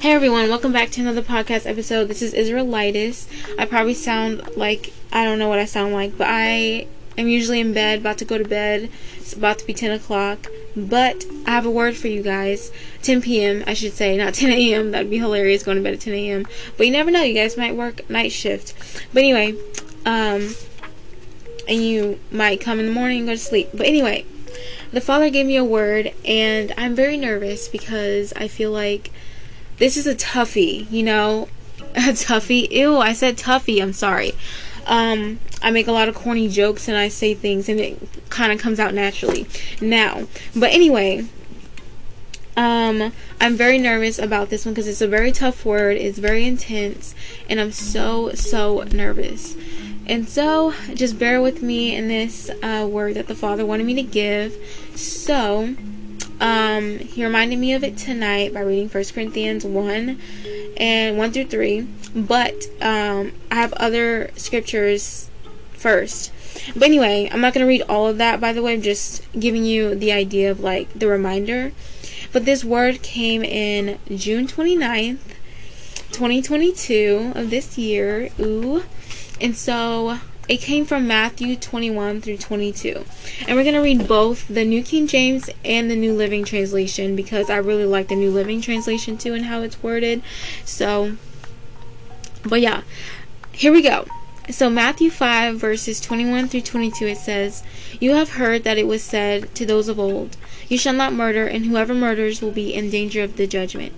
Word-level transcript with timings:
Hey 0.00 0.12
everyone, 0.12 0.48
welcome 0.48 0.72
back 0.72 0.88
to 0.92 1.02
another 1.02 1.20
podcast 1.20 1.68
episode. 1.68 2.08
This 2.08 2.22
is 2.22 2.32
Israelitis. 2.32 3.26
I 3.58 3.66
probably 3.66 3.92
sound 3.92 4.56
like 4.56 4.94
I 5.12 5.24
don't 5.24 5.38
know 5.38 5.50
what 5.50 5.58
I 5.58 5.66
sound 5.66 5.92
like, 5.92 6.16
but 6.16 6.26
I 6.26 6.86
am 7.18 7.28
usually 7.28 7.60
in 7.60 7.74
bed, 7.74 7.98
about 7.98 8.16
to 8.16 8.24
go 8.24 8.38
to 8.38 8.48
bed. 8.48 8.88
It's 9.18 9.34
about 9.34 9.58
to 9.58 9.66
be 9.66 9.74
10 9.74 9.90
o'clock. 9.90 10.46
But 10.74 11.26
I 11.44 11.50
have 11.50 11.66
a 11.66 11.70
word 11.70 11.98
for 11.98 12.08
you 12.08 12.22
guys. 12.22 12.72
10 13.02 13.20
p.m., 13.20 13.62
I 13.66 13.74
should 13.74 13.92
say, 13.92 14.16
not 14.16 14.32
10 14.32 14.50
a.m. 14.50 14.90
That'd 14.92 15.10
be 15.10 15.18
hilarious 15.18 15.62
going 15.62 15.76
to 15.76 15.82
bed 15.82 15.92
at 15.92 16.00
10 16.00 16.14
a.m. 16.14 16.46
But 16.78 16.86
you 16.86 16.92
never 16.94 17.10
know, 17.10 17.20
you 17.20 17.34
guys 17.34 17.58
might 17.58 17.76
work 17.76 18.08
night 18.08 18.32
shift. 18.32 18.72
But 19.12 19.22
anyway, 19.22 19.52
um, 20.06 20.54
and 21.68 21.84
you 21.84 22.18
might 22.30 22.62
come 22.62 22.80
in 22.80 22.86
the 22.86 22.92
morning 22.92 23.18
and 23.18 23.26
go 23.26 23.34
to 23.34 23.38
sleep. 23.38 23.68
But 23.74 23.84
anyway, 23.84 24.24
the 24.94 25.02
Father 25.02 25.28
gave 25.28 25.44
me 25.44 25.56
a 25.56 25.64
word, 25.64 26.14
and 26.24 26.72
I'm 26.78 26.94
very 26.94 27.18
nervous 27.18 27.68
because 27.68 28.32
I 28.32 28.48
feel 28.48 28.70
like 28.70 29.10
this 29.80 29.96
is 29.96 30.06
a 30.06 30.14
toughie, 30.14 30.88
you 30.90 31.02
know? 31.02 31.48
A 31.96 32.12
toughie. 32.12 32.70
Ew, 32.70 32.98
I 32.98 33.12
said 33.12 33.36
toughie. 33.36 33.82
I'm 33.82 33.92
sorry. 33.92 34.34
Um, 34.86 35.40
I 35.60 35.72
make 35.72 35.88
a 35.88 35.92
lot 35.92 36.08
of 36.08 36.14
corny 36.14 36.48
jokes 36.48 36.86
and 36.86 36.96
I 36.96 37.08
say 37.08 37.34
things 37.34 37.68
and 37.68 37.80
it 37.80 37.98
kind 38.28 38.52
of 38.52 38.60
comes 38.60 38.78
out 38.78 38.94
naturally 38.94 39.46
now. 39.80 40.28
But 40.54 40.70
anyway, 40.72 41.26
um, 42.56 43.12
I'm 43.40 43.56
very 43.56 43.78
nervous 43.78 44.18
about 44.18 44.50
this 44.50 44.64
one 44.64 44.74
because 44.74 44.86
it's 44.86 45.00
a 45.00 45.08
very 45.08 45.32
tough 45.32 45.64
word. 45.64 45.96
It's 45.96 46.18
very 46.18 46.46
intense 46.46 47.14
and 47.48 47.60
I'm 47.60 47.72
so, 47.72 48.32
so 48.34 48.84
nervous. 48.92 49.56
And 50.06 50.28
so, 50.28 50.74
just 50.94 51.18
bear 51.18 51.40
with 51.40 51.62
me 51.62 51.94
in 51.94 52.08
this 52.08 52.50
uh, 52.62 52.86
word 52.90 53.14
that 53.14 53.28
the 53.28 53.34
Father 53.34 53.64
wanted 53.64 53.86
me 53.86 53.94
to 53.94 54.02
give. 54.02 54.56
So, 54.96 55.76
um, 56.40 56.98
he 56.98 57.24
reminded 57.24 57.58
me 57.58 57.74
of 57.74 57.84
it 57.84 57.96
tonight 57.96 58.54
by 58.54 58.60
reading 58.60 58.88
1 58.88 59.04
Corinthians 59.12 59.64
1 59.64 60.20
and 60.78 61.18
1 61.18 61.32
through 61.32 61.46
3. 61.46 61.88
But 62.14 62.54
um, 62.80 63.32
I 63.50 63.56
have 63.56 63.72
other 63.74 64.30
scriptures 64.36 65.30
first. 65.72 66.32
But 66.74 66.84
anyway, 66.84 67.28
I'm 67.30 67.40
not 67.40 67.54
going 67.54 67.64
to 67.64 67.68
read 67.68 67.82
all 67.82 68.08
of 68.08 68.18
that, 68.18 68.40
by 68.40 68.52
the 68.52 68.62
way. 68.62 68.74
I'm 68.74 68.82
just 68.82 69.30
giving 69.38 69.64
you 69.64 69.94
the 69.94 70.12
idea 70.12 70.50
of 70.50 70.60
like 70.60 70.92
the 70.98 71.06
reminder. 71.06 71.72
But 72.32 72.44
this 72.44 72.64
word 72.64 73.02
came 73.02 73.42
in 73.42 73.98
June 74.14 74.46
29th, 74.46 75.18
2022 76.12 77.32
of 77.34 77.50
this 77.50 77.76
year. 77.76 78.30
Ooh. 78.38 78.84
And 79.40 79.56
so 79.56 80.18
it 80.50 80.60
came 80.60 80.84
from 80.84 81.06
Matthew 81.06 81.54
21 81.54 82.20
through 82.22 82.38
22. 82.38 83.04
And 83.46 83.56
we're 83.56 83.62
going 83.62 83.76
to 83.76 83.80
read 83.80 84.08
both 84.08 84.48
the 84.48 84.64
New 84.64 84.82
King 84.82 85.06
James 85.06 85.48
and 85.64 85.88
the 85.88 85.94
New 85.94 86.12
Living 86.12 86.44
Translation 86.44 87.14
because 87.14 87.48
I 87.48 87.56
really 87.58 87.84
like 87.84 88.08
the 88.08 88.16
New 88.16 88.32
Living 88.32 88.60
Translation 88.60 89.16
too 89.16 89.32
and 89.32 89.44
how 89.44 89.62
it's 89.62 89.80
worded. 89.80 90.22
So, 90.64 91.16
but 92.42 92.60
yeah, 92.60 92.82
here 93.52 93.72
we 93.72 93.80
go. 93.80 94.06
So, 94.50 94.68
Matthew 94.68 95.08
5, 95.10 95.54
verses 95.56 96.00
21 96.00 96.48
through 96.48 96.62
22, 96.62 97.06
it 97.06 97.18
says, 97.18 97.62
You 98.00 98.14
have 98.14 98.30
heard 98.30 98.64
that 98.64 98.76
it 98.76 98.88
was 98.88 99.04
said 99.04 99.54
to 99.54 99.64
those 99.64 99.86
of 99.86 100.00
old, 100.00 100.36
You 100.66 100.76
shall 100.76 100.94
not 100.94 101.12
murder, 101.12 101.46
and 101.46 101.66
whoever 101.66 101.94
murders 101.94 102.42
will 102.42 102.50
be 102.50 102.74
in 102.74 102.90
danger 102.90 103.22
of 103.22 103.36
the 103.36 103.46
judgment. 103.46 103.92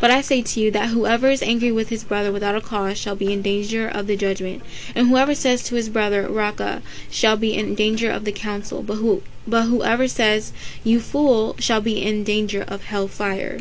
But 0.00 0.10
I 0.10 0.20
say 0.20 0.42
to 0.42 0.60
you 0.60 0.70
that 0.72 0.90
whoever 0.90 1.28
is 1.28 1.42
angry 1.42 1.72
with 1.72 1.88
his 1.88 2.04
brother 2.04 2.32
without 2.32 2.56
a 2.56 2.60
cause 2.60 2.98
shall 2.98 3.16
be 3.16 3.32
in 3.32 3.42
danger 3.42 3.88
of 3.88 4.06
the 4.06 4.16
judgment, 4.16 4.62
and 4.94 5.08
whoever 5.08 5.34
says 5.34 5.62
to 5.64 5.74
his 5.74 5.88
brother, 5.88 6.28
Raca, 6.28 6.82
shall 7.10 7.36
be 7.36 7.54
in 7.54 7.74
danger 7.74 8.10
of 8.10 8.24
the 8.24 8.32
council. 8.32 8.82
But 8.82 8.96
who 8.96 9.22
but 9.46 9.64
whoever 9.64 10.08
says, 10.08 10.52
You 10.84 11.00
fool, 11.00 11.56
shall 11.58 11.80
be 11.80 12.02
in 12.02 12.24
danger 12.24 12.64
of 12.66 12.84
hell 12.84 13.08
fire. 13.08 13.58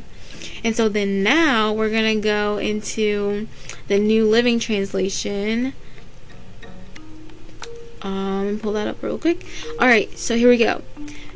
And 0.64 0.76
so 0.76 0.90
then 0.90 1.24
now 1.24 1.74
we're 1.74 1.90
gonna 1.90 2.16
go 2.16 2.58
into 2.58 3.48
the 3.88 4.00
New 4.00 4.28
Living 4.28 4.60
Translation. 4.60 5.74
Um, 8.02 8.60
pull 8.62 8.74
that 8.74 8.88
up 8.88 9.02
real 9.04 9.18
quick. 9.18 9.46
All 9.80 9.88
right, 9.88 10.18
so 10.18 10.36
here 10.36 10.50
we 10.50 10.58
go. 10.58 10.82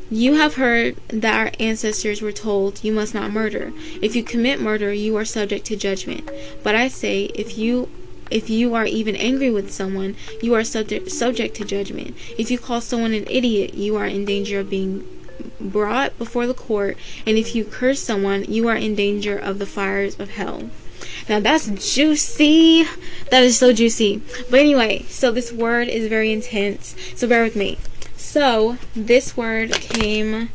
You 0.10 0.36
have 0.36 0.56
heard 0.56 0.98
that 1.08 1.36
our 1.36 1.52
ancestors 1.60 2.22
were 2.22 2.32
told, 2.32 2.84
You 2.84 2.94
must 2.94 3.16
not 3.16 3.32
murder. 3.32 3.74
If 4.02 4.16
you 4.16 4.24
commit 4.24 4.62
murder, 4.62 4.94
you 4.94 5.16
are 5.18 5.26
subject 5.26 5.66
to 5.68 5.76
judgment. 5.76 6.30
But 6.64 6.76
I 6.76 6.88
say, 6.88 7.26
if 7.34 7.58
you 7.58 7.90
if 8.32 8.50
you 8.50 8.74
are 8.74 8.86
even 8.86 9.16
angry 9.16 9.52
with 9.52 9.72
someone, 9.72 10.16
you 10.42 10.54
are 10.56 10.64
subject 10.64 11.12
subject 11.12 11.56
to 11.56 11.66
judgment. 11.66 12.16
If 12.38 12.52
you 12.52 12.60
call 12.60 12.82
someone 12.82 13.14
an 13.14 13.26
idiot, 13.30 13.74
you 13.74 13.96
are 13.96 14.06
in 14.06 14.26
danger 14.26 14.60
of 14.60 14.70
being 14.70 15.08
brought 15.60 16.18
before 16.18 16.48
the 16.48 16.54
court, 16.54 16.98
and 17.26 17.38
if 17.38 17.56
you 17.56 17.66
curse 17.66 18.00
someone, 18.00 18.46
you 18.46 18.68
are 18.68 18.76
in 18.76 18.96
danger 18.96 19.38
of 19.38 19.60
the 19.60 19.66
fires 19.66 20.20
of 20.20 20.32
hell. 20.32 20.70
Now 21.28 21.40
that's 21.40 21.68
juicy. 21.94 22.86
That 23.32 23.44
is 23.44 23.58
so 23.58 23.74
juicy. 23.74 24.22
But 24.50 24.60
anyway, 24.60 25.06
so 25.10 25.32
this 25.32 25.52
word 25.52 25.88
is 25.88 26.08
very 26.08 26.32
intense. 26.32 26.96
So 27.16 27.28
bear 27.28 27.44
with 27.44 27.56
me. 27.56 27.78
So, 28.36 28.78
this 28.94 29.38
word 29.38 29.72
came 29.72 30.50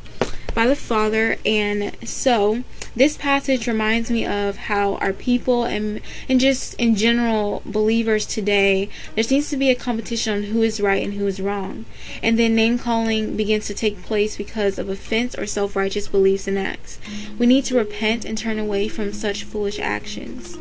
by 0.55 0.67
the 0.67 0.77
Father, 0.77 1.39
and 1.47 1.97
so 2.07 2.63
this 2.95 3.17
passage 3.17 3.67
reminds 3.67 4.11
me 4.11 4.27
of 4.27 4.59
how 4.69 4.97
our 4.97 5.15
people 5.15 5.65
and 5.65 6.03
and 6.29 6.39
just 6.39 6.75
in 6.75 6.95
general 6.95 7.63
believers 7.65 8.27
today 8.27 8.91
there 9.15 9.25
seems 9.25 9.49
to 9.49 9.57
be 9.57 9.71
a 9.71 9.75
competition 9.75 10.35
on 10.35 10.43
who 10.43 10.61
is 10.61 10.79
right 10.79 11.03
and 11.03 11.15
who 11.15 11.27
is 11.27 11.41
wrong. 11.41 11.87
And 12.23 12.39
then 12.39 12.55
name 12.55 12.79
calling 12.79 13.35
begins 13.35 13.67
to 13.69 13.75
take 13.75 14.03
place 14.03 14.37
because 14.37 14.79
of 14.79 14.91
offense 14.91 15.35
or 15.39 15.47
self-righteous 15.47 16.09
beliefs 16.09 16.47
and 16.47 16.59
acts. 16.59 16.99
We 17.39 17.47
need 17.47 17.65
to 17.65 17.79
repent 17.79 18.27
and 18.27 18.37
turn 18.37 18.59
away 18.59 18.89
from 18.89 19.15
such 19.15 19.45
foolish 19.45 19.79
actions. 19.79 20.59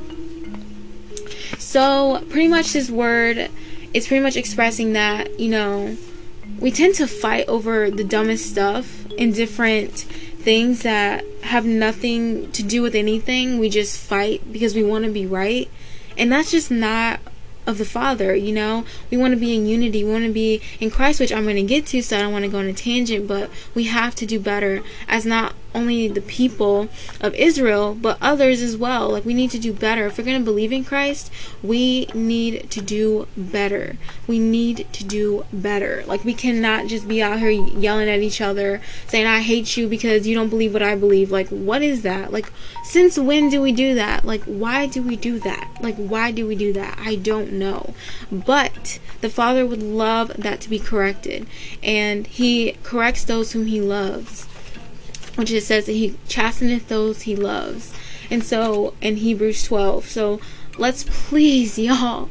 So 1.57 2.23
pretty 2.29 2.47
much 2.47 2.71
this 2.71 2.89
word 2.89 3.49
is 3.93 4.07
pretty 4.07 4.23
much 4.23 4.37
expressing 4.37 4.93
that 4.93 5.37
you 5.37 5.49
know 5.49 5.97
we 6.59 6.71
tend 6.71 6.95
to 6.95 7.07
fight 7.07 7.47
over 7.47 7.89
the 7.91 8.03
dumbest 8.03 8.49
stuff 8.49 9.05
in 9.11 9.31
different 9.31 9.91
things 9.91 10.83
that 10.83 11.25
have 11.43 11.65
nothing 11.65 12.51
to 12.53 12.63
do 12.63 12.81
with 12.81 12.95
anything. 12.95 13.59
We 13.59 13.69
just 13.69 13.99
fight 13.99 14.51
because 14.51 14.75
we 14.75 14.83
want 14.83 15.05
to 15.05 15.11
be 15.11 15.25
right. 15.25 15.69
And 16.17 16.31
that's 16.31 16.51
just 16.51 16.71
not 16.71 17.19
of 17.65 17.77
the 17.77 17.85
Father, 17.85 18.35
you 18.35 18.51
know? 18.51 18.83
We 19.11 19.17
want 19.17 19.33
to 19.33 19.39
be 19.39 19.55
in 19.55 19.65
unity. 19.65 20.03
We 20.03 20.11
want 20.11 20.25
to 20.25 20.31
be 20.31 20.61
in 20.79 20.89
Christ, 20.89 21.19
which 21.19 21.31
I'm 21.31 21.43
going 21.43 21.55
to 21.55 21.63
get 21.63 21.85
to, 21.87 22.01
so 22.01 22.17
I 22.17 22.21
don't 22.21 22.33
want 22.33 22.45
to 22.45 22.51
go 22.51 22.59
on 22.59 22.65
a 22.65 22.73
tangent, 22.73 23.27
but 23.27 23.49
we 23.75 23.85
have 23.85 24.15
to 24.15 24.25
do 24.25 24.39
better 24.39 24.81
as 25.07 25.25
not 25.25 25.53
only 25.73 26.07
the 26.07 26.21
people 26.21 26.89
of 27.21 27.33
Israel, 27.35 27.95
but 27.99 28.17
others 28.21 28.61
as 28.61 28.75
well. 28.75 29.09
Like, 29.09 29.25
we 29.25 29.33
need 29.33 29.51
to 29.51 29.59
do 29.59 29.73
better. 29.73 30.07
If 30.07 30.17
we're 30.17 30.23
going 30.23 30.39
to 30.39 30.45
believe 30.45 30.71
in 30.71 30.83
Christ, 30.83 31.31
we 31.61 32.07
need 32.13 32.69
to 32.71 32.81
do 32.81 33.27
better. 33.37 33.97
We 34.27 34.39
need 34.39 34.87
to 34.93 35.03
do 35.03 35.45
better. 35.53 36.03
Like, 36.07 36.25
we 36.25 36.33
cannot 36.33 36.87
just 36.87 37.07
be 37.07 37.21
out 37.21 37.39
here 37.39 37.49
yelling 37.49 38.09
at 38.09 38.19
each 38.19 38.41
other, 38.41 38.81
saying, 39.07 39.27
I 39.27 39.39
hate 39.39 39.77
you 39.77 39.87
because 39.87 40.27
you 40.27 40.35
don't 40.35 40.49
believe 40.49 40.73
what 40.73 40.83
I 40.83 40.95
believe. 40.95 41.31
Like, 41.31 41.49
what 41.49 41.81
is 41.81 42.01
that? 42.03 42.31
Like, 42.31 42.51
since 42.83 43.17
when 43.17 43.49
do 43.49 43.61
we 43.61 43.71
do 43.71 43.95
that? 43.95 44.25
Like, 44.25 44.43
why 44.43 44.85
do 44.85 45.01
we 45.01 45.15
do 45.15 45.39
that? 45.39 45.69
Like, 45.81 45.95
why 45.95 46.31
do 46.31 46.47
we 46.47 46.55
do 46.55 46.73
that? 46.73 46.97
I 46.99 47.15
don't 47.15 47.53
know. 47.53 47.93
But 48.31 48.99
the 49.21 49.29
Father 49.29 49.65
would 49.65 49.83
love 49.83 50.29
that 50.37 50.61
to 50.61 50.69
be 50.69 50.79
corrected. 50.79 51.47
And 51.83 52.25
He 52.27 52.77
corrects 52.83 53.23
those 53.23 53.51
whom 53.51 53.67
He 53.67 53.81
loves 53.81 54.47
which 55.39 55.51
it 55.51 55.61
says 55.61 55.85
that 55.85 55.93
he 55.93 56.17
chasteneth 56.27 56.89
those 56.89 57.21
he 57.21 57.33
loves. 57.33 57.93
And 58.29 58.43
so 58.43 58.93
in 58.99 59.15
Hebrews 59.15 59.63
12. 59.63 60.05
So 60.05 60.41
let's 60.77 61.05
please, 61.05 61.79
y'all. 61.79 62.29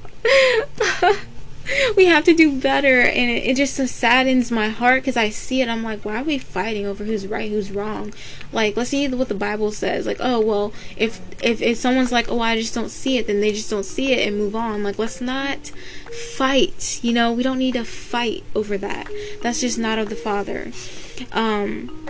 we 1.97 2.05
have 2.05 2.25
to 2.25 2.35
do 2.35 2.61
better. 2.61 3.01
And 3.01 3.31
it, 3.31 3.47
it 3.47 3.57
just 3.57 3.75
so 3.75 3.87
saddens 3.87 4.51
my 4.51 4.69
heart 4.69 5.01
because 5.01 5.17
I 5.17 5.31
see 5.31 5.63
it. 5.63 5.71
I'm 5.71 5.83
like, 5.83 6.05
why 6.05 6.21
are 6.21 6.25
we 6.25 6.37
fighting 6.37 6.85
over 6.85 7.05
who's 7.05 7.27
right, 7.27 7.51
who's 7.51 7.71
wrong? 7.71 8.13
Like, 8.53 8.77
let's 8.77 8.91
see 8.91 9.09
what 9.09 9.29
the 9.29 9.35
Bible 9.35 9.73
says. 9.73 10.07
Like, 10.07 10.19
oh, 10.21 10.39
well, 10.41 10.75
if, 10.99 11.19
if, 11.43 11.63
if 11.63 11.79
someone's 11.79 12.13
like, 12.13 12.31
oh, 12.31 12.41
I 12.41 12.57
just 12.57 12.75
don't 12.75 12.91
see 12.91 13.17
it, 13.17 13.27
then 13.27 13.41
they 13.41 13.53
just 13.53 13.71
don't 13.71 13.87
see 13.87 14.13
it 14.13 14.29
and 14.29 14.37
move 14.37 14.55
on. 14.55 14.83
Like, 14.83 14.99
let's 14.99 15.23
not 15.23 15.69
fight. 16.37 17.01
You 17.03 17.15
know, 17.15 17.33
we 17.33 17.43
don't 17.43 17.59
need 17.59 17.73
to 17.73 17.87
fight 17.87 18.45
over 18.55 18.77
that. 18.77 19.09
That's 19.41 19.63
just 19.63 19.79
not 19.79 19.99
of 19.99 20.11
the 20.11 20.15
Father. 20.15 20.73
Um, 21.33 22.07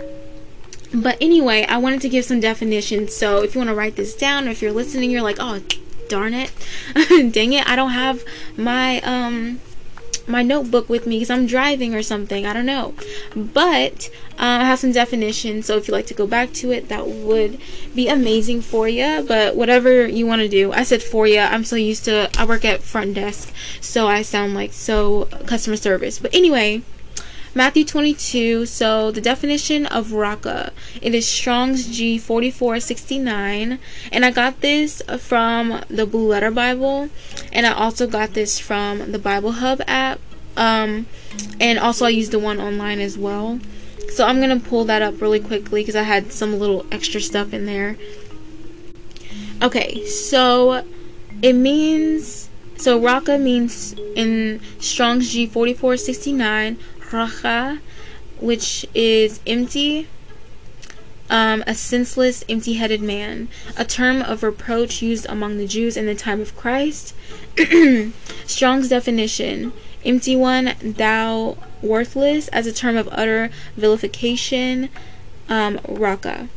but 0.93 1.17
anyway, 1.21 1.65
I 1.65 1.77
wanted 1.77 2.01
to 2.01 2.09
give 2.09 2.25
some 2.25 2.39
definitions. 2.39 3.15
So 3.15 3.43
if 3.43 3.53
you 3.53 3.59
want 3.59 3.69
to 3.69 3.75
write 3.75 3.95
this 3.95 4.15
down, 4.15 4.47
or 4.47 4.51
if 4.51 4.61
you're 4.61 4.71
listening, 4.71 5.11
you're 5.11 5.21
like, 5.21 5.37
oh, 5.39 5.61
darn 6.07 6.33
it, 6.33 6.51
dang 7.31 7.53
it, 7.53 7.67
I 7.67 7.75
don't 7.75 7.91
have 7.91 8.23
my 8.57 8.99
um 9.01 9.59
my 10.29 10.43
notebook 10.43 10.87
with 10.87 11.07
me 11.07 11.17
because 11.17 11.29
I'm 11.31 11.47
driving 11.47 11.95
or 11.95 12.03
something. 12.03 12.45
I 12.45 12.53
don't 12.53 12.65
know. 12.65 12.93
But 13.35 14.09
uh, 14.33 14.61
I 14.61 14.63
have 14.63 14.79
some 14.79 14.91
definitions, 14.91 15.65
so 15.65 15.75
if 15.77 15.87
you 15.87 15.93
like 15.93 16.05
to 16.07 16.13
go 16.13 16.27
back 16.27 16.53
to 16.53 16.71
it, 16.71 16.87
that 16.89 17.07
would 17.07 17.59
be 17.95 18.07
amazing 18.07 18.61
for 18.61 18.87
you. 18.87 19.25
But 19.27 19.55
whatever 19.55 20.07
you 20.07 20.27
want 20.27 20.41
to 20.41 20.47
do, 20.47 20.71
I 20.71 20.83
said 20.83 21.01
for 21.01 21.27
you. 21.27 21.39
I'm 21.39 21.63
so 21.65 21.75
used 21.75 22.05
to, 22.05 22.29
I 22.37 22.45
work 22.45 22.63
at 22.63 22.83
front 22.83 23.15
desk, 23.15 23.51
so 23.81 24.07
I 24.07 24.21
sound 24.21 24.53
like 24.53 24.71
so 24.71 25.25
customer 25.47 25.77
service. 25.77 26.19
But 26.19 26.33
anyway, 26.33 26.83
Matthew 27.55 27.83
22. 27.83 28.65
So 28.65 29.11
the 29.11 29.21
definition 29.21 29.85
of 29.87 30.11
raka, 30.11 30.71
it 31.01 31.15
is 31.15 31.29
Strong's 31.29 31.87
G4469, 31.87 33.79
and 34.11 34.25
I 34.25 34.31
got 34.31 34.61
this 34.61 35.01
from 35.17 35.81
the 35.89 36.05
Blue 36.05 36.27
Letter 36.27 36.51
Bible, 36.51 37.09
and 37.51 37.65
I 37.65 37.71
also 37.71 38.07
got 38.07 38.33
this 38.33 38.59
from 38.59 39.11
the 39.11 39.19
Bible 39.19 39.53
Hub 39.53 39.81
app, 39.87 40.19
um, 40.55 41.07
and 41.59 41.79
also 41.79 42.05
I 42.05 42.09
used 42.09 42.31
the 42.31 42.39
one 42.39 42.59
online 42.59 42.99
as 42.99 43.17
well. 43.17 43.59
So 44.09 44.25
I'm 44.25 44.39
gonna 44.39 44.59
pull 44.59 44.85
that 44.85 45.01
up 45.01 45.21
really 45.21 45.39
quickly 45.39 45.81
because 45.81 45.95
I 45.95 46.03
had 46.03 46.31
some 46.31 46.59
little 46.59 46.85
extra 46.91 47.21
stuff 47.21 47.53
in 47.53 47.65
there. 47.65 47.97
Okay, 49.61 50.05
so 50.05 50.83
it 51.41 51.53
means 51.53 52.49
so 52.79 52.97
Raka 52.97 53.37
means 53.37 53.93
in 54.15 54.61
Strong's 54.79 55.35
G4469 55.35 56.77
racha, 57.11 57.79
which 58.39 58.85
is 58.93 59.39
empty. 59.45 60.07
Um, 61.31 61.63
a 61.67 61.75
senseless, 61.75 62.43
empty 62.49 62.73
headed 62.73 63.03
man, 63.03 63.49
a 63.77 63.85
term 63.85 64.23
of 64.23 64.41
reproach 64.41 65.03
used 65.03 65.27
among 65.29 65.59
the 65.59 65.67
Jews 65.67 65.95
in 65.95 66.07
the 66.07 66.15
time 66.15 66.41
of 66.41 66.57
Christ. 66.57 67.13
Strong's 68.47 68.89
definition 68.89 69.71
empty 70.05 70.35
one, 70.35 70.75
thou 70.81 71.57
worthless, 71.81 72.47
as 72.49 72.67
a 72.67 72.73
term 72.73 72.97
of 72.97 73.09
utter 73.11 73.49
vilification, 73.75 74.89
um, 75.47 75.79
raka. 75.87 76.47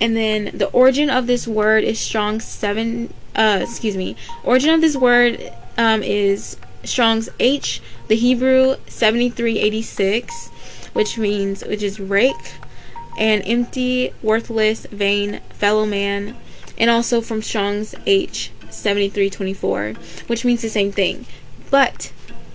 And 0.00 0.16
then 0.16 0.50
the 0.52 0.68
origin 0.70 1.08
of 1.08 1.26
this 1.26 1.46
word 1.46 1.84
is 1.84 1.98
Strong's 1.98 2.44
seven. 2.44 3.12
Uh, 3.34 3.60
excuse 3.62 3.96
me. 3.96 4.16
Origin 4.44 4.70
of 4.70 4.80
this 4.80 4.96
word 4.96 5.52
um, 5.76 6.02
is 6.02 6.56
Strong's 6.84 7.28
H, 7.40 7.80
the 8.08 8.16
Hebrew 8.16 8.76
seventy 8.86 9.28
three 9.30 9.58
eighty 9.58 9.82
six, 9.82 10.48
which 10.92 11.18
means 11.18 11.64
which 11.64 11.82
is 11.82 12.00
rake, 12.00 12.54
and 13.18 13.42
empty, 13.44 14.12
worthless, 14.22 14.86
vain, 14.86 15.40
fellow 15.50 15.86
man, 15.86 16.36
and 16.78 16.90
also 16.90 17.20
from 17.20 17.42
Strong's 17.42 17.94
H 18.06 18.50
seventy 18.70 19.08
three 19.08 19.30
twenty 19.30 19.54
four, 19.54 19.94
which 20.26 20.44
means 20.44 20.62
the 20.62 20.68
same 20.68 20.92
thing. 20.92 21.26
But 21.70 22.12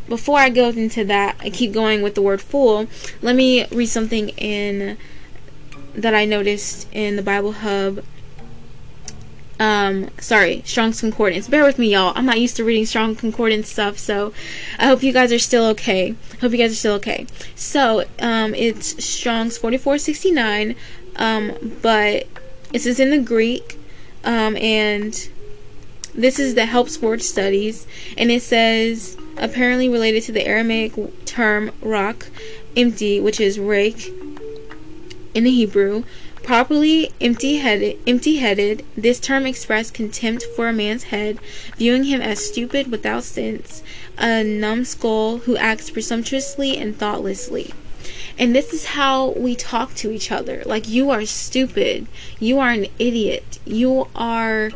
before 0.08 0.40
I 0.40 0.50
go 0.50 0.70
into 0.70 1.06
that, 1.06 1.36
I 1.40 1.50
keep 1.50 1.72
going 1.72 2.02
with 2.02 2.16
the 2.16 2.22
word 2.22 2.42
fool. 2.42 2.88
Let 3.22 3.36
me 3.36 3.66
read 3.68 3.88
something 3.88 4.30
in 4.30 4.98
that 5.94 6.14
I 6.14 6.26
noticed 6.26 6.88
in 6.94 7.16
the 7.18 7.22
Bible 7.22 7.52
Hub. 7.52 8.04
Um, 9.62 10.10
sorry, 10.18 10.64
Strong's 10.66 11.02
Concordance. 11.02 11.48
Bear 11.48 11.64
with 11.64 11.78
me, 11.78 11.92
y'all. 11.92 12.14
I'm 12.16 12.26
not 12.26 12.40
used 12.40 12.56
to 12.56 12.64
reading 12.64 12.88
Strong 12.88 13.18
Concordance 13.18 13.70
stuff, 13.70 14.00
so 14.00 14.34
I 14.80 14.88
hope 14.88 15.04
you 15.04 15.14
guys 15.14 15.32
are 15.32 15.38
still 15.38 15.66
okay. 15.68 16.16
Hope 16.42 16.52
you 16.52 16.58
guys 16.58 16.72
are 16.72 16.76
still 16.76 16.96
okay. 16.96 17.28
So, 17.54 18.06
um, 18.20 18.56
it's 18.56 19.06
Strong's 19.06 19.60
4469, 19.60 20.76
um, 21.18 21.78
but 21.84 22.28
this 22.72 22.88
is 22.88 23.00
in 23.00 23.12
the 23.12 23.20
Greek, 23.20 23.78
um, 24.24 24.58
and 24.58 25.30
this 26.16 26.40
is 26.40 26.56
the 26.56 26.66
Helps 26.66 27.00
Word 27.00 27.22
Studies, 27.22 27.86
and 28.18 28.32
it 28.32 28.42
says 28.42 29.16
apparently 29.38 29.88
related 29.88 30.24
to 30.24 30.32
the 30.32 30.44
Aramaic 30.44 30.94
term 31.26 31.70
rock, 31.84 32.26
empty, 32.76 33.20
which 33.20 33.40
is 33.40 33.60
rake 33.60 34.12
in 35.36 35.44
the 35.44 35.52
Hebrew. 35.52 36.04
Properly 36.44 37.12
empty-headed, 37.22 38.00
empty-headed, 38.08 38.84
this 38.98 39.20
term 39.20 39.46
expressed 39.46 39.94
contempt 39.94 40.44
for 40.56 40.68
a 40.68 40.74
man's 40.74 41.04
head, 41.04 41.40
viewing 41.78 42.06
him 42.06 42.20
as 42.20 42.46
stupid 42.46 42.92
without 42.92 43.24
sense, 43.24 43.84
a 44.18 44.44
numbskull 44.44 45.40
who 45.40 45.56
acts 45.56 45.90
presumptuously 45.90 46.78
and 46.78 46.98
thoughtlessly. 46.98 47.74
And 48.38 48.56
this 48.56 48.74
is 48.74 48.86
how 48.86 49.32
we 49.32 49.56
talk 49.56 49.94
to 49.96 50.12
each 50.12 50.32
other. 50.32 50.64
Like, 50.66 50.90
you 50.90 51.12
are 51.12 51.26
stupid. 51.26 52.08
You 52.40 52.60
are 52.60 52.72
an 52.72 52.88
idiot. 52.98 53.60
You 53.64 54.08
are 54.16 54.72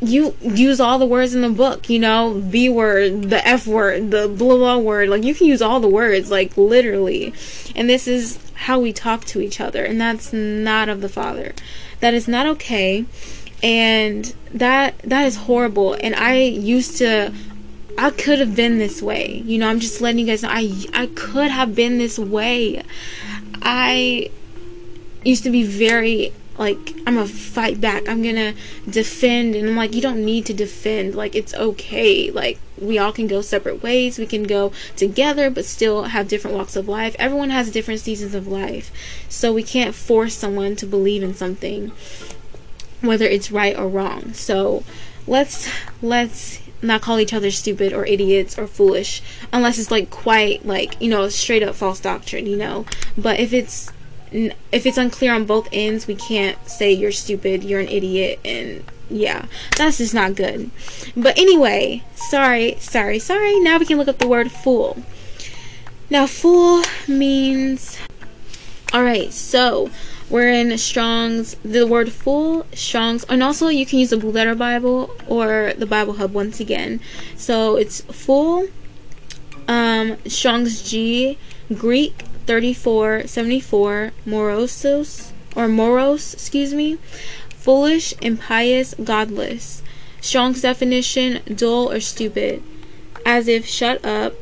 you 0.00 0.36
use 0.40 0.80
all 0.80 0.98
the 0.98 1.06
words 1.06 1.34
in 1.34 1.42
the 1.42 1.50
book, 1.50 1.88
you 1.88 1.98
know, 1.98 2.42
B 2.50 2.68
word, 2.68 3.30
the 3.30 3.46
F 3.46 3.66
word, 3.66 4.10
the 4.10 4.28
blah 4.28 4.56
blah 4.56 4.78
word. 4.78 5.08
Like 5.08 5.24
you 5.24 5.34
can 5.34 5.46
use 5.46 5.62
all 5.62 5.80
the 5.80 5.88
words, 5.88 6.30
like 6.30 6.56
literally. 6.56 7.32
And 7.74 7.88
this 7.88 8.06
is 8.06 8.38
how 8.54 8.78
we 8.80 8.92
talk 8.92 9.24
to 9.26 9.40
each 9.40 9.60
other, 9.60 9.84
and 9.84 10.00
that's 10.00 10.32
not 10.32 10.88
of 10.88 11.00
the 11.00 11.08
Father. 11.08 11.54
That 12.00 12.14
is 12.14 12.28
not 12.28 12.46
okay. 12.46 13.06
And 13.62 14.34
that 14.52 14.98
that 15.00 15.26
is 15.26 15.36
horrible. 15.36 15.94
And 15.94 16.14
I 16.14 16.36
used 16.36 16.98
to 16.98 17.32
I 17.96 18.10
could 18.10 18.40
have 18.40 18.56
been 18.56 18.78
this 18.78 19.00
way. 19.00 19.42
You 19.44 19.58
know, 19.58 19.68
I'm 19.68 19.80
just 19.80 20.00
letting 20.00 20.18
you 20.18 20.26
guys 20.26 20.42
know 20.42 20.50
I 20.50 20.84
I 20.92 21.06
could 21.14 21.50
have 21.50 21.74
been 21.74 21.98
this 21.98 22.18
way. 22.18 22.82
I 23.62 24.30
used 25.24 25.44
to 25.44 25.50
be 25.50 25.62
very 25.62 26.32
like 26.56 26.94
I'm 27.06 27.14
gonna 27.14 27.26
fight 27.26 27.80
back. 27.80 28.08
I'm 28.08 28.22
gonna 28.22 28.54
defend, 28.88 29.54
and 29.54 29.68
I'm 29.68 29.76
like, 29.76 29.94
you 29.94 30.00
don't 30.00 30.24
need 30.24 30.46
to 30.46 30.54
defend. 30.54 31.14
Like 31.14 31.34
it's 31.34 31.54
okay. 31.54 32.30
Like 32.30 32.58
we 32.80 32.98
all 32.98 33.12
can 33.12 33.26
go 33.26 33.40
separate 33.40 33.82
ways. 33.82 34.18
We 34.18 34.26
can 34.26 34.44
go 34.44 34.72
together, 34.96 35.50
but 35.50 35.64
still 35.64 36.04
have 36.04 36.28
different 36.28 36.56
walks 36.56 36.76
of 36.76 36.88
life. 36.88 37.16
Everyone 37.18 37.50
has 37.50 37.70
different 37.70 38.00
seasons 38.00 38.34
of 38.34 38.46
life, 38.46 38.90
so 39.28 39.52
we 39.52 39.62
can't 39.62 39.94
force 39.94 40.34
someone 40.34 40.76
to 40.76 40.86
believe 40.86 41.22
in 41.22 41.34
something, 41.34 41.92
whether 43.00 43.26
it's 43.26 43.50
right 43.50 43.76
or 43.76 43.88
wrong. 43.88 44.32
So 44.32 44.84
let's 45.26 45.68
let's 46.02 46.60
not 46.82 47.00
call 47.00 47.18
each 47.18 47.32
other 47.32 47.50
stupid 47.50 47.92
or 47.92 48.04
idiots 48.04 48.58
or 48.58 48.66
foolish 48.66 49.22
unless 49.52 49.78
it's 49.78 49.90
like 49.90 50.10
quite 50.10 50.66
like 50.66 51.00
you 51.00 51.08
know 51.08 51.28
straight 51.30 51.62
up 51.62 51.74
false 51.74 51.98
doctrine 51.98 52.44
you 52.44 52.56
know 52.56 52.84
but 53.16 53.40
if 53.40 53.54
it's 53.54 53.90
if 54.34 54.84
it's 54.84 54.98
unclear 54.98 55.32
on 55.32 55.44
both 55.44 55.68
ends, 55.72 56.06
we 56.08 56.16
can't 56.16 56.58
say 56.68 56.92
you're 56.92 57.12
stupid, 57.12 57.62
you're 57.62 57.80
an 57.80 57.88
idiot, 57.88 58.40
and 58.44 58.84
yeah, 59.08 59.46
that's 59.76 59.98
just 59.98 60.12
not 60.12 60.34
good. 60.34 60.70
But 61.16 61.38
anyway, 61.38 62.02
sorry, 62.16 62.76
sorry, 62.80 63.20
sorry. 63.20 63.60
Now 63.60 63.78
we 63.78 63.86
can 63.86 63.96
look 63.96 64.08
up 64.08 64.18
the 64.18 64.26
word 64.26 64.50
fool. 64.50 65.02
Now, 66.10 66.26
fool 66.26 66.82
means. 67.06 67.98
Alright, 68.92 69.32
so 69.32 69.90
we're 70.28 70.50
in 70.50 70.76
Strong's, 70.78 71.54
the 71.64 71.86
word 71.86 72.12
fool, 72.12 72.66
Strong's, 72.72 73.24
and 73.24 73.42
also 73.42 73.68
you 73.68 73.86
can 73.86 73.98
use 74.00 74.10
the 74.10 74.16
Blue 74.16 74.30
Letter 74.30 74.54
Bible 74.54 75.10
or 75.26 75.72
the 75.76 75.86
Bible 75.86 76.14
Hub 76.14 76.32
once 76.32 76.60
again. 76.60 77.00
So 77.36 77.76
it's 77.76 78.00
fool, 78.02 78.68
um, 79.68 80.16
Strong's 80.26 80.88
G, 80.88 81.38
Greek, 81.72 82.24
3474 82.46 84.12
morosos 84.26 85.32
or 85.56 85.68
moros, 85.68 86.34
excuse 86.34 86.74
me, 86.74 86.98
foolish, 87.50 88.14
impious, 88.20 88.94
godless. 89.02 89.82
Strong's 90.20 90.62
definition 90.62 91.40
dull 91.54 91.90
or 91.90 92.00
stupid, 92.00 92.62
as 93.26 93.46
if 93.46 93.66
shut 93.66 94.04
up, 94.04 94.34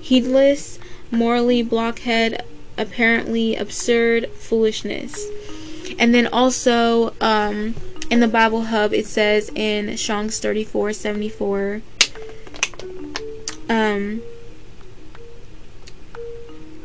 heedless, 0.00 0.78
morally 1.10 1.62
blockhead, 1.62 2.44
apparently 2.76 3.54
absurd 3.56 4.28
foolishness. 4.30 5.26
And 5.98 6.14
then 6.14 6.26
also 6.26 7.14
um, 7.20 7.74
in 8.10 8.20
the 8.20 8.28
Bible 8.28 8.64
Hub, 8.64 8.92
it 8.92 9.06
says 9.06 9.50
in 9.54 9.96
Strong's 9.96 10.38
3474. 10.38 11.82
Um, 13.68 14.22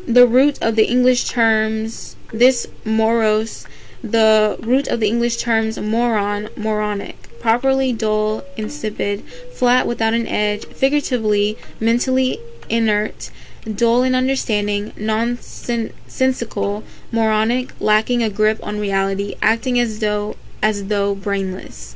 the 0.08 0.26
root 0.26 0.58
of 0.62 0.76
the 0.78 0.86
English 0.86 1.26
terms, 1.26 2.16
this 2.32 2.66
moros, 2.86 3.68
the 4.02 4.58
root 4.62 4.88
of 4.88 5.02
the 5.02 5.08
English 5.08 5.38
terms 5.38 5.78
moron, 5.78 6.48
moronic, 6.56 7.38
properly 7.42 7.92
dull, 7.92 8.44
insipid, 8.56 9.24
flat 9.54 9.86
without 9.86 10.14
an 10.14 10.26
edge, 10.26 10.66
figuratively, 10.66 11.58
mentally 11.82 12.40
inert, 12.70 13.30
dull 13.76 14.02
in 14.02 14.16
understanding, 14.16 14.94
nonsensical, 14.96 16.84
moronic, 17.12 17.74
lacking 17.82 18.24
a 18.24 18.30
grip 18.30 18.60
on 18.64 18.80
reality, 18.80 19.36
acting 19.42 19.78
as 19.78 20.00
though 20.00 20.36
as 20.62 20.88
though 20.88 21.14
brainless. 21.14 21.96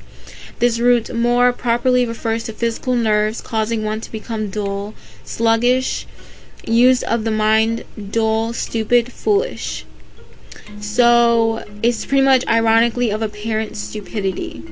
This 0.60 0.80
root 0.80 1.16
more 1.16 1.52
properly 1.52 2.06
refers 2.06 2.44
to 2.44 2.54
physical 2.54 2.96
nerves 2.96 3.42
causing 3.42 3.84
one 3.84 4.02
to 4.02 4.12
become 4.12 4.50
dull, 4.50 4.94
sluggish, 5.24 6.06
use 6.66 7.04
of 7.04 7.24
the 7.24 7.32
mind 7.32 7.86
dull, 8.12 8.54
stupid, 8.54 9.12
foolish. 9.12 9.86
So 10.80 11.66
it's 11.84 12.06
pretty 12.06 12.24
much 12.24 12.48
ironically 12.48 13.10
of 13.10 13.22
apparent 13.22 13.76
stupidity. 13.78 14.64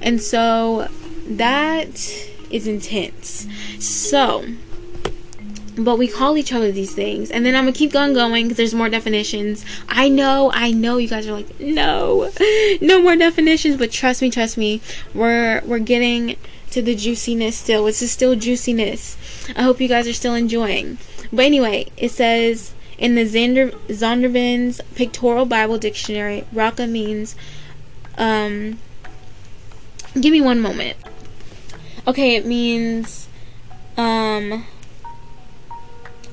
And 0.00 0.20
so 0.20 0.88
that 1.26 2.28
is 2.50 2.66
intense. 2.66 3.46
So, 3.78 4.44
but 5.76 5.96
we 5.96 6.06
call 6.06 6.36
each 6.36 6.52
other 6.52 6.70
these 6.70 6.94
things. 6.94 7.30
And 7.30 7.44
then 7.44 7.56
I'm 7.56 7.64
gonna 7.64 7.72
keep 7.72 7.94
on 7.94 8.14
going 8.14 8.44
because 8.44 8.56
there's 8.56 8.74
more 8.74 8.88
definitions. 8.88 9.64
I 9.88 10.08
know, 10.08 10.50
I 10.54 10.70
know 10.70 10.98
you 10.98 11.08
guys 11.08 11.26
are 11.26 11.32
like, 11.32 11.58
no, 11.60 12.30
no 12.80 13.02
more 13.02 13.16
definitions, 13.16 13.76
but 13.76 13.90
trust 13.90 14.22
me, 14.22 14.30
trust 14.30 14.56
me, 14.56 14.80
we're 15.14 15.62
we're 15.64 15.78
getting 15.78 16.36
to 16.70 16.82
the 16.82 16.94
juiciness 16.94 17.56
still. 17.56 17.84
This 17.84 18.02
is 18.02 18.12
still 18.12 18.34
juiciness. 18.34 19.16
I 19.56 19.62
hope 19.62 19.80
you 19.80 19.88
guys 19.88 20.08
are 20.08 20.12
still 20.12 20.34
enjoying. 20.34 20.98
But 21.32 21.44
anyway, 21.44 21.90
it 21.96 22.10
says 22.10 22.74
In 22.98 23.14
the 23.14 23.22
Zander, 23.22 23.72
Zondervan's 23.88 24.80
Pictorial 24.94 25.46
Bible 25.46 25.78
Dictionary, 25.78 26.44
Raka 26.52 26.86
means, 26.86 27.34
um, 28.16 28.78
give 30.20 30.32
me 30.32 30.40
one 30.40 30.60
moment. 30.60 30.96
Okay, 32.06 32.36
it 32.36 32.46
means, 32.46 33.28
um, 33.96 34.64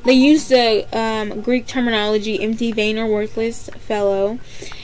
they 0.04 0.14
use 0.14 0.48
the 0.48 0.88
um, 0.98 1.42
Greek 1.42 1.68
terminology 1.68 2.42
empty, 2.42 2.72
vain, 2.72 2.98
or 2.98 3.06
worthless 3.06 3.70
fellow, 3.80 4.40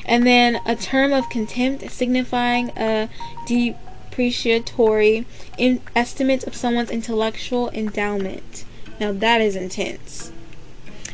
and 0.05 0.25
then 0.25 0.61
a 0.65 0.75
term 0.75 1.11
of 1.11 1.29
contempt 1.29 1.89
signifying 1.91 2.69
a 2.77 3.09
depreciatory 3.47 5.25
estimate 5.95 6.43
of 6.45 6.55
someone's 6.55 6.91
intellectual 6.91 7.69
endowment. 7.71 8.63
Now 8.99 9.11
that 9.11 9.41
is 9.41 9.55
intense. 9.55 10.31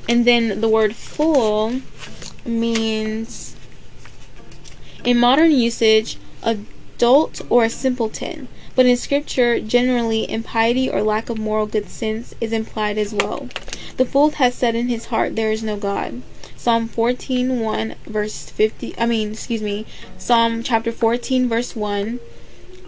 And 0.08 0.26
then 0.26 0.62
the 0.62 0.70
word 0.70 0.96
fool 0.96 1.82
means, 2.46 3.56
in 5.04 5.18
modern 5.18 5.52
usage, 5.52 6.18
adult 6.42 7.42
or 7.50 7.64
a 7.64 7.70
simpleton. 7.70 8.48
But 8.76 8.86
in 8.86 8.98
scripture, 8.98 9.60
generally, 9.60 10.30
impiety 10.30 10.90
or 10.90 11.04
lack 11.04 11.30
of 11.30 11.38
moral 11.38 11.68
good 11.68 11.90
sense 11.90 12.34
is 12.42 12.52
implied 12.52 12.98
as 12.98 13.14
well. 13.14 13.50
The 13.98 14.06
fool 14.06 14.32
has 14.32 14.56
said 14.56 14.76
in 14.76 14.88
his 14.88 15.06
heart, 15.06 15.36
There 15.36 15.52
is 15.52 15.62
no 15.62 15.78
God. 15.78 16.24
Psalm 16.58 16.88
14, 16.88 17.60
1, 17.60 17.96
verse 18.08 18.50
50, 18.50 18.98
I 18.98 19.06
mean, 19.06 19.34
excuse 19.34 19.62
me, 19.62 19.86
Psalm 20.18 20.64
chapter 20.64 20.92
14, 20.92 21.48
verse 21.50 21.76
1, 21.76 22.20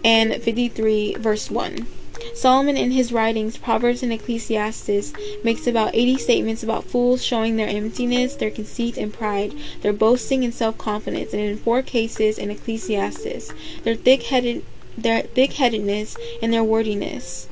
and 0.02 0.42
53, 0.42 1.14
verse 1.14 1.50
1. 1.50 1.86
Solomon 2.34 2.76
in 2.76 2.90
his 2.90 3.12
writings, 3.12 3.56
Proverbs 3.56 4.02
and 4.02 4.12
Ecclesiastes, 4.12 5.12
makes 5.42 5.66
about 5.66 5.94
80 5.94 6.18
statements 6.18 6.62
about 6.62 6.84
fools 6.84 7.24
showing 7.24 7.56
their 7.56 7.68
emptiness, 7.68 8.34
their 8.34 8.50
conceit 8.50 8.96
and 8.96 9.12
pride, 9.12 9.54
their 9.82 9.92
boasting 9.92 10.44
and 10.44 10.54
self-confidence, 10.54 11.32
and 11.32 11.42
in 11.42 11.56
four 11.56 11.82
cases 11.82 12.38
in 12.38 12.50
Ecclesiastes, 12.50 13.52
their 13.82 13.94
thick-headed 13.94 14.64
their 14.98 15.22
thick-headedness 15.22 16.16
and 16.40 16.52
their 16.52 16.64
wordiness. 16.64 17.48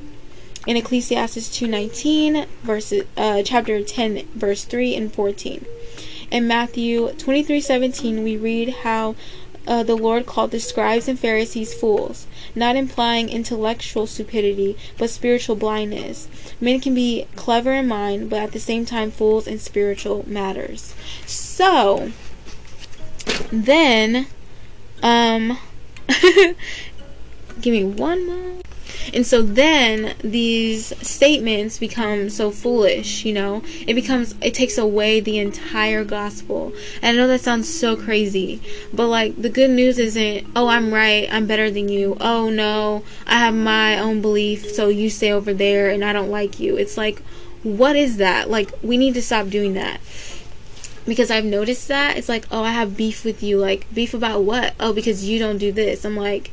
In 0.65 0.77
Ecclesiastes 0.77 1.49
2:19, 1.49 2.47
verses 2.63 3.05
uh, 3.17 3.43
chapter 3.43 3.83
10, 3.83 4.27
verse 4.33 4.63
3 4.63 4.95
and 4.95 5.13
14. 5.13 5.65
In 6.31 6.47
Matthew 6.47 7.09
23:17, 7.09 8.23
we 8.23 8.35
read 8.35 8.69
how 8.83 9.15
uh, 9.67 9.83
the 9.83 9.95
Lord 9.95 10.25
called 10.25 10.51
the 10.51 10.59
scribes 10.59 11.07
and 11.07 11.19
Pharisees 11.19 11.73
fools, 11.73 12.27
not 12.53 12.75
implying 12.75 13.29
intellectual 13.29 14.07
stupidity, 14.07 14.77
but 14.97 15.09
spiritual 15.09 15.55
blindness. 15.55 16.27
Men 16.61 16.79
can 16.79 16.93
be 16.93 17.27
clever 17.35 17.73
in 17.73 17.87
mind, 17.87 18.29
but 18.29 18.39
at 18.39 18.51
the 18.51 18.59
same 18.59 18.85
time 18.85 19.11
fools 19.11 19.47
in 19.47 19.59
spiritual 19.59 20.23
matters. 20.27 20.93
So, 21.25 22.11
then, 23.51 24.27
um, 25.01 25.57
give 27.61 27.73
me 27.73 27.83
one 27.83 28.27
more. 28.27 28.64
And 29.13 29.25
so 29.25 29.41
then 29.41 30.15
these 30.21 30.95
statements 31.05 31.77
become 31.77 32.29
so 32.29 32.51
foolish, 32.51 33.25
you 33.25 33.33
know? 33.33 33.63
It 33.87 33.93
becomes, 33.93 34.35
it 34.41 34.53
takes 34.53 34.77
away 34.77 35.19
the 35.19 35.37
entire 35.37 36.03
gospel. 36.03 36.73
And 37.01 37.17
I 37.17 37.21
know 37.21 37.27
that 37.27 37.41
sounds 37.41 37.73
so 37.73 37.95
crazy, 37.95 38.61
but 38.93 39.07
like 39.07 39.41
the 39.41 39.49
good 39.49 39.71
news 39.71 39.99
isn't, 39.99 40.47
oh, 40.55 40.67
I'm 40.67 40.93
right, 40.93 41.27
I'm 41.31 41.47
better 41.47 41.69
than 41.69 41.89
you. 41.89 42.17
Oh, 42.19 42.49
no, 42.49 43.03
I 43.27 43.39
have 43.39 43.53
my 43.53 43.99
own 43.99 44.21
belief, 44.21 44.71
so 44.71 44.87
you 44.87 45.09
stay 45.09 45.31
over 45.31 45.53
there 45.53 45.89
and 45.89 46.03
I 46.03 46.13
don't 46.13 46.31
like 46.31 46.59
you. 46.59 46.77
It's 46.77 46.97
like, 46.97 47.21
what 47.63 47.95
is 47.95 48.17
that? 48.17 48.49
Like, 48.49 48.71
we 48.83 48.97
need 48.97 49.15
to 49.15 49.21
stop 49.21 49.49
doing 49.49 49.73
that 49.73 49.99
because 51.05 51.29
I've 51.29 51.45
noticed 51.45 51.87
that 51.87 52.17
it's 52.17 52.29
like, 52.29 52.45
oh, 52.51 52.63
I 52.63 52.71
have 52.71 52.97
beef 52.97 53.23
with 53.23 53.43
you. 53.43 53.57
Like, 53.57 53.91
beef 53.93 54.13
about 54.13 54.41
what? 54.43 54.73
Oh, 54.79 54.93
because 54.93 55.27
you 55.27 55.39
don't 55.39 55.57
do 55.57 55.71
this. 55.71 56.03
I'm 56.05 56.15
like, 56.15 56.51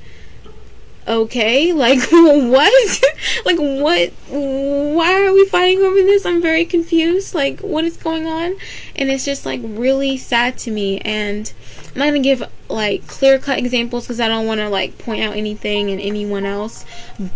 okay? 1.07 1.73
Like 1.73 2.01
what? 2.11 3.03
Like 3.45 3.59
what? 3.59 4.13
Why 4.29 5.25
are 5.25 5.33
we 5.33 5.47
fighting 5.47 5.83
over 5.83 5.97
this? 5.97 6.25
I'm 6.27 6.43
very 6.43 6.65
confused. 6.65 7.35
Like 7.35 7.61
what 7.61 7.85
is 7.85 7.97
going 7.97 8.27
on? 8.27 8.57
And 8.97 9.11
it's 9.11 9.25
just 9.25 9.45
like 9.47 9.61
really 9.65 10.17
sad 10.17 10.59
to 10.59 10.71
me. 10.71 10.99
And 11.01 11.53
i'm 11.95 11.99
not 11.99 12.07
gonna 12.07 12.21
give 12.21 12.43
like 12.71 13.07
clear 13.07 13.39
cut 13.39 13.59
examples 13.59 14.05
because 14.05 14.19
i 14.19 14.27
don't 14.27 14.47
want 14.47 14.59
to 14.59 14.69
like 14.71 14.97
point 14.97 15.23
out 15.23 15.37
anything 15.37 15.91
and 15.91 16.01
anyone 16.01 16.47
else. 16.47 16.85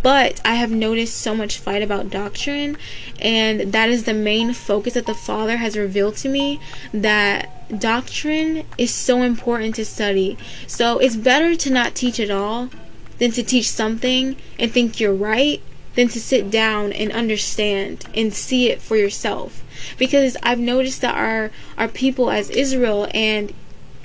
But 0.02 0.40
i 0.44 0.54
have 0.54 0.70
noticed 0.70 1.18
so 1.18 1.34
much 1.34 1.58
fight 1.58 1.82
about 1.82 2.10
doctrine. 2.10 2.76
And 3.20 3.72
that 3.72 3.88
is 3.88 4.04
the 4.04 4.14
main 4.14 4.52
focus 4.52 4.94
that 4.94 5.06
the 5.06 5.14
father 5.14 5.56
has 5.56 5.76
revealed 5.76 6.16
to 6.18 6.28
me 6.28 6.60
that 6.92 7.50
doctrine 7.80 8.64
is 8.78 8.94
so 8.94 9.22
important 9.22 9.74
to 9.74 9.84
study. 9.84 10.38
So 10.66 10.98
it's 10.98 11.16
better 11.16 11.56
to 11.56 11.70
not 11.70 11.94
teach 11.94 12.20
at 12.20 12.30
all 12.30 12.70
than 13.18 13.30
to 13.32 13.42
teach 13.42 13.70
something 13.70 14.36
and 14.58 14.72
think 14.72 15.00
you're 15.00 15.14
right 15.14 15.62
than 15.94 16.08
to 16.08 16.20
sit 16.20 16.50
down 16.50 16.92
and 16.92 17.10
understand 17.10 18.04
and 18.14 18.32
see 18.32 18.70
it 18.70 18.80
for 18.80 18.96
yourself. 18.96 19.62
Because 19.98 20.36
i've 20.42 20.58
noticed 20.58 21.00
that 21.00 21.14
our 21.14 21.50
our 21.76 21.88
people 21.88 22.30
as 22.30 22.48
israel 22.50 23.08
and 23.12 23.52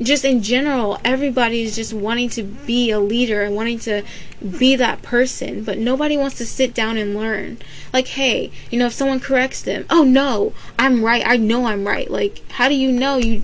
just 0.01 0.25
in 0.25 0.41
general 0.41 0.99
everybody 1.05 1.61
is 1.61 1.75
just 1.75 1.93
wanting 1.93 2.29
to 2.29 2.43
be 2.43 2.89
a 2.89 2.99
leader 2.99 3.43
and 3.43 3.55
wanting 3.55 3.77
to 3.77 4.03
be 4.59 4.75
that 4.75 5.01
person 5.01 5.63
but 5.63 5.77
nobody 5.77 6.17
wants 6.17 6.37
to 6.37 6.45
sit 6.45 6.73
down 6.73 6.97
and 6.97 7.15
learn. 7.15 7.57
Like 7.93 8.07
hey 8.07 8.51
you 8.69 8.79
know 8.79 8.87
if 8.87 8.93
someone 8.93 9.19
corrects 9.19 9.61
them 9.61 9.85
oh 9.89 10.03
no 10.03 10.53
i'm 10.79 11.03
right. 11.03 11.23
I 11.25 11.37
know 11.37 11.65
i'm 11.65 11.87
right. 11.87 12.09
Like 12.09 12.41
how 12.53 12.67
do 12.67 12.75
you 12.75 12.91
know? 12.91 13.17
You 13.17 13.43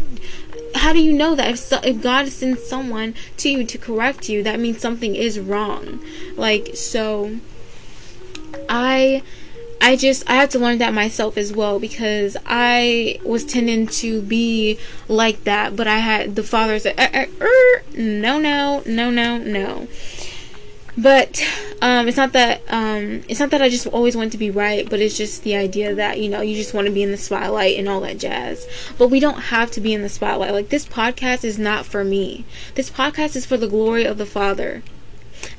how 0.88 0.94
do 0.94 1.04
you 1.04 1.12
know 1.12 1.36
that 1.36 1.50
if, 1.50 1.60
so, 1.60 1.82
if 1.84 2.02
God 2.02 2.30
sends 2.30 2.66
someone 2.66 3.14
to 3.36 3.50
you 3.50 3.66
to 3.66 3.78
correct 3.78 4.30
you, 4.30 4.42
that 4.44 4.58
means 4.58 4.80
something 4.80 5.18
is 5.18 5.38
wrong? 5.38 6.02
Like, 6.38 6.78
so 6.78 7.40
I 8.70 9.22
I 9.82 9.98
just 9.98 10.30
I 10.30 10.36
have 10.36 10.48
to 10.52 10.60
learn 10.60 10.78
that 10.78 10.94
myself 10.94 11.36
as 11.36 11.52
well 11.52 11.78
because 11.78 12.38
I 12.46 13.20
was 13.26 13.44
tending 13.44 13.88
to 14.00 14.22
be 14.22 14.80
like 15.10 15.44
that, 15.44 15.76
but 15.76 15.90
I 15.90 15.98
had 15.98 16.38
the 16.38 16.44
father 16.44 16.80
said, 16.80 16.98
er, 16.98 17.10
er, 17.14 17.46
er, 17.46 17.84
"No, 17.98 18.40
no, 18.40 18.82
no, 18.86 19.12
no, 19.12 19.40
no." 19.40 19.90
But 20.98 21.44
um, 21.82 22.08
it's 22.08 22.18
not 22.18 22.34
that 22.34 22.62
um, 22.70 23.24
it's 23.30 23.40
not 23.40 23.52
that 23.52 23.62
I 23.62 23.70
just 23.70 23.86
always 23.88 24.18
want 24.18 24.32
to 24.32 24.38
be 24.38 24.50
right, 24.50 24.90
but 24.90 25.00
it's 25.00 25.16
just 25.16 25.44
the 25.44 25.56
idea 25.56 25.94
that 25.94 26.20
you 26.20 26.28
know 26.28 26.42
you 26.42 26.56
just 26.56 26.74
want 26.74 26.88
to 26.88 26.94
be 26.94 27.04
in 27.04 27.12
the 27.12 27.18
spotlight 27.18 27.78
and 27.78 27.88
all 27.88 28.02
that 28.02 28.18
jazz. 28.18 28.68
But 28.98 29.10
we 29.10 29.20
don't 29.20 29.42
have 29.42 29.70
to 29.72 29.82
be 29.82 29.94
in 29.94 30.02
the 30.02 30.10
spotlight. 30.10 30.54
Like 30.54 30.70
this 30.70 30.86
podcast 30.88 31.44
is 31.44 31.60
not 31.60 31.86
for 31.86 32.04
me. 32.04 32.46
This 32.74 32.90
podcast 32.90 33.36
is 33.36 33.46
for 33.46 33.58
the 33.58 33.68
glory 33.68 34.06
of 34.06 34.18
the 34.18 34.26
Father. 34.26 34.82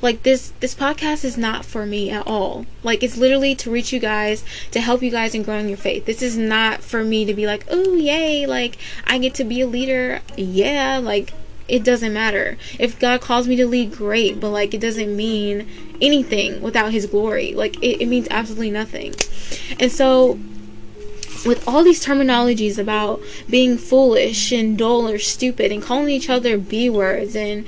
Like 0.01 0.23
this 0.23 0.51
this 0.59 0.75
podcast 0.75 1.23
is 1.23 1.37
not 1.37 1.63
for 1.63 1.85
me 1.85 2.09
at 2.09 2.27
all. 2.27 2.65
Like 2.83 3.01
it's 3.01 3.15
literally 3.15 3.55
to 3.55 3.71
reach 3.71 3.93
you 3.93 3.99
guys, 3.99 4.43
to 4.71 4.81
help 4.81 5.01
you 5.01 5.09
guys 5.09 5.33
in 5.33 5.43
growing 5.43 5.69
your 5.69 5.77
faith. 5.77 6.05
This 6.05 6.21
is 6.21 6.37
not 6.37 6.81
for 6.81 7.03
me 7.03 7.23
to 7.23 7.33
be 7.33 7.45
like, 7.45 7.65
"Oh, 7.69 7.95
yay, 7.95 8.45
like 8.45 8.77
I 9.07 9.17
get 9.17 9.35
to 9.35 9.45
be 9.45 9.61
a 9.61 9.67
leader." 9.67 10.19
Yeah, 10.35 10.97
like 10.97 11.33
it 11.69 11.83
doesn't 11.83 12.13
matter. 12.13 12.57
If 12.77 12.99
God 12.99 13.21
calls 13.21 13.47
me 13.47 13.55
to 13.57 13.67
lead, 13.67 13.91
great, 13.91 14.39
but 14.39 14.49
like 14.49 14.73
it 14.73 14.81
doesn't 14.81 15.15
mean 15.15 15.67
anything 16.01 16.61
without 16.61 16.91
His 16.91 17.05
glory. 17.05 17.53
Like 17.53 17.77
it, 17.77 18.01
it 18.01 18.07
means 18.07 18.27
absolutely 18.29 18.71
nothing. 18.71 19.15
And 19.79 19.91
so, 19.91 20.39
with 21.45 21.63
all 21.67 21.83
these 21.83 22.03
terminologies 22.03 22.77
about 22.77 23.21
being 23.49 23.77
foolish 23.77 24.51
and 24.51 24.77
dull 24.77 25.07
or 25.07 25.19
stupid 25.19 25.71
and 25.71 25.81
calling 25.81 26.09
each 26.09 26.29
other 26.29 26.57
B 26.57 26.89
words 26.89 27.35
and 27.35 27.65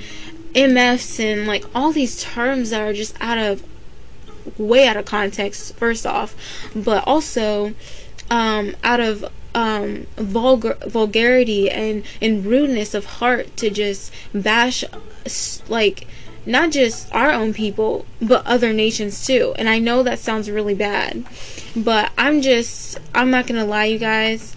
MFs 0.52 1.18
and 1.18 1.46
like 1.46 1.64
all 1.74 1.92
these 1.92 2.22
terms 2.22 2.70
that 2.70 2.82
are 2.82 2.92
just 2.92 3.16
out 3.20 3.38
of 3.38 3.64
way 4.58 4.86
out 4.86 4.96
of 4.96 5.04
context, 5.04 5.74
first 5.76 6.06
off, 6.06 6.34
but 6.74 7.06
also 7.06 7.74
um, 8.30 8.74
out 8.82 9.00
of 9.00 9.24
um, 9.54 10.06
vulgar 10.16 10.76
vulgarity 10.86 11.70
and 11.70 12.04
and 12.20 12.44
rudeness 12.44 12.94
of 12.94 13.04
heart 13.04 13.56
to 13.58 13.70
just 13.70 14.12
bash 14.34 14.84
like 15.68 16.06
not 16.44 16.70
just 16.70 17.12
our 17.14 17.30
own 17.30 17.54
people 17.54 18.04
but 18.20 18.44
other 18.46 18.72
nations 18.72 19.24
too. 19.26 19.54
And 19.58 19.68
i 19.68 19.78
know 19.78 20.02
that 20.02 20.18
sounds 20.18 20.50
really 20.50 20.74
bad 20.74 21.24
but 21.76 22.10
i'm 22.18 22.40
just 22.42 22.98
i'm 23.14 23.30
not 23.30 23.46
gonna 23.46 23.64
lie 23.64 23.86
you 23.86 23.98
guys. 23.98 24.56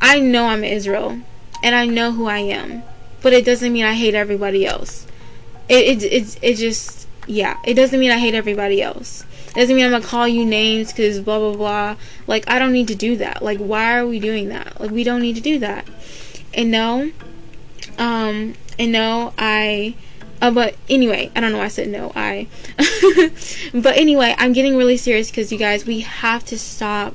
I 0.00 0.20
know 0.20 0.46
i'm 0.46 0.64
israel 0.64 1.20
and 1.62 1.74
i 1.74 1.86
know 1.86 2.12
who 2.12 2.26
i 2.26 2.38
am 2.38 2.82
but 3.22 3.32
it 3.32 3.44
doesn't 3.44 3.72
mean 3.72 3.84
i 3.84 3.94
hate 3.94 4.14
everybody 4.14 4.66
else. 4.66 5.06
It 5.68 6.02
it, 6.02 6.12
it, 6.12 6.38
it 6.42 6.54
just 6.56 7.08
yeah 7.26 7.58
it 7.64 7.74
doesn't 7.74 7.98
mean 7.98 8.10
i 8.10 8.18
hate 8.18 8.34
everybody 8.34 8.82
else 8.82 9.24
doesn't 9.54 9.76
mean 9.76 9.84
I'm 9.84 9.90
gonna 9.92 10.04
call 10.04 10.26
you 10.26 10.44
names 10.44 10.92
because 10.92 11.20
blah 11.20 11.38
blah 11.38 11.56
blah. 11.56 11.96
Like 12.26 12.44
I 12.48 12.58
don't 12.58 12.72
need 12.72 12.88
to 12.88 12.94
do 12.94 13.16
that. 13.16 13.42
Like 13.42 13.58
why 13.58 13.96
are 13.96 14.06
we 14.06 14.18
doing 14.18 14.48
that? 14.48 14.80
Like 14.80 14.90
we 14.90 15.04
don't 15.04 15.22
need 15.22 15.36
to 15.36 15.42
do 15.42 15.58
that. 15.60 15.86
And 16.52 16.70
no, 16.70 17.12
um, 17.98 18.54
and 18.78 18.92
no, 18.92 19.32
I. 19.38 19.94
Uh, 20.42 20.50
but 20.50 20.76
anyway, 20.90 21.30
I 21.34 21.40
don't 21.40 21.52
know 21.52 21.58
why 21.58 21.64
I 21.64 21.68
said 21.68 21.88
no. 21.88 22.12
I. 22.14 22.48
but 23.72 23.96
anyway, 23.96 24.34
I'm 24.36 24.52
getting 24.52 24.76
really 24.76 24.96
serious 24.96 25.30
because 25.30 25.50
you 25.50 25.58
guys, 25.58 25.86
we 25.86 26.00
have 26.00 26.44
to 26.46 26.58
stop 26.58 27.14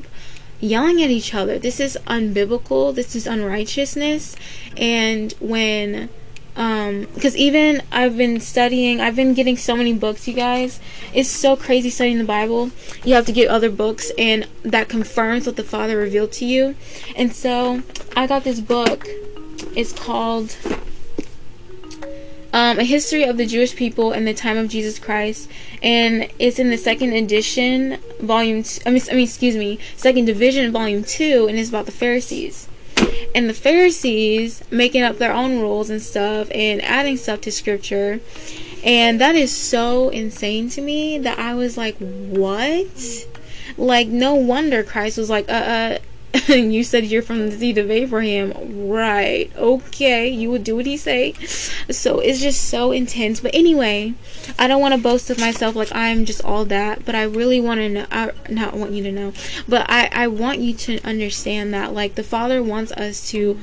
yelling 0.59 1.01
at 1.03 1.09
each 1.09 1.33
other. 1.33 1.59
This 1.59 1.79
is 1.79 1.97
unbiblical. 2.07 2.93
This 2.95 3.15
is 3.15 3.27
unrighteousness. 3.27 4.35
And 4.77 5.33
when 5.39 6.09
um 6.59 7.07
because 7.15 7.35
even 7.37 7.81
i've 7.91 8.17
been 8.17 8.39
studying 8.39 8.99
i've 8.99 9.15
been 9.15 9.33
getting 9.33 9.57
so 9.57 9.75
many 9.75 9.93
books 9.93 10.27
you 10.27 10.33
guys. 10.33 10.79
It's 11.13 11.29
so 11.29 11.55
crazy 11.55 11.89
studying 11.89 12.19
the 12.19 12.23
bible. 12.23 12.71
You 13.03 13.15
have 13.15 13.25
to 13.25 13.31
get 13.31 13.49
other 13.49 13.71
books 13.71 14.11
and 14.17 14.47
that 14.63 14.89
confirms 14.89 15.45
what 15.45 15.55
the 15.55 15.63
father 15.63 15.97
revealed 15.97 16.31
to 16.33 16.45
you. 16.45 16.75
And 17.15 17.33
so 17.33 17.81
i 18.15 18.27
got 18.27 18.43
this 18.43 18.59
book. 18.59 19.07
It's 19.75 19.93
called 19.93 20.55
um, 22.53 22.79
a 22.79 22.83
history 22.83 23.23
of 23.23 23.37
the 23.37 23.45
Jewish 23.45 23.75
people 23.75 24.11
in 24.11 24.25
the 24.25 24.33
time 24.33 24.57
of 24.57 24.69
Jesus 24.69 24.97
Christ, 24.97 25.49
and 25.83 26.29
it's 26.39 26.57
in 26.57 26.71
the 26.71 26.77
second 26.77 27.13
edition, 27.13 27.99
volume. 28.19 28.63
T- 28.63 28.81
I 28.87 28.89
mean, 28.89 29.03
I 29.11 29.13
mean, 29.13 29.25
excuse 29.25 29.55
me, 29.55 29.77
second 29.95 30.25
division, 30.25 30.71
volume 30.71 31.03
two, 31.03 31.45
and 31.47 31.59
it's 31.59 31.69
about 31.69 31.85
the 31.85 31.91
Pharisees 31.91 32.68
and 33.33 33.49
the 33.49 33.53
Pharisees 33.53 34.63
making 34.71 35.03
up 35.03 35.17
their 35.17 35.33
own 35.33 35.59
rules 35.59 35.89
and 35.89 36.01
stuff 36.01 36.49
and 36.53 36.81
adding 36.83 37.17
stuff 37.17 37.41
to 37.41 37.51
scripture. 37.51 38.19
And 38.83 39.19
that 39.19 39.35
is 39.35 39.55
so 39.55 40.09
insane 40.09 40.69
to 40.69 40.81
me 40.81 41.17
that 41.17 41.37
I 41.37 41.53
was 41.53 41.77
like, 41.77 41.97
what? 41.97 43.27
Like, 43.77 44.07
no 44.07 44.35
wonder 44.35 44.83
Christ 44.83 45.17
was 45.17 45.29
like, 45.29 45.49
uh, 45.49 45.53
uh, 45.53 45.97
you 46.47 46.83
said 46.83 47.05
you're 47.05 47.23
from 47.23 47.49
the 47.49 47.57
seed 47.57 47.77
of 47.77 47.89
Abraham. 47.89 48.87
Right. 48.87 49.51
Okay. 49.55 50.27
You 50.29 50.51
would 50.51 50.63
do 50.63 50.75
what 50.75 50.85
he 50.85 50.95
say. 50.95 51.33
So 51.89 52.19
it's 52.19 52.39
just 52.39 52.69
so 52.69 52.91
intense. 52.91 53.39
But 53.39 53.55
anyway, 53.55 54.13
I 54.57 54.67
don't 54.67 54.81
want 54.81 54.93
to 54.93 55.01
boast 55.01 55.29
of 55.29 55.39
myself 55.39 55.75
like 55.75 55.93
I'm 55.93 56.25
just 56.25 56.43
all 56.43 56.65
that, 56.65 57.03
but 57.05 57.15
I 57.15 57.23
really 57.23 57.59
want 57.59 57.79
to 57.79 57.89
know 57.89 58.05
I 58.11 58.31
not 58.49 58.75
want 58.75 58.91
you 58.91 59.03
to 59.03 59.11
know, 59.11 59.33
but 59.67 59.89
I 59.89 60.09
I 60.11 60.27
want 60.27 60.59
you 60.59 60.73
to 60.73 60.99
understand 61.03 61.73
that 61.73 61.93
like 61.93 62.15
the 62.15 62.23
Father 62.23 62.61
wants 62.61 62.91
us 62.91 63.29
to 63.31 63.59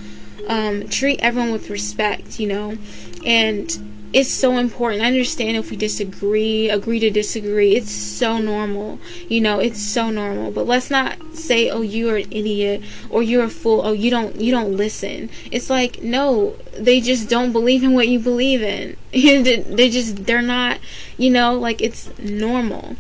um 0.49 0.89
treat 0.89 1.21
everyone 1.21 1.53
with 1.53 1.71
respect, 1.71 2.41
you 2.41 2.49
know. 2.49 2.79
And 3.25 3.96
it's 4.13 4.33
so 4.33 4.57
important. 4.57 5.03
I 5.03 5.07
understand 5.07 5.57
if 5.57 5.71
we 5.71 5.77
disagree, 5.77 6.71
agree 6.71 6.99
to 7.01 7.11
disagree. 7.11 7.75
It's 7.75 7.91
so 7.91 8.39
normal. 8.39 8.99
You 9.29 9.41
know, 9.41 9.59
it's 9.59 9.81
so 9.81 10.11
normal. 10.11 10.51
But 10.51 10.67
let's 10.67 10.91
not 10.91 11.19
say, 11.35 11.71
"Oh, 11.71 11.83
you're 11.83 12.17
an 12.17 12.29
idiot," 12.31 12.83
or 13.11 13.23
"You're 13.23 13.45
a 13.45 13.51
fool." 13.51 13.83
"Oh, 13.85 13.93
you 13.93 14.11
don't 14.11 14.41
you 14.41 14.53
don't 14.53 14.77
listen." 14.77 15.31
It's 15.51 15.69
like, 15.69 16.03
no, 16.03 16.55
they 16.79 17.01
just 17.01 17.29
don't 17.29 17.53
believe 17.53 17.83
in 17.83 17.93
what 17.95 18.09
you 18.09 18.19
believe 18.19 18.63
in. 18.63 18.97
they 19.13 19.91
just 19.91 20.27
they're 20.27 20.43
not, 20.43 20.79
you 21.17 21.31
know, 21.31 21.59
like 21.59 21.83
it's 21.83 22.11
normal 22.19 22.97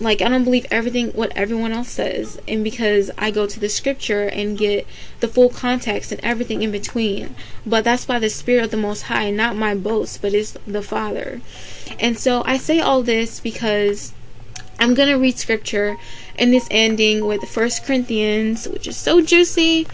like 0.00 0.22
I 0.22 0.28
don't 0.28 0.44
believe 0.44 0.66
everything 0.70 1.10
what 1.10 1.32
everyone 1.36 1.72
else 1.72 1.88
says. 1.88 2.40
And 2.46 2.62
because 2.62 3.10
I 3.18 3.30
go 3.30 3.46
to 3.46 3.60
the 3.60 3.68
scripture 3.68 4.24
and 4.24 4.58
get 4.58 4.86
the 5.20 5.28
full 5.28 5.48
context 5.48 6.12
and 6.12 6.20
everything 6.22 6.62
in 6.62 6.70
between. 6.70 7.34
But 7.66 7.84
that's 7.84 8.06
by 8.06 8.18
the 8.18 8.30
spirit 8.30 8.64
of 8.64 8.70
the 8.70 8.76
most 8.76 9.02
high 9.02 9.30
not 9.30 9.56
my 9.56 9.74
boast 9.74 10.22
but 10.22 10.34
it's 10.34 10.56
the 10.66 10.82
father. 10.82 11.40
And 11.98 12.18
so 12.18 12.42
I 12.44 12.58
say 12.58 12.80
all 12.80 13.02
this 13.02 13.40
because 13.40 14.12
I'm 14.78 14.94
going 14.94 15.08
to 15.08 15.16
read 15.16 15.38
scripture 15.38 15.96
and 16.36 16.52
this 16.52 16.68
ending 16.70 17.26
with 17.26 17.48
First 17.48 17.84
Corinthians 17.84 18.68
which 18.68 18.86
is 18.86 18.96
so 18.96 19.20
juicy. 19.20 19.84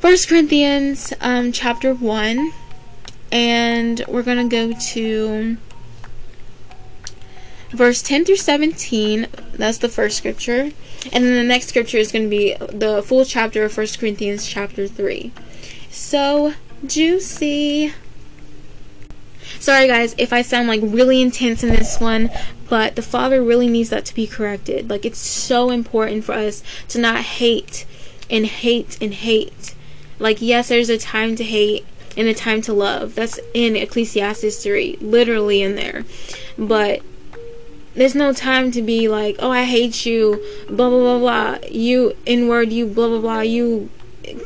First 0.00 0.28
Corinthians 0.28 1.12
um 1.20 1.52
chapter 1.52 1.94
1 1.94 2.52
and 3.32 4.04
we're 4.06 4.22
going 4.22 4.48
to 4.48 4.56
go 4.56 4.78
to 4.78 5.56
verse 7.74 8.02
10 8.02 8.24
through 8.24 8.36
17 8.36 9.26
that's 9.54 9.78
the 9.78 9.88
first 9.88 10.16
scripture. 10.16 10.70
And 11.12 11.24
then 11.24 11.34
the 11.36 11.44
next 11.44 11.68
scripture 11.68 11.98
is 11.98 12.10
going 12.10 12.24
to 12.24 12.30
be 12.30 12.54
the 12.54 13.02
full 13.02 13.24
chapter 13.24 13.64
of 13.64 13.72
First 13.72 13.98
corinthians 13.98 14.46
chapter 14.46 14.88
3 14.88 15.32
so 15.90 16.54
juicy 16.86 17.92
sorry 19.60 19.86
guys 19.86 20.14
if 20.18 20.32
i 20.32 20.42
sound 20.42 20.66
like 20.66 20.80
really 20.82 21.22
intense 21.22 21.62
in 21.62 21.70
this 21.70 22.00
one 22.00 22.28
but 22.68 22.96
the 22.96 23.02
father 23.02 23.42
really 23.42 23.68
needs 23.68 23.90
that 23.90 24.04
to 24.06 24.14
be 24.14 24.26
corrected. 24.26 24.90
Like 24.90 25.04
it's 25.04 25.18
so 25.18 25.70
important 25.70 26.24
for 26.24 26.32
us 26.32 26.62
to 26.88 26.98
not 26.98 27.20
hate 27.20 27.86
and 28.30 28.46
hate 28.46 29.00
and 29.00 29.14
hate. 29.14 29.74
Like 30.18 30.40
yes 30.40 30.68
there's 30.68 30.88
a 30.88 30.98
time 30.98 31.36
to 31.36 31.44
hate 31.44 31.86
and 32.16 32.28
a 32.28 32.34
time 32.34 32.62
to 32.62 32.72
love. 32.72 33.14
That's 33.14 33.38
in 33.52 33.76
ecclesiastes 33.76 34.62
3 34.62 34.98
literally 35.00 35.62
in 35.62 35.76
there. 35.76 36.04
But 36.58 37.02
there's 37.94 38.14
no 38.14 38.32
time 38.32 38.70
to 38.72 38.82
be 38.82 39.08
like, 39.08 39.36
oh, 39.38 39.50
I 39.50 39.64
hate 39.64 40.04
you, 40.04 40.42
blah, 40.68 40.88
blah, 40.88 41.18
blah, 41.18 41.18
blah. 41.18 41.68
You, 41.70 42.14
N 42.26 42.48
word, 42.48 42.72
you, 42.72 42.86
blah, 42.86 43.08
blah, 43.08 43.20
blah. 43.20 43.40
You, 43.40 43.88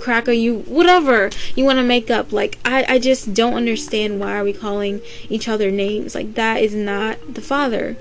cracker, 0.01 0.33
you, 0.33 0.61
whatever 0.61 1.31
you 1.55 1.65
want 1.65 1.79
to 1.79 1.85
make 1.85 2.11
up. 2.11 2.33
Like, 2.33 2.59
I, 2.65 2.85
I 2.89 2.99
just 2.99 3.35
don't 3.35 3.55
understand 3.55 4.21
why 4.21 4.37
are 4.37 4.45
we 4.45 4.53
calling 4.53 5.01
each 5.29 5.49
other 5.49 5.71
names. 5.71 6.15
Like, 6.15 6.35
that 6.35 6.61
is 6.61 6.75
not 6.75 7.35
the 7.35 7.41
Father. 7.41 7.97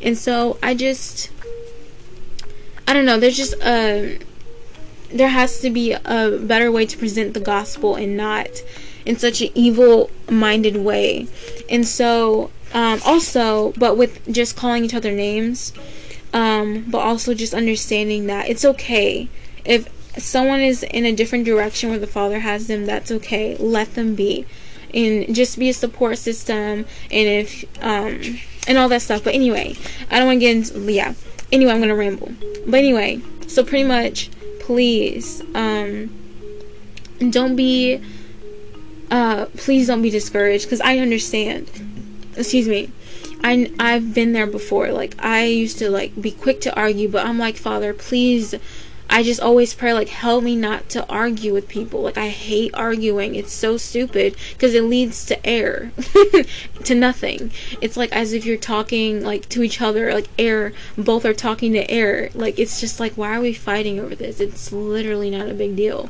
And 0.00 0.16
so 0.16 0.58
I 0.62 0.74
just, 0.74 1.30
I 2.86 2.92
don't 2.92 3.04
know. 3.04 3.18
There's 3.18 3.36
just 3.36 3.54
a, 3.62 4.18
there 5.10 5.28
has 5.28 5.60
to 5.60 5.70
be 5.70 5.92
a 5.92 6.38
better 6.38 6.70
way 6.70 6.86
to 6.86 6.96
present 6.96 7.34
the 7.34 7.40
gospel 7.40 7.96
and 7.96 8.16
not 8.16 8.62
in 9.04 9.18
such 9.18 9.40
an 9.40 9.50
evil 9.54 10.10
minded 10.30 10.76
way. 10.76 11.26
And 11.68 11.86
so 11.86 12.50
um, 12.74 13.00
also, 13.04 13.72
but 13.72 13.96
with 13.96 14.32
just 14.32 14.56
calling 14.56 14.84
each 14.84 14.94
other 14.94 15.12
names, 15.12 15.72
um, 16.32 16.86
but 16.88 16.98
also 16.98 17.34
just 17.34 17.52
understanding 17.54 18.26
that 18.26 18.48
it's 18.48 18.64
okay 18.64 19.28
if 19.64 19.88
someone 20.18 20.60
is 20.60 20.82
in 20.82 21.04
a 21.04 21.12
different 21.12 21.44
direction 21.44 21.90
where 21.90 21.98
the 21.98 22.06
father 22.06 22.40
has 22.40 22.66
them. 22.66 22.86
That's 22.86 23.10
okay. 23.10 23.56
Let 23.56 23.94
them 23.94 24.14
be, 24.14 24.46
and 24.92 25.34
just 25.34 25.58
be 25.58 25.68
a 25.68 25.74
support 25.74 26.18
system. 26.18 26.86
And 27.10 27.28
if 27.28 27.64
um, 27.82 28.20
and 28.66 28.78
all 28.78 28.88
that 28.88 29.02
stuff. 29.02 29.24
But 29.24 29.34
anyway, 29.34 29.74
I 30.10 30.18
don't 30.18 30.26
want 30.26 30.40
to 30.40 30.40
get 30.40 30.56
into 30.56 30.92
yeah. 30.92 31.14
Anyway, 31.50 31.72
I'm 31.72 31.80
gonna 31.80 31.94
ramble. 31.94 32.32
But 32.66 32.78
anyway, 32.78 33.20
so 33.46 33.64
pretty 33.64 33.84
much, 33.84 34.30
please, 34.60 35.42
um, 35.54 36.10
don't 37.30 37.56
be, 37.56 38.02
uh, 39.10 39.46
please 39.56 39.88
don't 39.88 40.02
be 40.02 40.10
discouraged 40.10 40.64
because 40.64 40.80
I 40.80 40.98
understand 40.98 41.68
excuse 42.36 42.68
me 42.68 42.90
I, 43.44 43.72
I've 43.78 44.14
been 44.14 44.32
there 44.32 44.46
before. 44.46 44.92
Like, 44.92 45.14
I 45.18 45.44
used 45.44 45.78
to, 45.78 45.90
like, 45.90 46.20
be 46.20 46.30
quick 46.30 46.60
to 46.62 46.76
argue, 46.76 47.08
but 47.08 47.26
I'm 47.26 47.38
like, 47.38 47.56
Father, 47.56 47.92
please. 47.92 48.54
I 49.10 49.22
just 49.22 49.40
always 49.40 49.74
pray, 49.74 49.92
like, 49.92 50.08
help 50.08 50.42
me 50.42 50.56
not 50.56 50.88
to 50.90 51.06
argue 51.06 51.52
with 51.52 51.68
people. 51.68 52.00
Like, 52.00 52.16
I 52.16 52.28
hate 52.28 52.72
arguing. 52.72 53.34
It's 53.34 53.52
so 53.52 53.76
stupid 53.76 54.36
because 54.52 54.74
it 54.74 54.84
leads 54.84 55.26
to 55.26 55.46
air, 55.46 55.92
to 56.84 56.94
nothing. 56.94 57.50
It's 57.82 57.98
like 57.98 58.10
as 58.12 58.32
if 58.32 58.46
you're 58.46 58.56
talking, 58.56 59.22
like, 59.22 59.50
to 59.50 59.62
each 59.62 59.82
other, 59.82 60.14
like, 60.14 60.28
air. 60.38 60.72
Both 60.96 61.26
are 61.26 61.34
talking 61.34 61.74
to 61.74 61.90
air. 61.90 62.30
Like, 62.32 62.58
it's 62.58 62.80
just 62.80 63.00
like, 63.00 63.12
why 63.14 63.36
are 63.36 63.40
we 63.42 63.52
fighting 63.52 64.00
over 64.00 64.14
this? 64.14 64.40
It's 64.40 64.72
literally 64.72 65.28
not 65.28 65.50
a 65.50 65.54
big 65.54 65.76
deal. 65.76 66.08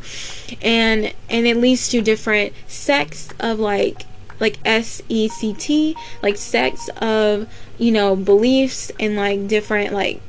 And, 0.60 1.12
and 1.28 1.46
it 1.46 1.56
leads 1.56 1.88
to 1.88 2.02
different 2.02 2.52
sects 2.68 3.30
of, 3.40 3.58
like, 3.58 4.04
like 4.42 4.58
S 4.66 5.00
E 5.08 5.28
C 5.28 5.54
T, 5.54 5.96
like 6.22 6.36
sects 6.36 6.90
of, 7.00 7.48
you 7.78 7.92
know, 7.92 8.14
beliefs 8.14 8.92
and 9.00 9.16
like 9.16 9.48
different 9.48 9.94
like 9.94 10.20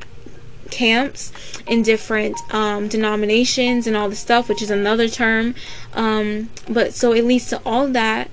camps 0.72 1.34
in 1.68 1.84
different 1.84 2.38
um, 2.54 2.88
denominations 2.88 3.86
and 3.88 3.98
all 3.98 4.08
the 4.08 4.16
stuff, 4.16 4.48
which 4.48 4.62
is 4.62 4.72
another 4.72 5.10
term. 5.10 5.54
Um, 5.94 6.50
but 6.70 6.94
so 6.94 7.12
it 7.12 7.26
leads 7.26 7.48
to 7.48 7.62
all 7.66 7.88
that. 7.90 8.32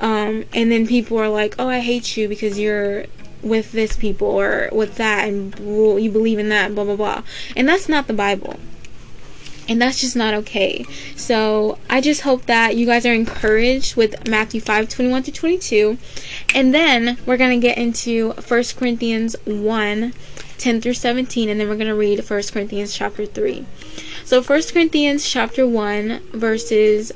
Um, 0.00 0.44
and 0.52 0.70
then 0.70 0.86
people 0.86 1.18
are 1.18 1.28
like, 1.28 1.56
oh, 1.58 1.68
I 1.68 1.80
hate 1.80 2.16
you 2.16 2.28
because 2.28 2.58
you're 2.58 3.06
with 3.42 3.72
this 3.72 3.96
people 3.96 4.28
or 4.28 4.68
with 4.70 4.96
that 4.96 5.28
and 5.28 5.58
you 5.58 6.10
believe 6.10 6.38
in 6.38 6.48
that, 6.50 6.74
blah, 6.74 6.84
blah, 6.84 6.96
blah. 6.96 7.22
And 7.56 7.68
that's 7.68 7.88
not 7.88 8.06
the 8.06 8.12
Bible 8.12 8.56
and 9.68 9.80
that's 9.80 10.00
just 10.00 10.16
not 10.16 10.34
okay. 10.34 10.84
So 11.16 11.78
I 11.88 12.00
just 12.00 12.22
hope 12.22 12.46
that 12.46 12.76
you 12.76 12.86
guys 12.86 13.06
are 13.06 13.14
encouraged 13.14 13.96
with 13.96 14.28
Matthew 14.28 14.60
5 14.60 14.88
21 14.88 15.22
to 15.24 15.32
22. 15.32 15.98
And 16.54 16.74
then 16.74 17.18
we're 17.26 17.36
going 17.36 17.60
to 17.60 17.66
get 17.66 17.78
into 17.78 18.32
1 18.32 18.64
Corinthians 18.76 19.36
1 19.44 20.12
10 20.58 20.80
through 20.80 20.94
17, 20.94 21.48
and 21.48 21.58
then 21.58 21.68
we're 21.68 21.74
going 21.74 21.88
to 21.88 21.94
read 21.94 22.18
1 22.18 22.42
Corinthians 22.52 22.94
chapter 22.94 23.26
3. 23.26 23.66
So 24.24 24.40
1 24.40 24.62
Corinthians 24.72 25.28
chapter 25.28 25.66
1, 25.66 26.20
verses 26.32 27.10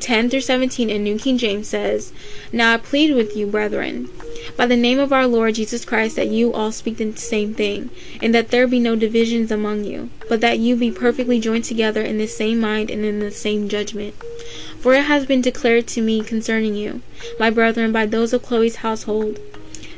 10 0.00 0.30
through 0.30 0.40
17 0.40 0.90
in 0.90 1.04
New 1.04 1.16
King 1.16 1.38
James 1.38 1.68
says, 1.68 2.12
Now 2.52 2.74
I 2.74 2.78
plead 2.78 3.14
with 3.14 3.36
you, 3.36 3.46
brethren 3.46 4.08
by 4.56 4.66
the 4.66 4.76
name 4.76 4.98
of 4.98 5.12
our 5.12 5.26
Lord 5.26 5.56
Jesus 5.56 5.84
Christ, 5.84 6.16
that 6.16 6.28
you 6.28 6.52
all 6.52 6.70
speak 6.70 6.98
the 6.98 7.16
same 7.16 7.54
thing, 7.54 7.90
and 8.22 8.34
that 8.34 8.50
there 8.50 8.66
be 8.66 8.78
no 8.78 8.94
divisions 8.94 9.50
among 9.50 9.84
you, 9.84 10.10
but 10.28 10.40
that 10.40 10.58
you 10.58 10.76
be 10.76 10.90
perfectly 10.90 11.40
joined 11.40 11.64
together 11.64 12.02
in 12.02 12.18
the 12.18 12.26
same 12.26 12.60
mind 12.60 12.90
and 12.90 13.04
in 13.04 13.18
the 13.18 13.30
same 13.30 13.68
judgment. 13.68 14.14
For 14.78 14.94
it 14.94 15.04
has 15.04 15.26
been 15.26 15.40
declared 15.40 15.86
to 15.88 16.02
me 16.02 16.22
concerning 16.22 16.74
you, 16.74 17.02
my 17.40 17.50
brethren, 17.50 17.90
by 17.90 18.06
those 18.06 18.32
of 18.32 18.42
Chloe's 18.42 18.76
household, 18.76 19.40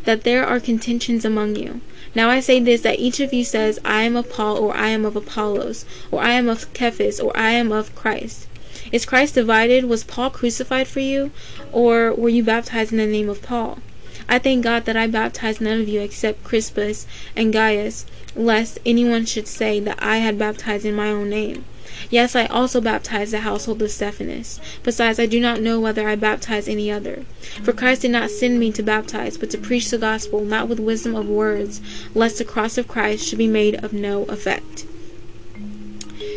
that 0.04 0.24
there 0.24 0.46
are 0.46 0.60
contentions 0.60 1.24
among 1.24 1.56
you. 1.56 1.80
Now 2.14 2.30
I 2.30 2.40
say 2.40 2.60
this 2.60 2.80
that 2.80 2.98
each 2.98 3.20
of 3.20 3.34
you 3.34 3.44
says, 3.44 3.78
I 3.84 4.02
am 4.02 4.16
of 4.16 4.30
Paul, 4.30 4.56
or 4.56 4.74
I 4.74 4.88
am 4.88 5.04
of 5.04 5.16
Apollos, 5.16 5.84
or 6.10 6.22
I 6.22 6.30
am 6.30 6.48
of 6.48 6.66
Cephas, 6.72 7.20
or 7.20 7.36
I 7.36 7.50
am 7.50 7.72
of 7.72 7.94
Christ. 7.94 8.46
Is 8.92 9.04
Christ 9.04 9.34
divided? 9.34 9.84
Was 9.84 10.04
Paul 10.04 10.30
crucified 10.30 10.86
for 10.86 11.00
you? 11.00 11.30
Or 11.72 12.14
were 12.14 12.28
you 12.28 12.42
baptized 12.44 12.92
in 12.92 12.98
the 12.98 13.06
name 13.06 13.28
of 13.28 13.42
Paul? 13.42 13.78
I 14.28 14.38
thank 14.38 14.64
God 14.64 14.84
that 14.84 14.96
I 14.96 15.06
baptized 15.06 15.60
none 15.60 15.80
of 15.80 15.88
you 15.88 16.00
except 16.00 16.44
Crispus 16.44 17.06
and 17.36 17.52
Gaius, 17.52 18.06
lest 18.34 18.78
anyone 18.84 19.24
should 19.24 19.46
say 19.46 19.80
that 19.80 19.98
I 20.02 20.18
had 20.18 20.38
baptized 20.38 20.84
in 20.84 20.94
my 20.94 21.10
own 21.10 21.30
name. 21.30 21.64
Yes, 22.10 22.36
I 22.36 22.46
also 22.46 22.80
baptized 22.80 23.32
the 23.32 23.40
household 23.40 23.80
of 23.82 23.90
Stephanas. 23.90 24.60
Besides, 24.82 25.18
I 25.18 25.26
do 25.26 25.40
not 25.40 25.60
know 25.60 25.80
whether 25.80 26.08
I 26.08 26.16
baptized 26.16 26.68
any 26.68 26.90
other. 26.90 27.24
For 27.62 27.72
Christ 27.72 28.02
did 28.02 28.10
not 28.10 28.30
send 28.30 28.58
me 28.58 28.70
to 28.72 28.82
baptize, 28.82 29.38
but 29.38 29.50
to 29.50 29.58
preach 29.58 29.90
the 29.90 29.98
gospel, 29.98 30.44
not 30.44 30.68
with 30.68 30.80
wisdom 30.80 31.14
of 31.14 31.28
words, 31.28 31.80
lest 32.14 32.38
the 32.38 32.44
cross 32.44 32.76
of 32.76 32.88
Christ 32.88 33.26
should 33.26 33.38
be 33.38 33.46
made 33.46 33.82
of 33.82 33.92
no 33.92 34.24
effect. 34.24 34.86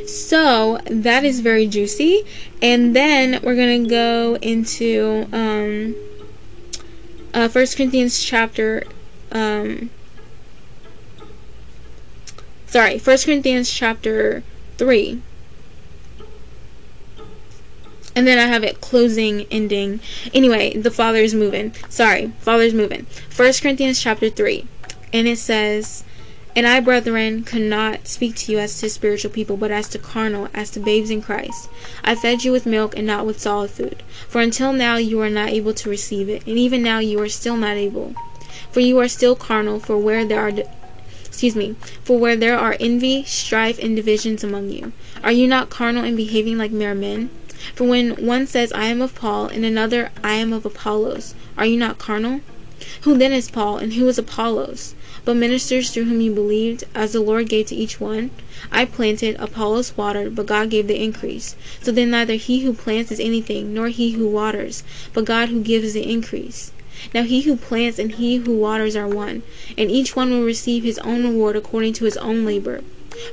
So 0.07 0.79
that 0.85 1.23
is 1.23 1.39
very 1.39 1.67
juicy. 1.67 2.23
And 2.61 2.95
then 2.95 3.39
we're 3.43 3.55
going 3.55 3.83
to 3.83 3.89
go 3.89 4.37
into 4.41 5.27
um, 5.31 5.95
uh, 7.33 7.49
1 7.49 7.67
Corinthians 7.75 8.23
chapter. 8.23 8.83
Um, 9.31 9.89
sorry, 12.67 12.99
1 12.99 13.17
Corinthians 13.25 13.71
chapter 13.71 14.43
3. 14.77 15.21
And 18.15 18.27
then 18.27 18.37
I 18.37 18.47
have 18.47 18.63
it 18.63 18.81
closing, 18.81 19.45
ending. 19.51 19.99
Anyway, 20.33 20.75
the 20.75 20.91
Father's 20.91 21.33
moving. 21.33 21.73
Sorry, 21.89 22.33
Father's 22.39 22.73
moving. 22.73 23.05
1 23.35 23.53
Corinthians 23.61 24.01
chapter 24.01 24.29
3. 24.29 24.67
And 25.13 25.27
it 25.27 25.37
says, 25.37 26.03
And 26.59 26.67
I, 26.67 26.81
brethren, 26.81 27.45
cannot 27.45 28.05
speak 28.05 28.35
to 28.35 28.51
you 28.51 28.59
as 28.59 28.77
to 28.81 28.89
spiritual 28.89 29.31
people, 29.31 29.55
but 29.55 29.71
as 29.71 29.87
to 29.87 29.97
carnal, 29.97 30.49
as 30.53 30.69
to 30.71 30.81
babes 30.81 31.09
in 31.09 31.21
Christ. 31.21 31.69
I 32.03 32.15
fed 32.15 32.43
you 32.43 32.51
with 32.51 32.65
milk 32.65 32.97
and 32.97 33.07
not 33.07 33.25
with 33.25 33.39
solid 33.39 33.71
food. 33.71 34.03
For 34.27 34.41
until 34.41 34.73
now 34.73 34.97
you 34.97 35.21
are 35.21 35.29
not 35.29 35.51
able 35.51 35.73
to 35.75 35.89
receive 35.89 36.27
it, 36.27 36.45
and 36.45 36.57
even 36.57 36.83
now 36.83 36.99
you 36.99 37.17
are 37.21 37.29
still 37.29 37.55
not 37.55 37.77
able. 37.77 38.13
For 38.73 38.81
you 38.81 38.99
are 38.99 39.07
still 39.07 39.37
carnal, 39.37 39.79
for 39.79 39.97
where 39.97 40.25
there 40.25 40.41
are 40.41 40.51
excuse 41.23 41.55
me, 41.55 41.77
for 42.03 42.19
where 42.19 42.35
there 42.35 42.59
are 42.59 42.75
envy, 42.77 43.23
strife, 43.23 43.79
and 43.79 43.95
divisions 43.95 44.43
among 44.43 44.69
you, 44.69 44.91
are 45.23 45.31
you 45.31 45.47
not 45.47 45.69
carnal 45.69 46.03
and 46.03 46.17
behaving 46.17 46.57
like 46.57 46.71
mere 46.71 46.93
men? 46.93 47.29
For 47.73 47.85
when 47.85 48.25
one 48.25 48.45
says, 48.47 48.73
I 48.73 48.87
am 48.87 49.01
of 49.01 49.15
Paul, 49.15 49.47
and 49.47 49.63
another, 49.63 50.11
I 50.25 50.33
am 50.33 50.51
of 50.51 50.65
Apollos, 50.65 51.35
are 51.57 51.65
you 51.65 51.77
not 51.77 51.99
carnal? 51.99 52.41
Who 53.03 53.17
then 53.17 53.31
is 53.31 53.49
Paul, 53.49 53.77
and 53.77 53.93
who 53.93 54.09
is 54.09 54.17
Apollos? 54.17 54.93
But 55.29 55.37
ministers 55.37 55.91
through 55.91 56.05
whom 56.05 56.21
you 56.21 56.31
believed, 56.31 56.85
as 56.95 57.13
the 57.13 57.19
Lord 57.19 57.49
gave 57.49 57.67
to 57.67 57.75
each 57.75 57.99
one. 57.99 58.31
I 58.71 58.83
planted, 58.85 59.35
Apollos 59.35 59.95
watered, 59.95 60.33
but 60.33 60.47
God 60.47 60.71
gave 60.71 60.87
the 60.87 60.99
increase. 60.99 61.55
So 61.83 61.91
then 61.91 62.09
neither 62.09 62.33
he 62.33 62.61
who 62.61 62.73
plants 62.73 63.11
is 63.11 63.19
anything, 63.19 63.71
nor 63.71 63.89
he 63.89 64.13
who 64.13 64.27
waters, 64.27 64.81
but 65.13 65.25
God 65.25 65.49
who 65.49 65.61
gives 65.61 65.93
the 65.93 66.11
increase. 66.11 66.71
Now 67.13 67.21
he 67.21 67.41
who 67.41 67.57
plants 67.57 67.99
and 67.99 68.13
he 68.13 68.37
who 68.37 68.57
waters 68.57 68.95
are 68.95 69.07
one, 69.07 69.43
and 69.77 69.91
each 69.91 70.15
one 70.15 70.31
will 70.31 70.43
receive 70.43 70.83
his 70.83 70.97
own 70.97 71.21
reward 71.21 71.55
according 71.55 71.93
to 71.93 72.05
his 72.05 72.17
own 72.17 72.43
labor. 72.43 72.81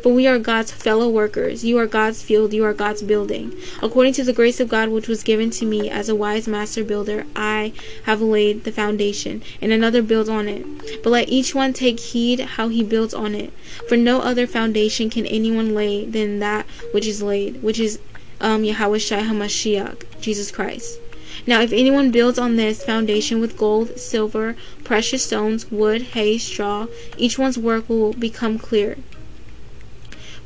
For 0.03 0.12
we 0.12 0.27
are 0.27 0.38
God's 0.38 0.72
fellow 0.72 1.09
workers. 1.09 1.64
You 1.64 1.79
are 1.79 1.87
God's 1.87 2.22
field, 2.22 2.53
you 2.53 2.64
are 2.64 2.72
God's 2.72 3.03
building. 3.03 3.53
According 3.83 4.12
to 4.14 4.25
the 4.25 4.33
grace 4.33 4.61
of 4.61 4.68
God 4.68 4.88
which 4.88 5.09
was 5.09 5.22
given 5.22 5.51
to 5.51 5.64
me 5.64 5.90
as 5.90 6.09
a 6.09 6.14
wise 6.14 6.49
master 6.49 6.85
builder, 6.85 7.27
I 7.35 7.72
have 8.05 8.20
laid 8.20 8.64
the 8.64 8.72
foundation, 8.72 9.42
and 9.61 9.72
another 9.72 10.03
builds 10.03 10.29
on 10.29 10.49
it. 10.49 10.64
But 11.03 11.11
let 11.11 11.29
each 11.29 11.55
one 11.55 11.72
take 11.72 12.01
heed 12.01 12.40
how 12.40 12.68
he 12.68 12.83
builds 12.83 13.14
on 13.14 13.35
it. 13.35 13.53
For 13.88 13.96
no 13.96 14.20
other 14.20 14.46
foundation 14.46 15.11
can 15.11 15.27
anyone 15.27 15.75
lay 15.75 16.05
than 16.05 16.38
that 16.40 16.66
which 16.92 17.07
is 17.07 17.22
laid, 17.22 17.62
which 17.62 17.79
is 17.79 17.99
um, 18.40 18.64
Yahweh 18.64 18.99
HaMashiach, 18.99 20.20
Jesus 20.20 20.51
Christ. 20.51 20.99
Now, 21.46 21.61
if 21.61 21.72
anyone 21.72 22.11
builds 22.11 22.38
on 22.38 22.57
this 22.57 22.83
foundation 22.83 23.40
with 23.40 23.59
gold, 23.59 23.99
silver, 23.99 24.57
precious 24.85 25.25
stones, 25.25 25.70
wood, 25.70 26.03
hay, 26.14 26.38
straw, 26.38 26.87
each 27.16 27.38
one's 27.38 27.59
work 27.59 27.88
will 27.88 28.12
become 28.14 28.59
clear. 28.59 28.96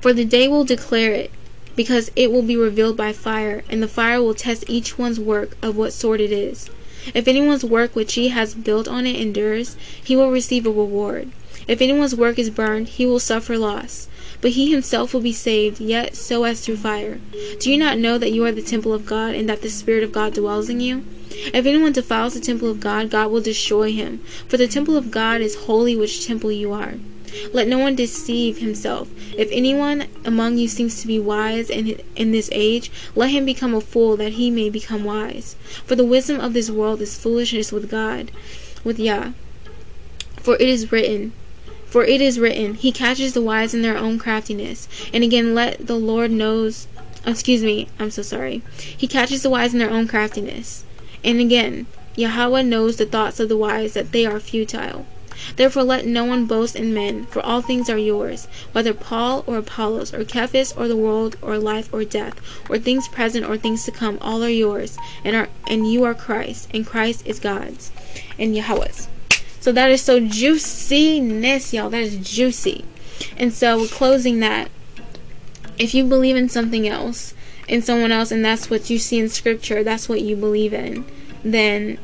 For 0.01 0.13
the 0.13 0.25
day 0.25 0.49
will 0.49 0.65
declare 0.65 1.13
it, 1.13 1.31
because 1.77 2.11
it 2.17 2.33
will 2.33 2.43
be 2.43 2.57
revealed 2.57 2.97
by 2.97 3.13
fire, 3.13 3.65
and 3.69 3.83
the 3.83 3.89
fire 3.89 4.23
will 4.23 4.35
test 4.35 4.65
each 4.69 4.99
one's 4.99 5.21
work 5.21 5.57
of 5.63 5.77
what 5.77 5.93
sort 5.93 6.21
it 6.21 6.33
is. 6.33 6.71
If 7.15 7.29
anyone's 7.29 7.65
work 7.65 7.95
which 7.95 8.15
he 8.15 8.29
has 8.29 8.55
built 8.55 8.89
on 8.89 9.07
it 9.07 9.17
endures, 9.17 9.77
he 10.03 10.17
will 10.17 10.31
receive 10.31 10.67
a 10.67 10.71
reward. 10.71 11.31
If 11.69 11.81
anyone's 11.81 12.15
work 12.15 12.39
is 12.39 12.51
burned, 12.51 12.89
he 12.89 13.07
will 13.07 13.21
suffer 13.21 13.57
loss. 13.59 14.09
But 14.41 14.53
he 14.53 14.71
himself 14.71 15.13
will 15.13 15.21
be 15.21 15.33
saved, 15.33 15.81
yet 15.81 16.17
so 16.17 16.45
as 16.45 16.61
through 16.61 16.79
fire. 16.79 17.21
Do 17.59 17.71
you 17.71 17.77
not 17.77 17.99
know 17.99 18.17
that 18.19 18.33
you 18.33 18.45
are 18.47 18.53
the 18.53 18.63
temple 18.63 18.95
of 18.95 19.07
God, 19.07 19.35
and 19.35 19.49
that 19.49 19.63
the 19.63 19.69
Spirit 19.69 20.03
of 20.03 20.13
God 20.13 20.35
dwells 20.35 20.69
in 20.69 20.81
you? 20.81 21.05
If 21.31 21.67
anyone 21.67 21.93
defiles 21.93 22.35
the 22.35 22.41
temple 22.41 22.71
of 22.71 22.81
God, 22.81 23.11
God 23.11 23.31
will 23.31 23.41
destroy 23.41 23.93
him. 23.93 24.19
For 24.49 24.57
the 24.57 24.67
temple 24.67 24.97
of 24.97 25.11
God 25.11 25.41
is 25.41 25.65
holy, 25.67 25.95
which 25.95 26.27
temple 26.27 26.51
you 26.53 26.73
are. 26.73 26.95
Let 27.53 27.69
no 27.69 27.79
one 27.79 27.95
deceive 27.95 28.59
himself. 28.59 29.09
If 29.37 29.49
anyone 29.53 30.07
among 30.25 30.59
you 30.59 30.69
seems 30.69 31.01
to 31.01 31.07
be 31.07 31.19
wise 31.19 31.71
in, 31.71 32.01
in 32.17 32.33
this 32.33 32.49
age, 32.53 32.91
let 33.15 33.31
him 33.31 33.45
become 33.45 33.75
a 33.75 33.81
fool 33.81 34.17
that 34.17 34.33
he 34.33 34.51
may 34.51 34.71
become 34.71 35.05
wise. 35.05 35.57
For 35.85 35.95
the 35.95 36.05
wisdom 36.05 36.41
of 36.41 36.53
this 36.53 36.71
world 36.71 37.01
is 37.01 37.19
foolishness 37.19 37.73
with 37.73 37.91
God, 37.91 38.31
with 38.85 38.99
Yah. 38.99 39.33
For 40.39 40.55
it 40.55 40.69
is 40.69 40.91
written, 40.91 41.33
for 41.91 42.05
it 42.05 42.21
is 42.21 42.39
written, 42.39 42.75
He 42.75 42.93
catches 42.93 43.35
the 43.35 43.43
wise 43.43 43.75
in 43.75 43.83
their 43.83 43.99
own 43.99 44.17
craftiness. 44.17 44.89
And 45.13 45.25
again, 45.25 45.57
let 45.57 45.89
the 45.89 45.97
Lord 45.97 46.31
knows, 46.31 46.87
excuse 47.27 47.65
me, 47.65 47.89
I'm 47.99 48.13
so 48.13 48.23
sorry. 48.23 48.63
He 48.79 49.09
catches 49.09 49.43
the 49.43 49.51
wise 49.51 49.73
in 49.73 49.81
their 49.81 49.91
own 49.91 50.07
craftiness. 50.07 50.85
And 51.25 51.41
again, 51.41 51.89
Yahweh 52.15 52.63
knows 52.63 52.97
the 52.97 53.07
thoughts 53.07 53.41
of 53.41 53.49
the 53.49 53.57
wise, 53.57 53.95
that 53.95 54.13
they 54.13 54.25
are 54.25 54.39
futile. 54.39 55.05
Therefore 55.57 55.83
let 55.83 56.07
no 56.07 56.25
one 56.25 56.47
boast 56.47 56.77
in 56.77 56.95
men, 56.95 57.27
for 57.27 57.41
all 57.41 57.63
things 57.63 57.89
are 57.89 57.99
yours, 57.99 58.47
whether 58.73 58.95
Paul 58.95 59.45
or 59.47 59.59
Apollos, 59.59 60.13
or 60.13 60.27
Cephas, 60.27 60.73
or 60.73 60.89
the 60.89 60.97
world, 60.97 61.37
or 61.43 61.59
life, 61.59 61.93
or 61.93 62.05
death, 62.05 62.41
or 62.69 62.79
things 62.79 63.09
present, 63.09 63.47
or 63.47 63.57
things 63.57 63.85
to 63.85 63.91
come, 63.91 64.19
all 64.21 64.43
are 64.43 64.49
yours, 64.49 64.99
and 65.25 65.37
are 65.37 65.49
and 65.67 65.91
you 65.91 66.05
are 66.05 66.15
Christ, 66.15 66.69
and 66.73 66.87
Christ 66.87 67.27
is 67.27 67.41
God's, 67.41 67.91
and 68.39 68.55
Yahweh's. 68.55 69.09
So 69.61 69.73
that 69.73 69.91
is 69.91 70.03
so 70.03 70.21
juiciness, 70.21 71.73
y'all. 71.73 71.91
That 71.91 72.01
is 72.01 72.17
juicy. 72.17 72.85
And 73.37 73.53
so 73.53 73.87
closing 73.87 74.41
that, 74.41 74.71
if 75.79 75.95
you 75.95 76.05
believe 76.05 76.37
in 76.37 76.49
something 76.49 76.89
else, 76.89 77.35
in 77.69 77.83
someone 77.83 78.11
else, 78.11 78.31
and 78.33 78.45
that's 78.45 78.71
what 78.71 78.89
you 78.91 78.99
see 78.99 79.19
in 79.19 79.29
scripture, 79.29 79.85
that's 79.85 80.09
what 80.09 80.23
you 80.23 80.35
believe 80.35 80.73
in, 80.73 81.05
then 81.45 81.99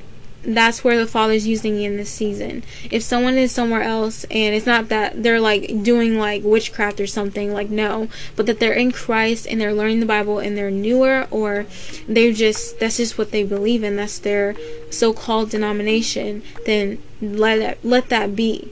that's 0.46 0.85
where 0.85 0.98
the 0.98 1.06
father's 1.06 1.46
using 1.46 1.82
in 1.82 1.96
this 1.96 2.11
season. 2.11 2.62
If 2.90 3.02
someone 3.02 3.35
is 3.35 3.50
somewhere 3.50 3.82
else 3.82 4.24
and 4.24 4.54
it's 4.54 4.66
not 4.66 4.88
that 4.88 5.22
they're 5.22 5.40
like 5.40 5.82
doing 5.82 6.18
like 6.18 6.42
witchcraft 6.44 7.00
or 7.00 7.06
something, 7.06 7.52
like 7.52 7.68
no, 7.68 8.09
but 8.37 8.46
that 8.46 8.61
they're 8.61 8.72
in 8.72 8.92
Christ 8.92 9.46
and 9.50 9.61
they're 9.61 9.74
learning 9.74 10.00
the 10.00 10.06
Bible 10.06 10.38
and 10.38 10.56
they're 10.56 10.70
newer 10.70 11.26
or 11.30 11.66
they're 12.09 12.32
just 12.32 12.78
that's 12.78 12.98
just 12.98 13.18
what 13.18 13.32
they 13.32 13.42
believe 13.42 13.82
in, 13.82 13.96
that's 13.96 14.18
their 14.20 14.54
so-called 14.90 15.50
denomination, 15.50 16.42
then 16.64 17.02
let 17.20 17.59
that 17.59 17.85
let 17.85 18.09
that 18.11 18.37
be. 18.37 18.70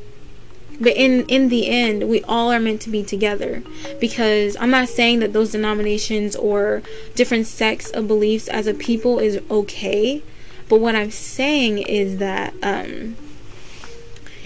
But 0.80 0.96
in 0.96 1.24
in 1.26 1.48
the 1.48 1.68
end, 1.68 2.08
we 2.08 2.22
all 2.24 2.52
are 2.52 2.60
meant 2.60 2.82
to 2.82 2.90
be 2.90 3.02
together 3.02 3.62
because 4.00 4.56
I'm 4.60 4.70
not 4.70 4.88
saying 4.88 5.20
that 5.20 5.32
those 5.32 5.52
denominations 5.52 6.36
or 6.36 6.82
different 7.14 7.46
sects 7.46 7.90
of 7.90 8.06
beliefs 8.06 8.48
as 8.48 8.66
a 8.66 8.74
people 8.74 9.18
is 9.18 9.40
okay 9.50 10.22
but 10.68 10.80
what 10.80 10.94
I'm 10.94 11.10
saying 11.10 11.78
is 11.78 12.18
that 12.18 12.54
um, 12.62 13.16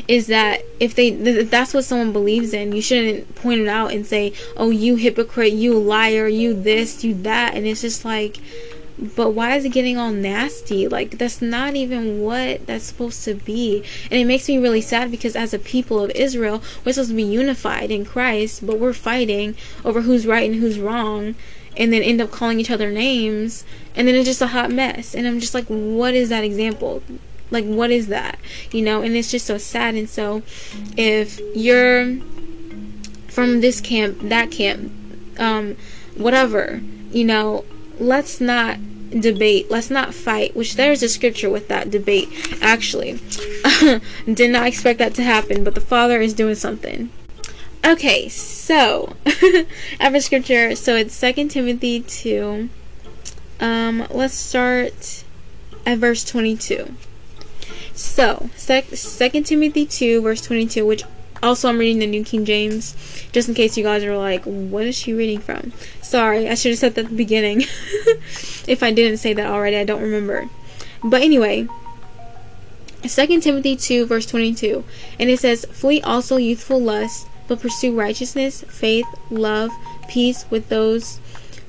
is 0.08 0.26
that 0.28 0.62
if 0.80 0.94
they 0.94 1.08
if 1.08 1.50
that's 1.50 1.74
what 1.74 1.84
someone 1.84 2.12
believes 2.12 2.52
in, 2.52 2.72
you 2.72 2.82
shouldn't 2.82 3.34
point 3.34 3.60
it 3.60 3.68
out 3.68 3.92
and 3.92 4.06
say, 4.06 4.32
"Oh, 4.56 4.70
you 4.70 4.96
hypocrite, 4.96 5.52
you 5.52 5.78
liar, 5.78 6.26
you 6.26 6.54
this, 6.54 7.04
you 7.04 7.14
that," 7.22 7.54
and 7.54 7.66
it's 7.66 7.82
just 7.82 8.04
like. 8.04 8.38
But 9.14 9.30
why 9.30 9.54
is 9.54 9.64
it 9.64 9.68
getting 9.68 9.96
all 9.96 10.10
nasty? 10.10 10.88
Like, 10.88 11.18
that's 11.18 11.40
not 11.40 11.76
even 11.76 12.20
what 12.20 12.66
that's 12.66 12.86
supposed 12.86 13.22
to 13.26 13.34
be. 13.34 13.84
And 14.10 14.18
it 14.18 14.24
makes 14.24 14.48
me 14.48 14.58
really 14.58 14.80
sad 14.80 15.12
because, 15.12 15.36
as 15.36 15.54
a 15.54 15.58
people 15.60 16.00
of 16.00 16.10
Israel, 16.16 16.64
we're 16.84 16.94
supposed 16.94 17.10
to 17.10 17.14
be 17.14 17.22
unified 17.22 17.92
in 17.92 18.04
Christ, 18.04 18.66
but 18.66 18.80
we're 18.80 18.92
fighting 18.92 19.54
over 19.84 20.00
who's 20.00 20.26
right 20.26 20.50
and 20.50 20.58
who's 20.58 20.80
wrong 20.80 21.36
and 21.78 21.92
then 21.92 22.02
end 22.02 22.20
up 22.20 22.30
calling 22.30 22.60
each 22.60 22.70
other 22.70 22.90
names 22.90 23.64
and 23.94 24.06
then 24.06 24.14
it's 24.14 24.26
just 24.26 24.42
a 24.42 24.48
hot 24.48 24.70
mess 24.70 25.14
and 25.14 25.26
i'm 25.26 25.40
just 25.40 25.54
like 25.54 25.66
what 25.66 26.14
is 26.14 26.28
that 26.28 26.44
example 26.44 27.02
like 27.50 27.64
what 27.64 27.90
is 27.90 28.08
that 28.08 28.38
you 28.70 28.82
know 28.82 29.00
and 29.00 29.16
it's 29.16 29.30
just 29.30 29.46
so 29.46 29.56
sad 29.56 29.94
and 29.94 30.10
so 30.10 30.42
if 30.96 31.40
you're 31.54 32.16
from 33.28 33.60
this 33.60 33.80
camp 33.80 34.18
that 34.20 34.50
camp 34.50 34.92
um 35.38 35.76
whatever 36.16 36.82
you 37.10 37.24
know 37.24 37.64
let's 37.98 38.40
not 38.40 38.78
debate. 39.10 39.70
Let's 39.70 39.90
not 39.90 40.14
fight. 40.14 40.56
Which 40.56 40.74
there's 40.76 41.02
a 41.02 41.08
scripture 41.08 41.50
with 41.50 41.68
that 41.68 41.90
debate. 41.90 42.28
Actually, 42.60 43.18
did 44.32 44.50
not 44.50 44.66
expect 44.66 44.98
that 44.98 45.14
to 45.14 45.22
happen, 45.22 45.64
but 45.64 45.74
the 45.74 45.80
Father 45.80 46.20
is 46.20 46.34
doing 46.34 46.54
something. 46.54 47.10
Okay, 47.84 48.28
so 48.28 49.16
I 49.26 49.66
have 50.00 50.14
a 50.14 50.20
scripture. 50.20 50.74
So 50.74 50.96
it's 50.96 51.14
Second 51.14 51.48
Timothy 51.48 52.00
two. 52.00 52.68
Um, 53.60 54.06
let's 54.10 54.34
start 54.34 55.24
at 55.86 55.98
verse 55.98 56.24
twenty-two. 56.24 56.94
So, 57.94 58.50
Second 58.56 59.44
Timothy 59.44 59.86
two, 59.86 60.22
verse 60.22 60.40
twenty-two, 60.40 60.86
which 60.86 61.02
also 61.42 61.68
I'm 61.68 61.78
reading 61.78 61.98
the 61.98 62.06
New 62.06 62.24
King 62.24 62.44
James, 62.44 62.94
just 63.32 63.48
in 63.48 63.54
case 63.54 63.76
you 63.76 63.84
guys 63.84 64.04
are 64.04 64.16
like, 64.16 64.44
what 64.44 64.84
is 64.84 64.96
she 64.96 65.12
reading 65.12 65.40
from? 65.40 65.72
Sorry, 66.02 66.48
I 66.48 66.54
should 66.54 66.70
have 66.70 66.78
said 66.78 66.94
that 66.94 67.06
at 67.06 67.10
the 67.10 67.16
beginning. 67.16 67.60
if 68.66 68.82
I 68.82 68.90
didn't 68.90 69.18
say 69.18 69.32
that 69.34 69.46
already, 69.46 69.76
I 69.76 69.84
don't 69.84 70.02
remember. 70.02 70.48
But 71.02 71.22
anyway, 71.22 71.68
2 73.02 73.40
Timothy 73.40 73.76
2, 73.76 74.06
verse 74.06 74.26
22. 74.26 74.84
And 75.18 75.30
it 75.30 75.38
says, 75.38 75.64
Flee 75.66 76.00
also 76.02 76.36
youthful 76.36 76.80
lust, 76.80 77.26
but 77.48 77.60
pursue 77.60 77.98
righteousness, 77.98 78.62
faith, 78.68 79.06
love, 79.30 79.72
peace 80.06 80.44
with 80.50 80.68
those 80.68 81.18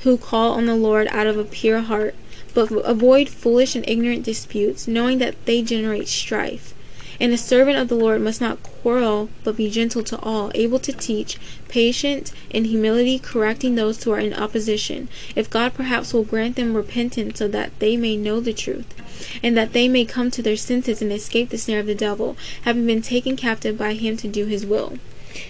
who 0.02 0.18
call 0.18 0.54
on 0.54 0.66
the 0.66 0.76
Lord 0.76 1.08
out 1.08 1.28
of 1.28 1.38
a 1.38 1.44
pure 1.44 1.80
heart. 1.80 2.16
But 2.54 2.72
avoid 2.72 3.30
foolish 3.30 3.76
and 3.76 3.88
ignorant 3.88 4.24
disputes, 4.24 4.88
knowing 4.88 5.20
that 5.20 5.46
they 5.46 5.62
generate 5.62 6.08
strife. 6.08 6.74
And 7.20 7.34
a 7.34 7.38
servant 7.38 7.78
of 7.78 7.90
the 7.90 7.96
Lord 7.96 8.22
must 8.22 8.40
not 8.40 8.64
quarrel, 8.64 9.30
but 9.44 9.58
be 9.58 9.70
gentle 9.70 10.04
to 10.04 10.18
all, 10.20 10.52
able 10.56 10.80
to 10.80 10.94
teach, 10.94 11.38
patient 11.68 12.32
in 12.50 12.66
humility, 12.66 13.20
correcting 13.20 13.76
those 13.76 14.02
who 14.02 14.12
are 14.12 14.20
in 14.20 14.34
opposition. 14.34 15.10
If 15.36 15.50
God 15.50 15.74
perhaps 15.74 16.14
will 16.14 16.24
grant 16.24 16.56
them 16.56 16.76
repentance 16.76 17.40
so 17.40 17.50
that 17.50 17.78
they 17.80 17.98
may 17.98 18.16
know 18.16 18.40
the 18.40 18.54
truth, 18.54 18.96
and 19.44 19.58
that 19.58 19.74
they 19.74 19.90
may 19.90 20.06
come 20.06 20.32
to 20.32 20.42
their 20.42 20.56
senses 20.56 21.02
and 21.02 21.12
escape 21.12 21.50
the 21.50 21.58
snare 21.58 21.82
of 21.82 21.88
the 21.88 21.94
devil, 21.94 22.38
having 22.62 22.86
been 22.86 23.02
taken 23.02 23.36
captive 23.36 23.78
by 23.78 23.94
him 23.96 24.16
to 24.18 24.28
do 24.28 24.46
his 24.46 24.66
will. 24.66 24.98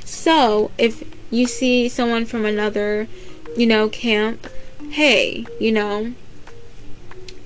So, 0.04 0.72
if 0.78 1.04
you 1.32 1.48
see 1.48 1.89
someone 1.89 2.26
from 2.26 2.46
another, 2.46 3.08
you 3.56 3.65
know, 3.65 3.89
camp, 3.89 4.48
hey, 4.92 5.46
you 5.60 5.72
know, 5.72 6.13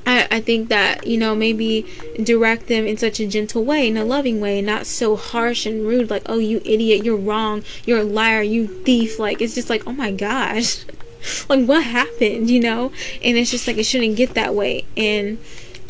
I, 0.05 0.27
I 0.31 0.41
think 0.41 0.69
that, 0.69 1.07
you 1.07 1.17
know, 1.17 1.35
maybe 1.35 1.85
direct 2.21 2.67
them 2.67 2.85
in 2.85 2.97
such 2.97 3.19
a 3.19 3.27
gentle 3.27 3.63
way, 3.63 3.87
in 3.87 3.97
a 3.97 4.05
loving 4.05 4.39
way, 4.41 4.61
not 4.61 4.85
so 4.85 5.15
harsh 5.15 5.65
and 5.65 5.87
rude, 5.87 6.09
like, 6.09 6.23
oh, 6.25 6.39
you 6.39 6.61
idiot, 6.65 7.05
you're 7.05 7.17
wrong, 7.17 7.63
you're 7.85 7.99
a 7.99 8.03
liar, 8.03 8.41
you 8.41 8.67
thief. 8.67 9.19
Like, 9.19 9.41
it's 9.41 9.55
just 9.55 9.69
like, 9.69 9.83
oh 9.87 9.93
my 9.93 10.11
gosh, 10.11 10.85
like, 11.49 11.65
what 11.65 11.83
happened, 11.83 12.49
you 12.49 12.59
know? 12.59 12.91
And 13.23 13.37
it's 13.37 13.51
just 13.51 13.67
like, 13.67 13.77
it 13.77 13.85
shouldn't 13.85 14.17
get 14.17 14.33
that 14.33 14.53
way. 14.53 14.85
And, 14.97 15.37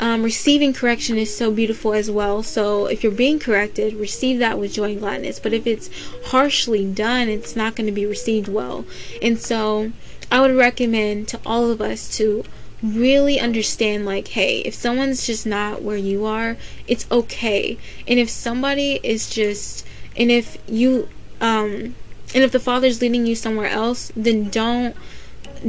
um, 0.00 0.22
receiving 0.22 0.72
correction 0.72 1.16
is 1.16 1.34
so 1.34 1.50
beautiful 1.50 1.92
as 1.92 2.10
well. 2.10 2.42
So 2.42 2.86
if 2.86 3.02
you're 3.02 3.12
being 3.12 3.38
corrected, 3.38 3.94
receive 3.94 4.38
that 4.40 4.58
with 4.58 4.72
joy 4.72 4.92
and 4.92 5.00
gladness. 5.00 5.38
But 5.38 5.52
if 5.52 5.66
it's 5.66 5.88
harshly 6.26 6.84
done, 6.84 7.28
it's 7.28 7.54
not 7.54 7.76
going 7.76 7.86
to 7.86 7.92
be 7.92 8.06
received 8.06 8.48
well. 8.48 8.84
And 9.22 9.38
so 9.38 9.92
I 10.30 10.40
would 10.40 10.54
recommend 10.56 11.28
to 11.28 11.40
all 11.46 11.70
of 11.70 11.80
us 11.80 12.16
to 12.16 12.44
really 12.82 13.40
understand 13.40 14.04
like 14.04 14.28
hey 14.28 14.58
if 14.58 14.74
someone's 14.74 15.26
just 15.26 15.46
not 15.46 15.80
where 15.80 15.96
you 15.96 16.26
are 16.26 16.58
it's 16.86 17.10
okay 17.10 17.78
and 18.06 18.18
if 18.18 18.28
somebody 18.28 19.00
is 19.02 19.30
just 19.30 19.86
and 20.18 20.30
if 20.30 20.58
you 20.68 21.08
um 21.40 21.94
and 22.34 22.44
if 22.44 22.52
the 22.52 22.60
father's 22.60 23.00
leading 23.00 23.24
you 23.24 23.34
somewhere 23.34 23.68
else 23.68 24.12
then 24.14 24.50
don't 24.50 24.94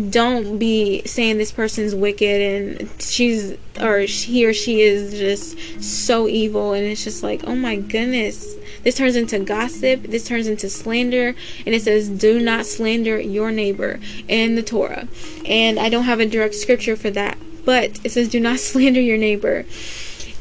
don't 0.09 0.57
be 0.57 1.01
saying 1.05 1.37
this 1.37 1.51
person's 1.51 1.95
wicked 1.95 2.41
and 2.41 3.01
she's 3.01 3.57
or 3.79 3.99
he 3.99 4.45
or 4.45 4.53
she 4.53 4.81
is 4.81 5.17
just 5.17 5.83
so 5.83 6.27
evil. 6.27 6.73
And 6.73 6.85
it's 6.85 7.03
just 7.03 7.23
like 7.23 7.43
oh 7.45 7.55
my 7.55 7.75
goodness 7.75 8.55
this 8.83 8.95
turns 8.95 9.15
into 9.15 9.39
gossip. 9.39 10.03
This 10.03 10.27
turns 10.27 10.47
into 10.47 10.69
slander. 10.69 11.33
And 11.65 11.73
it 11.73 11.81
says 11.81 12.09
do 12.09 12.39
not 12.39 12.65
slander 12.65 13.19
your 13.19 13.51
neighbor 13.51 13.99
in 14.27 14.55
the 14.55 14.63
torah. 14.63 15.07
And 15.45 15.79
i 15.79 15.89
don't 15.89 16.03
have 16.03 16.19
a 16.19 16.25
direct 16.25 16.55
scripture 16.55 16.95
for 16.95 17.09
that 17.11 17.37
but 17.63 17.99
it 18.03 18.11
says 18.11 18.29
do 18.29 18.39
not 18.39 18.59
slander 18.59 19.01
your 19.01 19.17
neighbor. 19.17 19.65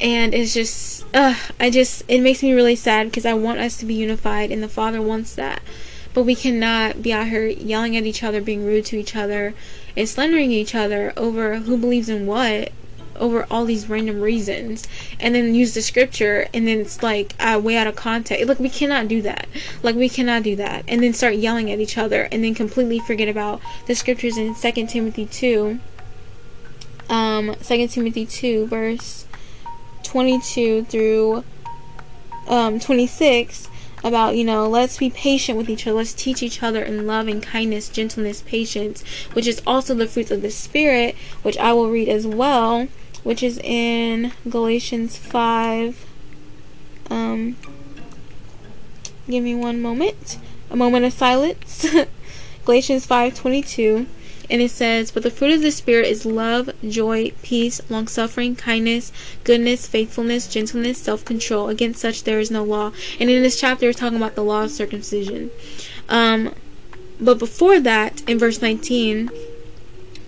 And 0.01 0.35
it's 0.35 0.53
just 0.53 1.05
uh 1.15 1.37
i 1.61 1.71
just 1.71 2.03
it 2.09 2.21
makes 2.21 2.43
me 2.43 2.53
really 2.53 2.77
sad 2.77 3.07
because 3.07 3.25
i 3.25 3.35
want 3.35 3.61
us 3.61 3.77
to 3.79 3.87
be 3.87 3.95
unified. 3.95 4.51
And 4.51 4.63
the 4.63 4.69
father 4.69 5.01
wants 5.01 5.35
that 5.37 5.63
but 6.15 6.23
we 6.23 6.35
cannot 6.35 7.03
be 7.03 7.13
out 7.13 7.27
here 7.27 7.47
yelling 7.47 7.97
at 7.97 8.05
each 8.05 8.23
other, 8.23 8.41
being 8.41 8.65
rude 8.65 8.87
to 8.87 8.97
each 8.97 9.15
other, 9.15 9.53
and 9.97 10.09
slandering 10.09 10.53
each 10.53 10.75
other 10.75 11.13
over 11.17 11.57
who 11.59 11.77
believes 11.77 12.09
in 12.09 12.27
what 12.27 12.73
over 13.17 13.47
all 13.51 13.65
these 13.65 13.89
random 13.89 14.21
reasons 14.21 14.89
and 15.21 15.35
then 15.35 15.55
use 15.55 15.75
the 15.75 15.83
scripture 15.83 16.49
and 16.53 16.67
then 16.67 16.81
it's 16.81 17.03
like 17.03 17.35
uh, 17.39 17.61
way 17.63 17.77
out 17.77 17.87
of 17.87 17.97
context. 17.97 18.47
Like 18.47 18.59
we 18.59 18.69
cannot 18.69 19.09
do 19.09 19.23
that. 19.23 19.47
Like 19.83 19.97
we 19.97 20.09
cannot 20.09 20.43
do 20.43 20.57
that. 20.57 20.85
And 20.89 21.03
then 21.03 21.13
start 21.13 21.35
yelling 21.35 21.71
at 21.71 21.81
each 21.81 21.99
other 21.99 22.29
and 22.33 22.45
then 22.45 22.55
completely 22.55 22.99
forget 22.99 23.29
about 23.29 23.61
the 23.87 23.95
scriptures 23.95 24.37
in 24.37 24.55
Second 24.55 24.89
timothy 24.89 25.27
2 25.27 25.79
um 27.09 27.55
2 27.63 27.89
timothy 27.89 28.25
2 28.25 28.67
verse 28.67 29.27
22 30.03 30.85
through 30.85 31.45
um 32.49 32.81
26 32.81 33.69
about, 34.05 34.37
you 34.37 34.45
know, 34.45 34.69
let's 34.69 34.99
be 34.99 35.11
patient 35.11 35.57
with 35.57 35.71
each 35.71 35.87
other. 35.87 35.97
Let's 35.97 36.13
teach 36.13 36.43
each 36.43 36.63
other 36.63 36.83
in 36.83 37.07
love 37.07 37.27
and 37.27 37.43
kindness, 37.43 37.89
gentleness, 37.89 38.43
patience, 38.43 39.03
which 39.33 39.47
is 39.47 39.63
also 39.67 39.95
the 39.95 40.07
fruits 40.07 40.31
of 40.31 40.43
the 40.43 40.51
Spirit, 40.51 41.17
which 41.43 41.57
I 41.57 41.73
will 41.73 41.91
read 41.91 42.09
as 42.09 42.27
well, 42.27 42.87
which 43.23 43.43
is 43.43 43.59
in 43.59 44.33
Galatians 44.49 45.17
5. 45.17 46.07
Um, 47.11 47.57
give 49.27 49.43
me 49.43 49.55
one 49.55 49.81
moment. 49.81 50.39
A 50.71 50.77
moment 50.77 51.07
of 51.07 51.15
silence. 51.15 51.87
Galatians 52.65 53.07
5:22 53.07 54.07
and 54.51 54.61
it 54.61 54.71
says, 54.71 55.11
But 55.11 55.23
the 55.23 55.31
fruit 55.31 55.53
of 55.53 55.63
the 55.63 55.71
Spirit 55.71 56.07
is 56.07 56.27
love, 56.27 56.71
joy, 56.87 57.33
peace, 57.43 57.81
long 57.91 58.09
suffering, 58.09 58.57
kindness, 58.57 59.13
goodness, 59.43 59.87
faithfulness, 59.87 60.47
gentleness, 60.47 60.99
self 60.99 61.25
control. 61.25 61.69
Against 61.69 62.01
such 62.01 62.25
there 62.25 62.41
is 62.41 62.51
no 62.51 62.65
law. 62.65 62.93
And 63.19 63.31
in 63.31 63.43
this 63.43 63.59
chapter, 63.59 63.89
it's 63.89 63.99
talking 63.99 64.19
about 64.19 64.35
the 64.35 64.45
law 64.45 64.65
of 64.65 64.71
circumcision. 64.71 65.51
Um, 66.09 66.55
but 67.21 67.39
before 67.39 67.81
that, 67.81 68.29
in 68.29 68.39
verse 68.39 68.61
19, 68.61 69.31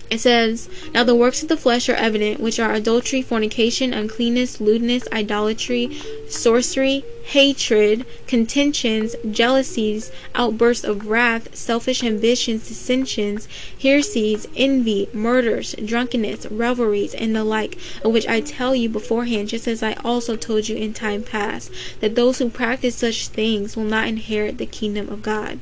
it 0.09 0.19
says, 0.19 0.69
Now 0.93 1.03
the 1.03 1.15
works 1.15 1.43
of 1.43 1.49
the 1.49 1.57
flesh 1.57 1.89
are 1.89 1.95
evident, 1.95 2.39
which 2.39 2.59
are 2.59 2.73
adultery, 2.73 3.21
fornication, 3.21 3.93
uncleanness, 3.93 4.61
lewdness, 4.61 5.07
idolatry, 5.11 5.97
sorcery, 6.29 7.03
hatred, 7.27 8.05
contentions, 8.25 9.13
jealousies, 9.29 10.13
outbursts 10.33 10.85
of 10.85 11.07
wrath, 11.07 11.53
selfish 11.53 12.01
ambitions, 12.01 12.65
dissensions, 12.69 13.49
heresies, 13.81 14.47
envy, 14.55 15.09
murders, 15.11 15.75
drunkenness, 15.83 16.45
revelries, 16.45 17.13
and 17.13 17.35
the 17.35 17.43
like, 17.43 17.77
of 18.01 18.13
which 18.13 18.25
I 18.27 18.39
tell 18.39 18.73
you 18.73 18.87
beforehand, 18.87 19.49
just 19.49 19.67
as 19.67 19.83
I 19.83 19.93
also 20.05 20.37
told 20.37 20.69
you 20.69 20.77
in 20.77 20.93
time 20.93 21.21
past, 21.21 21.69
that 21.99 22.15
those 22.15 22.37
who 22.37 22.49
practice 22.49 22.95
such 22.95 23.27
things 23.27 23.75
will 23.75 23.83
not 23.83 24.07
inherit 24.07 24.57
the 24.57 24.65
kingdom 24.65 25.09
of 25.09 25.21
God. 25.21 25.59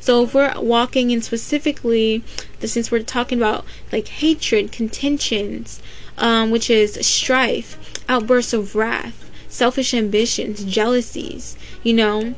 So 0.00 0.24
if 0.24 0.34
we're 0.34 0.52
walking 0.60 1.12
in 1.12 1.22
specifically, 1.22 2.24
since 2.58 2.90
we're 2.90 3.04
talking 3.04 3.38
about 3.38 3.64
like 3.92 4.08
hatred, 4.08 4.72
contentions, 4.72 5.80
um, 6.18 6.50
which 6.50 6.68
is 6.68 6.98
strife, 7.06 7.78
outbursts 8.08 8.52
of 8.52 8.74
wrath, 8.74 9.23
selfish 9.54 9.94
ambitions, 9.94 10.64
jealousies, 10.64 11.56
you 11.84 11.92
know, 11.92 12.34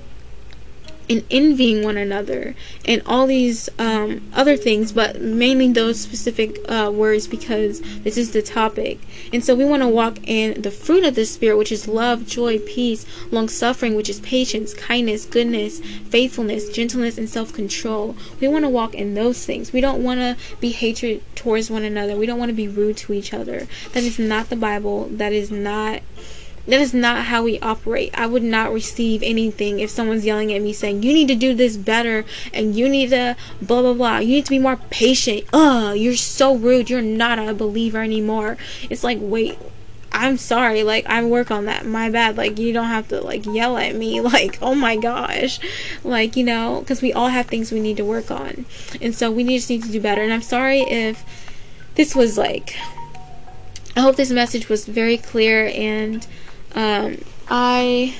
and 1.09 1.25
envying 1.31 1.85
one 1.85 1.97
another, 1.97 2.55
and 2.85 3.01
all 3.07 3.27
these 3.27 3.69
um, 3.79 4.21
other 4.35 4.57
things, 4.57 4.93
but 4.93 5.21
mainly 5.21 5.71
those 5.73 6.01
specific 6.01 6.59
uh, 6.69 6.91
words 6.93 7.27
because 7.27 7.81
this 8.03 8.19
is 8.19 8.33
the 8.33 8.43
topic. 8.43 8.99
And 9.33 9.45
so 9.45 9.55
we 9.55 9.65
want 9.65 9.83
to 9.83 9.89
walk 9.89 10.19
in 10.25 10.61
the 10.61 10.71
fruit 10.71 11.05
of 11.05 11.15
the 11.15 11.25
Spirit, 11.25 11.57
which 11.57 11.71
is 11.71 11.87
love, 11.87 12.27
joy, 12.27 12.59
peace, 12.59 13.07
long 13.31 13.49
suffering, 13.49 13.95
which 13.95 14.11
is 14.11 14.21
patience, 14.21 14.75
kindness, 14.75 15.25
goodness, 15.25 15.81
faithfulness, 15.81 16.69
gentleness, 16.71 17.19
and 17.19 17.29
self 17.29 17.53
control. 17.53 18.17
We 18.41 18.49
want 18.49 18.65
to 18.65 18.69
walk 18.69 18.95
in 18.95 19.15
those 19.15 19.47
things. 19.47 19.73
We 19.73 19.81
don't 19.81 20.03
want 20.03 20.21
to 20.21 20.37
be 20.61 20.73
hatred 20.73 21.23
towards 21.37 21.71
one 21.71 21.85
another. 21.85 22.17
We 22.17 22.27
don't 22.27 22.39
want 22.39 22.51
to 22.51 22.55
be 22.55 22.69
rude 22.69 22.97
to 22.99 23.13
each 23.13 23.33
other. 23.33 23.69
That 23.93 24.03
is 24.03 24.19
not 24.19 24.51
the 24.51 24.57
Bible. 24.57 25.07
That 25.07 25.33
is 25.33 25.51
not 25.51 26.03
that 26.67 26.81
is 26.81 26.93
not 26.93 27.27
how 27.27 27.43
we 27.43 27.59
operate. 27.61 28.11
I 28.15 28.27
would 28.27 28.43
not 28.43 28.73
receive 28.73 29.23
anything 29.23 29.81
if 29.81 29.91
someone's 29.91 30.25
yelling 30.25 30.53
at 30.53 30.63
me 30.63 30.73
saying, 30.73 31.03
You 31.03 31.13
need 31.13 31.29
to 31.29 31.35
do 31.35 31.55
this 31.55 31.77
better 31.77 32.25
and 32.53 32.75
you 32.75 32.89
need 32.89 33.11
to 33.11 33.37
blah 33.63 33.83
blah 33.83 33.95
blah. 33.95 34.19
You 34.19 34.37
need 34.37 34.47
to 34.47 34.51
be 34.51 34.59
more 34.59 34.77
patient. 34.91 35.45
Ugh, 35.53 35.97
you're 35.97 36.17
so 36.17 36.57
rude. 36.57 36.91
You're 36.91 37.03
not 37.03 37.39
a 37.39 37.55
believer 37.55 38.03
anymore. 38.03 38.57
It's 38.91 39.05
like, 39.05 39.19
wait, 39.21 39.59
I'm 40.13 40.39
sorry, 40.39 40.83
like 40.83 41.07
I 41.07 41.23
work 41.25 41.51
on 41.51 41.67
that. 41.67 41.87
My 41.87 42.11
bad. 42.11 42.37
Like 42.37 42.59
you 42.59 42.73
don't 42.73 42.87
have 42.87 43.09
to 43.09 43.21
like 43.21 43.47
yell 43.47 43.77
at 43.77 43.95
me 43.95 44.21
like, 44.33 44.59
"Oh 44.63 44.75
my 44.75 44.97
gosh." 44.97 45.61
Like, 46.03 46.37
you 46.37 46.45
know, 46.45 46.85
cuz 46.87 47.03
we 47.03 47.13
all 47.13 47.29
have 47.29 47.47
things 47.47 47.71
we 47.71 47.81
need 47.81 47.97
to 47.99 48.05
work 48.05 48.31
on. 48.31 48.67
And 49.01 49.15
so 49.15 49.31
we 49.31 49.45
just 49.45 49.71
need 49.71 49.85
to 49.85 49.93
do 49.93 50.01
better. 50.01 50.23
And 50.23 50.33
I'm 50.33 50.43
sorry 50.43 50.81
if 50.81 51.25
this 51.95 52.15
was 52.15 52.37
like 52.37 52.77
I 53.97 54.01
hope 54.01 54.17
this 54.17 54.31
message 54.31 54.69
was 54.69 54.85
very 54.85 55.17
clear, 55.17 55.73
and 55.75 56.27
um, 56.77 57.19
I 57.49 58.15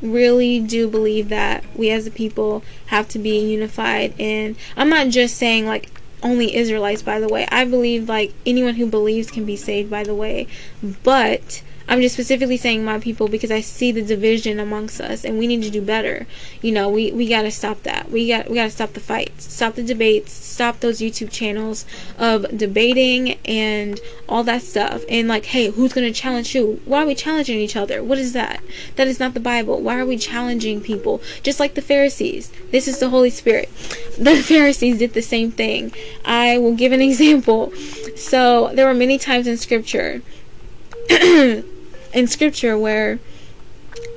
really 0.00 0.58
do 0.58 0.88
believe 0.88 1.28
that 1.28 1.64
we 1.76 1.90
as 1.90 2.06
a 2.06 2.10
people 2.10 2.64
have 2.86 3.08
to 3.08 3.18
be 3.18 3.38
unified. 3.38 4.14
And 4.18 4.56
I'm 4.76 4.88
not 4.88 5.08
just 5.08 5.36
saying 5.36 5.66
like 5.66 5.88
only 6.22 6.56
Israelites, 6.56 7.02
by 7.02 7.20
the 7.20 7.28
way. 7.28 7.46
I 7.50 7.64
believe 7.64 8.08
like 8.08 8.32
anyone 8.44 8.74
who 8.74 8.86
believes 8.86 9.30
can 9.30 9.44
be 9.44 9.56
saved, 9.56 9.90
by 9.90 10.02
the 10.02 10.14
way. 10.14 10.46
But 11.02 11.62
I'm 11.88 12.00
just 12.00 12.14
specifically 12.14 12.56
saying 12.56 12.84
my 12.84 12.98
people 12.98 13.28
because 13.28 13.50
I 13.50 13.60
see 13.60 13.92
the 13.92 14.02
division 14.02 14.58
amongst 14.60 15.00
us 15.00 15.24
and 15.24 15.38
we 15.38 15.46
need 15.46 15.62
to 15.62 15.70
do 15.70 15.82
better. 15.82 16.26
You 16.60 16.72
know, 16.72 16.88
we, 16.88 17.12
we 17.12 17.28
gotta 17.28 17.50
stop 17.50 17.82
that. 17.82 18.10
We 18.10 18.28
got 18.28 18.48
we 18.48 18.56
gotta 18.56 18.70
stop 18.70 18.92
the 18.92 19.00
fights, 19.00 19.52
stop 19.52 19.74
the 19.74 19.82
debates, 19.82 20.32
stop 20.32 20.80
those 20.80 21.00
YouTube 21.00 21.30
channels 21.30 21.84
of 22.18 22.56
debating 22.56 23.38
and 23.44 24.00
all 24.28 24.44
that 24.44 24.62
stuff. 24.62 25.04
And 25.08 25.28
like, 25.28 25.46
hey, 25.46 25.70
who's 25.70 25.92
gonna 25.92 26.12
challenge 26.12 26.52
who? 26.52 26.80
Why 26.84 27.02
are 27.02 27.06
we 27.06 27.14
challenging 27.14 27.58
each 27.58 27.76
other? 27.76 28.02
What 28.02 28.18
is 28.18 28.32
that? 28.32 28.62
That 28.96 29.08
is 29.08 29.20
not 29.20 29.34
the 29.34 29.40
Bible. 29.40 29.80
Why 29.80 29.98
are 29.98 30.06
we 30.06 30.16
challenging 30.16 30.80
people? 30.80 31.20
Just 31.42 31.60
like 31.60 31.74
the 31.74 31.82
Pharisees. 31.82 32.52
This 32.70 32.88
is 32.88 32.98
the 32.98 33.10
Holy 33.10 33.30
Spirit. 33.30 33.68
The 34.22 34.36
Pharisees 34.36 34.98
did 34.98 35.14
the 35.14 35.22
same 35.22 35.50
thing. 35.50 35.92
I 36.24 36.58
will 36.58 36.74
give 36.74 36.92
an 36.92 37.00
example. 37.10 37.72
So 38.14 38.70
there 38.74 38.86
were 38.86 38.94
many 38.94 39.18
times 39.18 39.46
in 39.46 39.56
scripture 39.56 40.22
in 42.12 42.26
scripture 42.26 42.78
where 42.78 43.18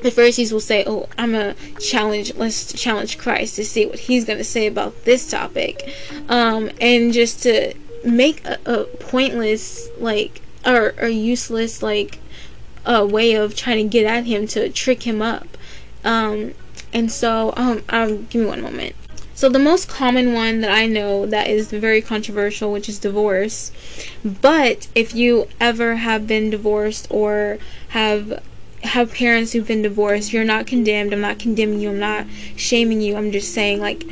the 0.03 0.11
Pharisees 0.11 0.51
will 0.53 0.59
say, 0.59 0.83
"Oh, 0.85 1.09
I'm 1.17 1.33
a 1.35 1.55
challenge. 1.79 2.35
Let's 2.35 2.73
challenge 2.73 3.17
Christ 3.17 3.55
to 3.55 3.65
see 3.65 3.85
what 3.85 3.99
He's 3.99 4.25
going 4.25 4.37
to 4.37 4.43
say 4.43 4.67
about 4.67 5.05
this 5.05 5.29
topic," 5.29 5.93
um, 6.29 6.69
and 6.79 7.11
just 7.11 7.43
to 7.43 7.73
make 8.03 8.45
a, 8.45 8.59
a 8.65 8.83
pointless, 8.83 9.89
like, 9.97 10.41
or, 10.65 10.93
a 10.99 11.09
useless, 11.09 11.81
like, 11.81 12.19
a 12.85 13.05
way 13.05 13.33
of 13.33 13.55
trying 13.55 13.77
to 13.77 13.89
get 13.89 14.05
at 14.05 14.25
Him 14.25 14.47
to 14.47 14.69
trick 14.69 15.03
Him 15.03 15.21
up. 15.21 15.57
Um, 16.03 16.53
and 16.93 17.11
so, 17.11 17.53
um, 17.57 17.83
um, 17.89 18.27
give 18.27 18.43
me 18.43 18.47
one 18.47 18.61
moment. 18.61 18.95
So 19.35 19.49
the 19.49 19.59
most 19.59 19.89
common 19.89 20.33
one 20.33 20.61
that 20.61 20.71
I 20.71 20.85
know 20.85 21.25
that 21.25 21.47
is 21.47 21.69
very 21.69 22.01
controversial, 22.01 22.71
which 22.71 22.87
is 22.87 22.97
divorce. 22.97 23.71
But 24.23 24.87
if 24.95 25.13
you 25.13 25.49
ever 25.59 25.97
have 25.97 26.25
been 26.25 26.49
divorced 26.49 27.07
or 27.09 27.59
have 27.89 28.41
have 28.83 29.11
parents 29.11 29.51
who've 29.51 29.67
been 29.67 29.81
divorced, 29.81 30.31
you're 30.31 30.45
not 30.45 30.67
condemned. 30.67 31.11
I'm 31.11 31.19
not 31.19 31.37
condemning 31.37 31.81
you. 31.81 31.89
I'm 31.89 31.99
not 31.99 32.27
shaming 32.55 33.01
you. 33.01 33.17
I'm 33.17 33.31
just 33.31 33.53
saying 33.53 33.81
like 33.81 34.05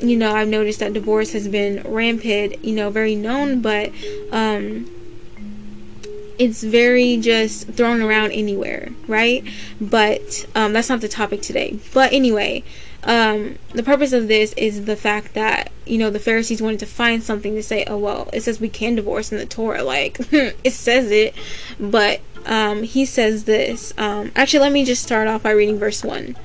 you 0.00 0.16
know, 0.16 0.34
I've 0.34 0.48
noticed 0.48 0.80
that 0.80 0.92
divorce 0.92 1.32
has 1.32 1.46
been 1.46 1.82
rampant, 1.82 2.64
you 2.64 2.74
know, 2.74 2.90
very 2.90 3.14
known, 3.14 3.60
but 3.60 3.92
um 4.32 4.90
it's 6.38 6.62
very 6.62 7.16
just 7.16 7.68
thrown 7.68 8.02
around 8.02 8.32
anywhere, 8.32 8.90
right? 9.06 9.44
But 9.80 10.46
um, 10.54 10.72
that's 10.72 10.88
not 10.88 11.00
the 11.00 11.08
topic 11.08 11.42
today. 11.42 11.78
But 11.92 12.12
anyway, 12.12 12.64
um, 13.04 13.58
the 13.72 13.82
purpose 13.82 14.12
of 14.12 14.28
this 14.28 14.52
is 14.54 14.86
the 14.86 14.96
fact 14.96 15.34
that 15.34 15.70
you 15.86 15.98
know 15.98 16.10
the 16.10 16.18
Pharisees 16.18 16.62
wanted 16.62 16.80
to 16.80 16.86
find 16.86 17.22
something 17.22 17.54
to 17.54 17.62
say. 17.62 17.84
Oh 17.86 17.98
well, 17.98 18.28
it 18.32 18.42
says 18.42 18.60
we 18.60 18.68
can 18.68 18.94
divorce 18.94 19.30
in 19.30 19.38
the 19.38 19.46
Torah, 19.46 19.82
like 19.82 20.18
it 20.32 20.72
says 20.72 21.10
it, 21.10 21.34
but 21.78 22.20
um, 22.46 22.82
he 22.82 23.04
says 23.04 23.44
this. 23.44 23.92
Um, 23.98 24.32
actually, 24.34 24.60
let 24.60 24.72
me 24.72 24.84
just 24.84 25.02
start 25.02 25.28
off 25.28 25.42
by 25.42 25.50
reading 25.50 25.78
verse 25.78 26.02
one. 26.02 26.36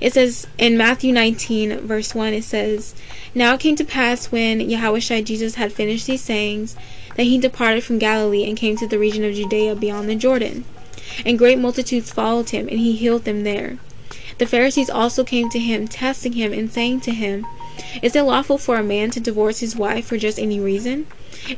It 0.00 0.12
says 0.12 0.46
in 0.58 0.76
Matthew 0.76 1.12
19, 1.12 1.80
verse 1.80 2.14
1, 2.14 2.34
it 2.34 2.44
says, 2.44 2.94
Now 3.34 3.54
it 3.54 3.60
came 3.60 3.76
to 3.76 3.84
pass 3.84 4.30
when 4.30 4.60
Yahushua 4.60 5.24
Jesus 5.24 5.54
had 5.54 5.72
finished 5.72 6.06
these 6.06 6.22
sayings 6.22 6.76
that 7.16 7.24
he 7.24 7.38
departed 7.38 7.84
from 7.84 7.98
Galilee 7.98 8.48
and 8.48 8.56
came 8.56 8.76
to 8.76 8.86
the 8.86 8.98
region 8.98 9.24
of 9.24 9.34
Judea 9.34 9.74
beyond 9.74 10.08
the 10.08 10.14
Jordan. 10.14 10.64
And 11.24 11.38
great 11.38 11.58
multitudes 11.58 12.10
followed 12.10 12.50
him, 12.50 12.68
and 12.68 12.78
he 12.78 12.96
healed 12.96 13.24
them 13.24 13.44
there. 13.44 13.78
The 14.42 14.48
Pharisees 14.48 14.90
also 14.90 15.22
came 15.22 15.50
to 15.50 15.58
him, 15.60 15.86
testing 15.86 16.32
him, 16.32 16.52
and 16.52 16.68
saying 16.68 17.02
to 17.02 17.12
him, 17.12 17.46
Is 18.02 18.16
it 18.16 18.22
lawful 18.22 18.58
for 18.58 18.74
a 18.74 18.82
man 18.82 19.12
to 19.12 19.20
divorce 19.20 19.60
his 19.60 19.76
wife 19.76 20.06
for 20.06 20.18
just 20.18 20.36
any 20.36 20.58
reason? 20.58 21.06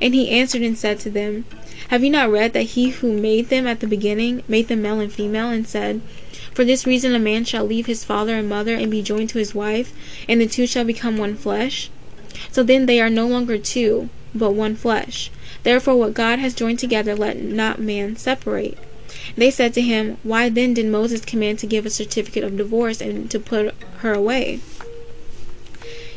And 0.03 0.13
he 0.13 0.29
answered 0.29 0.61
and 0.61 0.77
said 0.77 1.01
to 1.01 1.09
them, 1.09 1.47
Have 1.89 2.05
you 2.05 2.11
not 2.11 2.31
read 2.31 2.53
that 2.53 2.75
he 2.77 2.91
who 2.91 3.19
made 3.19 3.49
them 3.49 3.67
at 3.67 3.81
the 3.81 3.87
beginning 3.87 4.43
made 4.49 4.69
them 4.69 4.83
male 4.83 5.01
and 5.01 5.11
female, 5.11 5.49
and 5.49 5.67
said, 5.67 6.03
For 6.53 6.63
this 6.63 6.87
reason 6.87 7.15
a 7.15 7.19
man 7.19 7.47
shall 7.47 7.65
leave 7.65 7.87
his 7.87 8.05
father 8.05 8.35
and 8.35 8.51
mother 8.51 8.75
and 8.75 8.91
be 8.91 9.01
joined 9.01 9.31
to 9.31 9.39
his 9.39 9.55
wife, 9.55 9.95
and 10.29 10.39
the 10.39 10.47
two 10.47 10.67
shall 10.67 10.85
become 10.85 11.17
one 11.17 11.37
flesh? 11.37 11.89
So 12.51 12.63
then 12.63 12.85
they 12.85 13.01
are 13.01 13.09
no 13.09 13.27
longer 13.27 13.57
two, 13.57 14.11
but 14.35 14.51
one 14.51 14.77
flesh. 14.77 15.31
Therefore, 15.63 15.97
what 15.97 16.13
God 16.13 16.39
has 16.39 16.53
joined 16.53 16.81
together, 16.81 17.17
let 17.17 17.41
not 17.41 17.79
man 17.79 18.17
separate. 18.17 18.77
They 19.37 19.51
said 19.51 19.75
to 19.75 19.81
him, 19.81 20.19
Why 20.23 20.49
then 20.49 20.75
did 20.75 20.87
Moses 20.87 21.25
command 21.25 21.59
to 21.61 21.67
give 21.67 21.87
a 21.87 21.91
certificate 21.91 22.45
of 22.45 22.57
divorce 22.57 23.01
and 23.01 23.31
to 23.31 23.39
put 23.39 23.75
her 23.99 24.13
away? 24.13 24.61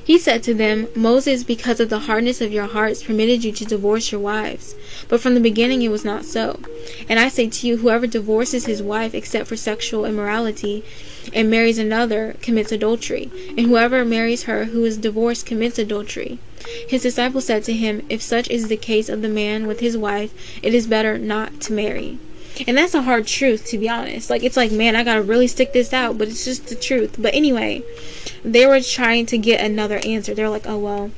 He 0.07 0.17
said 0.17 0.41
to 0.43 0.53
them, 0.53 0.87
Moses, 0.95 1.43
because 1.43 1.81
of 1.81 1.89
the 1.89 1.99
hardness 1.99 2.39
of 2.39 2.53
your 2.53 2.67
hearts, 2.67 3.03
permitted 3.03 3.43
you 3.43 3.51
to 3.51 3.65
divorce 3.65 4.09
your 4.09 4.21
wives. 4.21 4.73
But 5.09 5.19
from 5.19 5.33
the 5.33 5.41
beginning 5.41 5.81
it 5.81 5.89
was 5.89 6.05
not 6.05 6.23
so. 6.23 6.61
And 7.09 7.19
I 7.19 7.27
say 7.27 7.49
to 7.49 7.67
you, 7.67 7.77
whoever 7.77 8.07
divorces 8.07 8.67
his 8.67 8.81
wife 8.81 9.13
except 9.13 9.47
for 9.47 9.57
sexual 9.57 10.05
immorality, 10.05 10.85
and 11.33 11.49
marries 11.49 11.77
another, 11.77 12.37
commits 12.41 12.71
adultery. 12.71 13.29
And 13.49 13.67
whoever 13.67 14.05
marries 14.05 14.43
her 14.43 14.65
who 14.65 14.85
is 14.85 14.97
divorced 14.97 15.45
commits 15.45 15.77
adultery. 15.77 16.39
His 16.87 17.01
disciples 17.01 17.45
said 17.45 17.65
to 17.65 17.73
him, 17.73 18.05
If 18.07 18.21
such 18.21 18.49
is 18.49 18.69
the 18.69 18.77
case 18.77 19.09
of 19.09 19.21
the 19.21 19.27
man 19.27 19.67
with 19.67 19.81
his 19.81 19.97
wife, 19.97 20.33
it 20.63 20.73
is 20.73 20.87
better 20.87 21.17
not 21.17 21.59
to 21.63 21.73
marry. 21.73 22.17
And 22.65 22.77
that's 22.77 22.93
a 22.93 23.01
hard 23.01 23.27
truth, 23.27 23.65
to 23.67 23.77
be 23.77 23.89
honest. 23.89 24.29
Like, 24.29 24.43
it's 24.43 24.57
like, 24.57 24.71
man, 24.71 24.95
I 24.95 25.03
gotta 25.03 25.21
really 25.21 25.47
stick 25.47 25.73
this 25.73 25.93
out, 25.93 26.17
but 26.17 26.27
it's 26.27 26.45
just 26.45 26.67
the 26.67 26.75
truth. 26.75 27.15
But 27.19 27.33
anyway, 27.33 27.83
they 28.43 28.65
were 28.65 28.81
trying 28.81 29.25
to 29.27 29.37
get 29.37 29.61
another 29.61 29.99
answer. 30.05 30.33
They're 30.33 30.49
like, 30.49 30.65
oh, 30.65 30.77
well, 30.77 31.11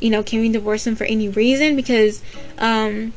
you 0.00 0.10
know, 0.10 0.22
can 0.22 0.40
we 0.40 0.48
divorce 0.48 0.86
him 0.86 0.96
for 0.96 1.04
any 1.04 1.28
reason? 1.28 1.76
Because, 1.76 2.22
um, 2.58 3.12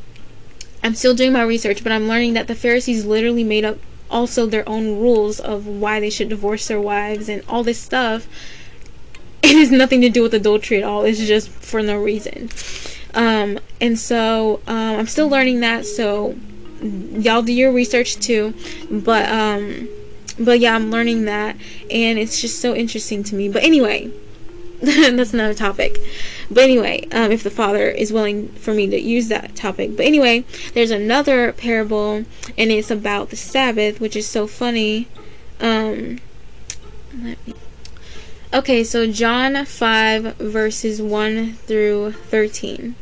I'm 0.84 0.94
still 0.94 1.16
doing 1.16 1.34
my 1.34 1.42
research, 1.42 1.84
but 1.84 1.92
I'm 1.92 2.08
learning 2.08 2.34
that 2.34 2.48
the 2.48 2.54
Pharisees 2.54 3.06
literally 3.06 3.44
made 3.44 3.66
up 3.66 3.80
also 4.12 4.46
their 4.46 4.68
own 4.70 5.00
rules 5.00 5.40
of 5.40 5.66
why 5.66 6.00
they 6.00 6.12
should 6.12 6.30
divorce 6.30 6.68
their 6.68 6.80
wives 6.80 7.28
and 7.28 7.44
all 7.50 7.64
this 7.64 7.80
stuff. 7.80 8.28
It 9.44 9.56
has 9.58 9.70
nothing 9.70 10.02
to 10.02 10.10
do 10.10 10.24
with 10.24 10.34
adultery 10.34 10.80
at 10.80 10.84
all. 10.84 11.04
It's 11.04 11.20
just 11.20 11.50
for 11.50 11.80
no 11.84 12.00
reason. 12.00 12.50
Um, 13.14 13.60
and 13.80 13.98
so 13.98 14.60
um, 14.66 14.98
I'm 14.98 15.06
still 15.06 15.30
learning 15.30 15.60
that. 15.60 15.86
So 15.86 16.36
y'all 16.82 17.42
do 17.42 17.54
your 17.54 17.72
research 17.72 18.16
too. 18.18 18.54
But 18.90 19.30
um, 19.30 19.88
but 20.40 20.60
yeah, 20.60 20.76
I'm 20.76 20.92
learning 20.92 21.26
that, 21.26 21.56
and 21.90 22.20
it's 22.20 22.42
just 22.42 22.60
so 22.60 22.76
interesting 22.76 23.24
to 23.24 23.36
me. 23.36 23.50
But 23.50 23.64
anyway, 23.64 24.12
that's 24.82 25.34
another 25.34 25.54
topic. 25.54 25.98
But 26.50 26.64
anyway, 26.64 27.08
um, 27.12 27.32
if 27.32 27.44
the 27.44 27.50
Father 27.50 27.90
is 27.90 28.12
willing 28.12 28.50
for 28.50 28.74
me 28.74 28.88
to 28.90 29.00
use 29.00 29.30
that 29.30 29.56
topic. 29.56 29.96
But 29.96 30.06
anyway, 30.06 30.46
there's 30.74 30.92
another 30.92 31.54
parable, 31.54 32.26
and 32.58 32.72
it's 32.72 32.92
about 32.92 33.30
the 33.30 33.38
Sabbath, 33.38 34.00
which 34.00 34.16
is 34.16 34.28
so 34.28 34.48
funny. 34.48 35.08
Um, 35.60 36.20
let 37.14 37.48
me. 37.48 37.54
Okay, 38.54 38.86
so 38.86 39.12
John 39.12 39.66
5, 39.66 40.38
verses 40.38 41.02
1 41.02 41.54
through 41.54 42.14
13. 42.14 42.96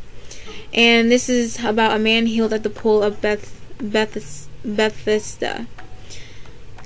And 0.73 1.11
this 1.11 1.29
is 1.29 1.63
about 1.63 1.95
a 1.95 1.99
man 1.99 2.25
healed 2.25 2.53
at 2.53 2.63
the 2.63 2.71
pool 2.71 3.03
of 3.03 3.21
Beth, 3.21 3.61
Beth, 3.83 4.47
Bethesda. 4.63 5.67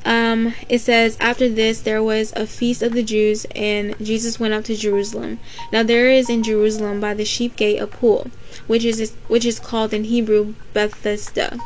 Um, 0.04 0.54
it 0.70 0.80
says, 0.80 1.18
After 1.20 1.50
this 1.50 1.82
there 1.82 2.02
was 2.02 2.32
a 2.36 2.48
feast 2.48 2.82
of 2.82 2.94
the 2.94 3.04
Jews, 3.04 3.46
and 3.54 3.94
Jesus 4.00 4.40
went 4.40 4.54
up 4.54 4.64
to 4.66 4.76
Jerusalem. 4.76 5.40
Now 5.72 5.84
there 5.84 6.10
is 6.10 6.30
in 6.30 6.44
Jerusalem 6.44 7.00
by 7.02 7.14
the 7.14 7.26
sheep 7.26 7.56
gate 7.56 7.80
a 7.80 7.88
pool, 7.88 8.32
which 8.68 8.86
is 8.86 9.14
which 9.28 9.46
is 9.46 9.60
called 9.60 9.94
in 9.94 10.06
Hebrew 10.06 10.56
Bethesda, 10.74 11.60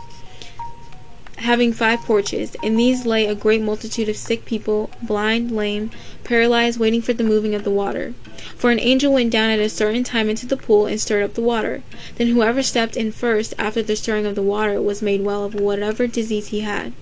having 1.41 1.73
five 1.73 1.99
porches. 2.01 2.56
In 2.63 2.75
these 2.75 3.06
lay 3.06 3.25
a 3.25 3.36
great 3.36 3.62
multitude 3.62 4.10
of 4.10 4.15
sick 4.15 4.45
people, 4.45 4.89
blind, 5.01 5.51
lame, 5.51 5.91
paralyzed, 6.23 6.80
waiting 6.80 7.01
for 7.01 7.13
the 7.13 7.23
moving 7.23 7.54
of 7.54 7.63
the 7.63 7.71
water. 7.71 8.13
For 8.56 8.71
an 8.71 8.80
angel 8.80 9.13
went 9.13 9.32
down 9.32 9.49
at 9.49 9.60
a 9.60 9.69
certain 9.69 10.04
time 10.04 10.30
into 10.30 10.45
the 10.45 10.58
pool 10.58 10.86
and 10.86 10.99
stirred 10.99 11.24
up 11.24 11.34
the 11.34 11.41
water. 11.41 11.84
Then 12.16 12.28
whoever 12.28 12.63
stepped 12.63 12.95
in 12.95 13.11
first 13.11 13.53
after 13.57 13.84
the 13.84 13.95
stirring 13.95 14.26
of 14.26 14.36
the 14.36 14.41
water 14.41 14.82
was 14.82 15.01
made 15.01 15.22
well 15.22 15.43
of 15.43 15.55
whatever 15.55 16.07
disease 16.07 16.47
he 16.47 16.61
had. 16.61 16.93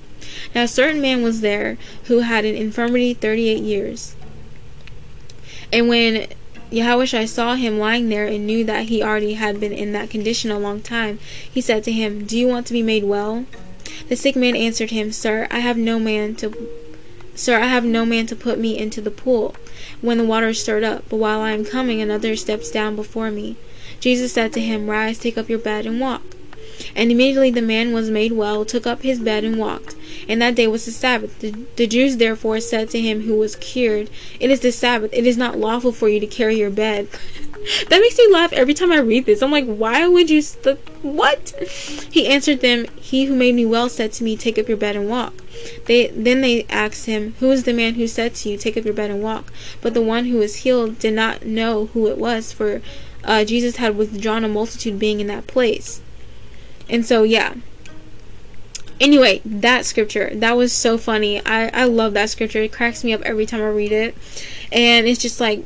Now 0.54 0.64
a 0.64 0.68
certain 0.68 1.02
man 1.02 1.22
was 1.22 1.42
there 1.42 1.78
who 2.06 2.20
had 2.20 2.46
an 2.46 2.56
infirmity 2.56 3.14
thirty 3.14 3.50
eight 3.50 3.64
years. 3.64 4.16
And 5.72 5.88
when 5.88 6.28
Yahushua 6.72 7.28
saw 7.28 7.56
him 7.56 7.80
lying 7.80 8.10
there 8.10 8.28
and 8.28 8.46
knew 8.46 8.64
that 8.64 8.86
he 8.86 9.02
already 9.02 9.34
had 9.34 9.60
been 9.60 9.72
in 9.72 9.92
that 9.94 10.10
condition 10.10 10.52
a 10.52 10.60
long 10.60 10.82
time, 10.82 11.20
he 11.52 11.62
said 11.62 11.84
to 11.86 11.92
him, 11.92 12.26
Do 12.26 12.38
you 12.38 12.48
want 12.48 12.68
to 12.68 12.74
be 12.74 12.84
made 12.84 13.04
well? 13.04 13.46
The 14.08 14.16
sick 14.16 14.36
man 14.36 14.56
answered 14.56 14.92
him, 14.92 15.12
Sir, 15.12 15.48
I 15.52 15.60
have 15.60 15.78
no 15.78 16.00
man 16.00 16.36
to 16.36 16.70
Sir, 17.40 17.58
I 17.58 17.68
have 17.68 17.86
no 17.86 18.06
man 18.06 18.26
to 18.28 18.36
put 18.36 18.60
me 18.60 18.78
into 18.78 19.00
the 19.00 19.12
pool 19.12 19.56
when 20.02 20.18
the 20.18 20.26
water 20.26 20.50
is 20.50 20.62
stirred 20.62 20.84
up, 20.84 21.06
but 21.08 21.16
while 21.16 21.40
I 21.40 21.52
am 21.52 21.64
coming 21.64 22.02
another 22.02 22.36
steps 22.36 22.70
down 22.70 22.98
before 22.98 23.32
me. 23.32 23.56
Jesus 24.02 24.34
said 24.34 24.52
to 24.54 24.60
him, 24.60 24.90
Rise, 24.90 25.18
take 25.18 25.38
up 25.38 25.48
your 25.48 25.58
bed, 25.58 25.86
and 25.86 26.02
walk. 26.02 26.22
And 26.96 27.12
immediately 27.12 27.50
the 27.50 27.62
man 27.62 27.94
was 27.94 28.10
made 28.10 28.34
well, 28.34 28.66
took 28.66 28.86
up 28.86 29.04
his 29.04 29.20
bed, 29.20 29.46
and 29.46 29.58
walked. 29.58 29.96
And 30.28 30.42
that 30.42 30.56
day 30.56 30.68
was 30.68 30.86
the 30.86 30.92
Sabbath. 30.92 31.40
The, 31.40 31.52
the 31.78 31.88
Jews 31.88 32.18
therefore 32.18 32.60
said 32.60 32.90
to 32.90 33.00
him 33.00 33.22
who 33.22 33.36
was 33.36 33.56
cured, 33.56 34.10
It 34.40 34.52
is 34.52 34.60
the 34.60 34.74
Sabbath. 34.74 35.14
It 35.14 35.26
is 35.26 35.38
not 35.38 35.58
lawful 35.58 35.94
for 35.94 36.10
you 36.10 36.20
to 36.20 36.28
carry 36.28 36.58
your 36.58 36.70
bed. 36.70 37.08
that 37.90 38.00
makes 38.00 38.18
me 38.18 38.32
laugh 38.32 38.54
every 38.54 38.74
time 38.74 38.92
I 38.92 39.00
read 39.00 39.26
this. 39.26 39.42
I'm 39.42 39.52
like, 39.52 39.66
why 39.66 40.08
would 40.08 40.30
you? 40.30 40.42
St- 40.42 40.80
what? 41.02 41.50
He 42.12 42.28
answered 42.28 42.62
them, 42.62 42.86
He 42.96 43.26
who 43.26 43.36
made 43.36 43.56
me 43.56 43.66
well 43.66 43.90
said 43.90 44.14
to 44.14 44.24
me, 44.24 44.38
Take 44.38 44.58
up 44.58 44.68
your 44.68 44.78
bed 44.78 44.96
and 44.96 45.10
walk. 45.10 45.34
They 45.86 46.08
then 46.08 46.42
they 46.42 46.66
asked 46.70 47.06
him, 47.06 47.36
Who 47.40 47.52
is 47.52 47.64
the 47.64 47.74
man 47.74 47.96
who 47.96 48.08
said 48.08 48.36
to 48.36 48.50
you, 48.50 48.58
Take 48.58 48.78
up 48.78 48.86
your 48.86 48.94
bed 48.94 49.12
and 49.12 49.22
walk? 49.22 49.52
But 49.82 49.94
the 49.94 50.02
one 50.02 50.26
who 50.26 50.38
was 50.38 50.58
healed 50.58 51.00
did 51.00 51.14
not 51.14 51.46
know 51.46 51.88
who 51.88 52.08
it 52.08 52.18
was, 52.18 52.54
for 52.54 52.82
uh, 53.24 53.44
Jesus 53.44 53.76
had 53.76 53.98
withdrawn 53.98 54.46
a 54.46 54.48
multitude 54.48 54.98
being 54.98 55.20
in 55.20 55.28
that 55.28 55.48
place. 55.48 56.02
And 56.90 57.06
so, 57.06 57.24
yeah. 57.24 57.56
Anyway, 59.00 59.42
that 59.46 59.86
scripture, 59.86 60.30
that 60.34 60.58
was 60.58 60.74
so 60.74 60.98
funny. 60.98 61.46
I, 61.46 61.70
I 61.70 61.84
love 61.86 62.14
that 62.14 62.30
scripture. 62.30 62.62
It 62.62 62.74
cracks 62.74 63.04
me 63.04 63.14
up 63.14 63.22
every 63.22 63.46
time 63.46 63.62
I 63.62 63.70
read 63.70 63.94
it. 63.94 64.16
And 64.72 65.08
it's 65.08 65.22
just 65.22 65.40
like, 65.40 65.66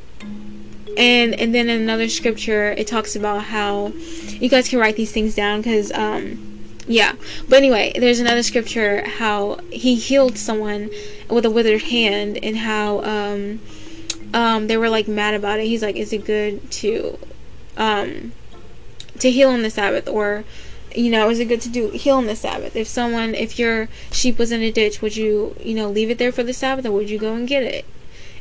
and 0.98 1.40
and 1.40 1.54
then 1.54 1.70
another 1.70 2.10
scripture, 2.10 2.72
it 2.72 2.88
talks 2.88 3.16
about 3.16 3.46
how 3.46 3.88
you 3.88 4.50
guys 4.50 4.70
can 4.70 4.80
write 4.80 4.96
these 4.96 5.12
things 5.12 5.36
down 5.36 5.62
because, 5.62 5.92
um, 5.94 6.60
yeah. 6.88 7.14
But 7.48 7.58
anyway, 7.58 7.94
there's 7.98 8.20
another 8.20 8.44
scripture 8.44 9.08
how 9.08 9.60
he 9.72 9.96
healed 9.96 10.38
someone 10.38 10.90
with 11.30 11.46
a 11.46 11.50
withered 11.50 11.84
hand 11.84 12.38
and 12.44 12.58
how, 12.58 13.04
um, 13.04 13.60
um, 14.34 14.68
they 14.68 14.78
were 14.78 14.90
like 14.90 15.08
mad 15.08 15.34
about 15.34 15.60
it. 15.60 15.66
He's 15.66 15.82
like, 15.82 15.96
is 15.96 16.12
it 16.12 16.26
good 16.26 16.70
to 16.72 17.20
um, 17.78 18.34
to 19.20 19.32
heal 19.32 19.50
on 19.50 19.62
the 19.62 19.70
Sabbath, 19.70 20.08
or 20.08 20.44
you 20.96 21.10
know, 21.10 21.30
is 21.30 21.40
it 21.40 21.46
good 21.46 21.62
to 21.62 21.70
do 21.70 21.90
heal 21.90 22.18
on 22.18 22.26
the 22.26 22.36
Sabbath? 22.36 22.76
If 22.76 22.88
someone, 22.88 23.36
if 23.36 23.58
your 23.58 23.88
sheep 24.12 24.38
was 24.38 24.52
in 24.52 24.62
a 24.62 24.72
ditch, 24.72 25.02
would 25.02 25.16
you, 25.16 25.56
you 25.64 25.76
know, 25.76 25.90
leave 25.90 26.10
it 26.10 26.18
there 26.18 26.32
for 26.32 26.44
the 26.44 26.54
Sabbath, 26.54 26.86
or 26.86 26.92
would 26.92 27.10
you 27.10 27.18
go 27.18 27.34
and 27.34 27.48
get 27.48 27.64
it? 27.64 27.86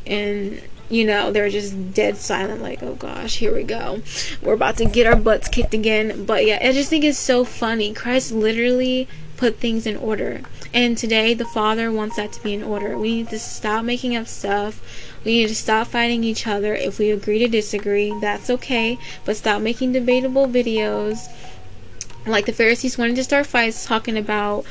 And 0.07 0.61
you 0.89 1.07
know, 1.07 1.33
they're 1.33 1.51
just 1.51 1.95
dead 1.95 2.17
silent, 2.17 2.63
like, 2.63 2.83
oh 2.83 2.95
gosh, 2.95 3.39
here 3.39 3.55
we 3.55 3.63
go. 3.63 4.03
We're 4.43 4.55
about 4.55 4.77
to 4.79 4.85
get 4.85 5.07
our 5.07 5.17
butts 5.17 5.49
kicked 5.49 5.75
again. 5.75 6.25
But 6.25 6.45
yeah, 6.45 6.59
I 6.61 6.73
just 6.73 6.91
think 6.91 7.05
it's 7.05 7.19
so 7.19 7.45
funny. 7.45 7.95
Christ 7.95 8.33
literally 8.33 9.09
put 9.37 9.57
things 9.57 9.87
in 9.87 9.97
order. 9.97 10.43
And 10.75 10.97
today, 10.97 11.35
the 11.35 11.45
Father 11.45 11.91
wants 11.93 12.17
that 12.17 12.33
to 12.33 12.43
be 12.43 12.55
in 12.55 12.63
order. 12.63 12.97
We 12.97 13.17
need 13.17 13.29
to 13.31 13.39
stop 13.39 13.85
making 13.85 14.17
up 14.17 14.27
stuff. 14.27 14.81
We 15.25 15.33
need 15.33 15.49
to 15.49 15.55
stop 15.55 15.89
fighting 15.89 16.25
each 16.25 16.47
other. 16.47 16.75
If 16.75 16.99
we 16.99 17.11
agree 17.11 17.39
to 17.41 17.49
disagree, 17.49 18.15
that's 18.21 18.49
okay. 18.49 18.99
But 19.25 19.37
stop 19.37 19.61
making 19.61 19.93
debatable 19.93 20.47
videos. 20.47 21.29
Like 22.27 22.47
the 22.47 22.53
Pharisees 22.53 22.97
wanted 22.97 23.17
to 23.17 23.25
start 23.25 23.47
fights 23.47 23.85
talking 23.85 24.17
about 24.17 24.65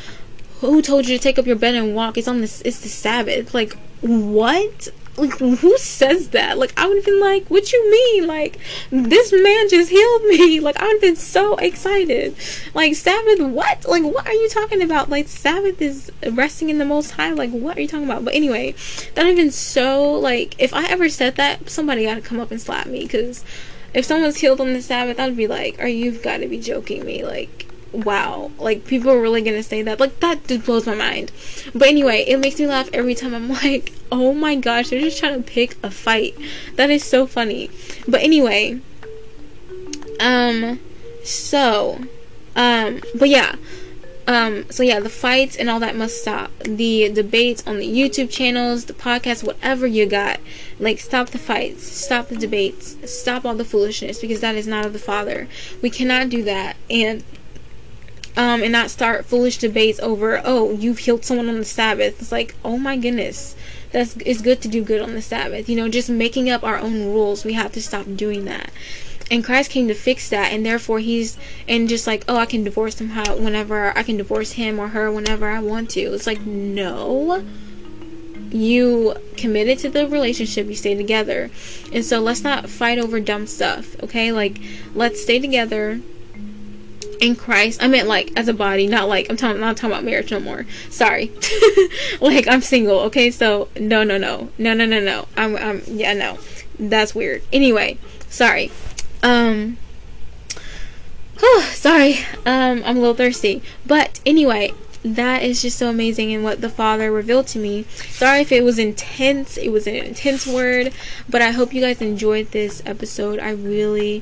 who 0.61 0.81
told 0.81 1.07
you 1.07 1.17
to 1.17 1.21
take 1.21 1.37
up 1.37 1.45
your 1.45 1.55
bed 1.55 1.75
and 1.75 1.95
walk? 1.95 2.17
It's 2.17 2.27
on 2.27 2.41
this. 2.41 2.61
It's 2.61 2.79
the 2.79 2.89
Sabbath. 2.89 3.53
Like 3.53 3.75
what? 4.01 4.89
Like 5.17 5.37
who 5.39 5.77
says 5.77 6.29
that? 6.29 6.57
Like 6.57 6.73
i 6.77 6.87
would 6.87 6.97
have 6.97 7.05
been 7.05 7.19
like 7.19 7.47
what 7.47 7.71
you 7.71 7.91
mean? 7.91 8.27
Like 8.27 8.57
this 8.91 9.31
man 9.31 9.69
just 9.69 9.89
healed 9.89 10.23
me. 10.23 10.59
Like 10.71 10.77
i 10.77 10.85
would 10.85 10.93
have 10.93 11.01
been 11.01 11.15
so 11.15 11.55
excited. 11.55 12.35
Like 12.73 12.95
sabbath 12.95 13.39
what? 13.39 13.87
Like 13.87 14.03
what 14.03 14.27
are 14.27 14.33
you 14.33 14.49
talking 14.49 14.81
about? 14.81 15.09
Like 15.09 15.27
sabbath 15.27 15.81
is 15.81 16.11
resting 16.31 16.69
in 16.69 16.77
the 16.77 16.85
most 16.85 17.11
high? 17.11 17.31
Like 17.31 17.51
what 17.51 17.77
are 17.77 17.81
you 17.81 17.87
talking 17.87 18.05
about? 18.05 18.25
But 18.25 18.35
anyway 18.35 18.71
that 19.15 19.23
would 19.23 19.27
have 19.27 19.35
been 19.35 19.51
so 19.51 20.13
like 20.13 20.55
if 20.59 20.73
i 20.73 20.85
ever 20.85 21.09
said 21.09 21.35
that 21.35 21.69
somebody 21.69 22.05
gotta 22.05 22.21
come 22.21 22.39
up 22.39 22.51
and 22.51 22.61
slap 22.61 22.87
me 22.87 23.03
because 23.03 23.43
if 23.93 24.05
someone's 24.05 24.37
healed 24.37 24.61
on 24.61 24.73
the 24.73 24.81
sabbath 24.81 25.19
i'd 25.19 25.35
be 25.35 25.47
like 25.47 25.79
are 25.79 25.87
you've 25.87 26.21
got 26.21 26.37
to 26.37 26.47
be 26.47 26.59
joking 26.59 27.05
me? 27.05 27.23
Like 27.23 27.70
wow, 27.91 28.51
like 28.57 28.85
people 28.85 29.11
are 29.11 29.21
really 29.21 29.41
gonna 29.41 29.63
say 29.63 29.81
that. 29.81 29.99
Like 29.99 30.19
that 30.19 30.47
just 30.47 30.65
blows 30.65 30.85
my 30.85 30.95
mind. 30.95 31.31
But 31.73 31.87
anyway, 31.87 32.23
it 32.27 32.37
makes 32.37 32.59
me 32.59 32.67
laugh 32.67 32.89
every 32.93 33.15
time 33.15 33.33
I'm 33.33 33.49
like, 33.63 33.93
oh 34.11 34.33
my 34.33 34.55
gosh, 34.55 34.89
they're 34.89 35.01
just 35.01 35.19
trying 35.19 35.41
to 35.41 35.49
pick 35.49 35.77
a 35.83 35.91
fight. 35.91 36.35
That 36.75 36.89
is 36.89 37.03
so 37.03 37.27
funny. 37.27 37.69
But 38.07 38.21
anyway, 38.21 38.79
um, 40.19 40.79
so, 41.23 41.99
um, 42.55 43.01
but 43.17 43.29
yeah. 43.29 43.55
Um, 44.27 44.69
so 44.69 44.83
yeah, 44.83 44.99
the 44.99 45.09
fights 45.09 45.57
and 45.57 45.69
all 45.69 45.79
that 45.79 45.95
must 45.95 46.21
stop. 46.21 46.51
The 46.59 47.09
debates 47.11 47.65
on 47.67 47.79
the 47.79 47.87
YouTube 47.87 48.29
channels, 48.29 48.85
the 48.85 48.93
podcast, 48.93 49.43
whatever 49.43 49.87
you 49.87 50.05
got, 50.05 50.39
like 50.79 50.99
stop 50.99 51.29
the 51.29 51.39
fights, 51.39 51.83
stop 51.83 52.27
the 52.27 52.37
debates, 52.37 52.95
stop 53.11 53.45
all 53.45 53.55
the 53.55 53.65
foolishness 53.65 54.21
because 54.21 54.39
that 54.41 54.55
is 54.55 54.67
not 54.67 54.85
of 54.85 54.93
the 54.93 54.99
Father. 54.99 55.47
We 55.81 55.89
cannot 55.89 56.29
do 56.29 56.43
that. 56.43 56.77
And 56.89 57.23
um, 58.37 58.63
and 58.63 58.71
not 58.71 58.89
start 58.89 59.25
foolish 59.25 59.57
debates 59.57 59.99
over, 59.99 60.41
oh, 60.43 60.71
you've 60.71 60.99
healed 60.99 61.25
someone 61.25 61.49
on 61.49 61.57
the 61.57 61.65
Sabbath. 61.65 62.21
It's 62.21 62.31
like, 62.31 62.55
oh 62.63 62.77
my 62.77 62.97
goodness, 62.97 63.55
that's 63.91 64.15
it's 64.17 64.41
good 64.41 64.61
to 64.61 64.67
do 64.67 64.83
good 64.83 65.01
on 65.01 65.13
the 65.13 65.21
Sabbath. 65.21 65.67
You 65.67 65.75
know, 65.75 65.89
just 65.89 66.09
making 66.09 66.49
up 66.49 66.63
our 66.63 66.77
own 66.77 67.05
rules. 67.05 67.43
We 67.43 67.53
have 67.53 67.71
to 67.73 67.81
stop 67.81 68.05
doing 68.15 68.45
that. 68.45 68.71
And 69.29 69.45
Christ 69.45 69.71
came 69.71 69.87
to 69.87 69.93
fix 69.93 70.29
that, 70.29 70.51
and 70.51 70.65
therefore 70.65 70.99
He's 70.99 71.37
and 71.67 71.87
just 71.87 72.07
like, 72.07 72.23
oh, 72.27 72.37
I 72.37 72.45
can 72.45 72.63
divorce 72.63 72.99
him 72.99 73.09
how 73.09 73.37
whenever 73.37 73.97
I 73.97 74.03
can 74.03 74.17
divorce 74.17 74.53
him 74.53 74.79
or 74.79 74.89
her 74.89 75.11
whenever 75.11 75.47
I 75.49 75.59
want 75.59 75.89
to. 75.91 76.01
It's 76.13 76.27
like, 76.27 76.41
no. 76.41 77.45
You 78.49 79.15
committed 79.37 79.79
to 79.79 79.89
the 79.89 80.05
relationship, 80.07 80.67
you 80.67 80.75
stay 80.75 80.95
together. 80.95 81.49
And 81.93 82.03
so 82.03 82.19
let's 82.19 82.43
not 82.43 82.69
fight 82.69 82.99
over 82.99 83.21
dumb 83.21 83.47
stuff, 83.47 83.95
okay? 84.03 84.33
Like, 84.33 84.59
let's 84.93 85.21
stay 85.23 85.39
together 85.39 86.01
in 87.21 87.35
Christ. 87.35 87.81
I 87.81 87.87
meant 87.87 88.07
like 88.07 88.31
as 88.35 88.49
a 88.49 88.53
body, 88.53 88.87
not 88.87 89.07
like 89.07 89.29
I'm 89.29 89.37
talking 89.37 89.61
not 89.61 89.77
talking 89.77 89.91
about 89.91 90.03
marriage 90.03 90.31
no 90.31 90.39
more. 90.39 90.65
Sorry. 90.89 91.31
like 92.19 92.47
I'm 92.47 92.61
single, 92.61 92.99
okay? 93.01 93.31
So 93.31 93.69
no 93.79 94.03
no 94.03 94.17
no. 94.17 94.49
No 94.57 94.73
no 94.73 94.85
no 94.85 94.99
no. 94.99 95.27
I'm 95.37 95.55
I'm 95.55 95.83
yeah, 95.85 96.13
no. 96.13 96.39
That's 96.77 97.15
weird. 97.15 97.43
Anyway, 97.53 97.97
sorry. 98.27 98.71
Um 99.23 99.77
sorry. 101.69 102.17
Um 102.45 102.83
I'm 102.83 102.97
a 102.97 102.99
little 102.99 103.13
thirsty. 103.13 103.61
But 103.85 104.19
anyway, 104.25 104.73
that 105.03 105.43
is 105.43 105.61
just 105.61 105.77
so 105.77 105.89
amazing 105.89 106.33
and 106.33 106.43
what 106.43 106.61
the 106.61 106.69
father 106.69 107.11
revealed 107.11 107.47
to 107.47 107.57
me 107.57 107.83
sorry 108.11 108.41
if 108.41 108.51
it 108.51 108.63
was 108.63 108.77
intense 108.77 109.57
it 109.57 109.69
was 109.69 109.87
an 109.87 109.95
intense 109.95 110.45
word 110.45 110.93
but 111.27 111.41
i 111.41 111.49
hope 111.49 111.73
you 111.73 111.81
guys 111.81 111.99
enjoyed 112.03 112.51
this 112.51 112.83
episode 112.85 113.39
i 113.39 113.49
really 113.49 114.21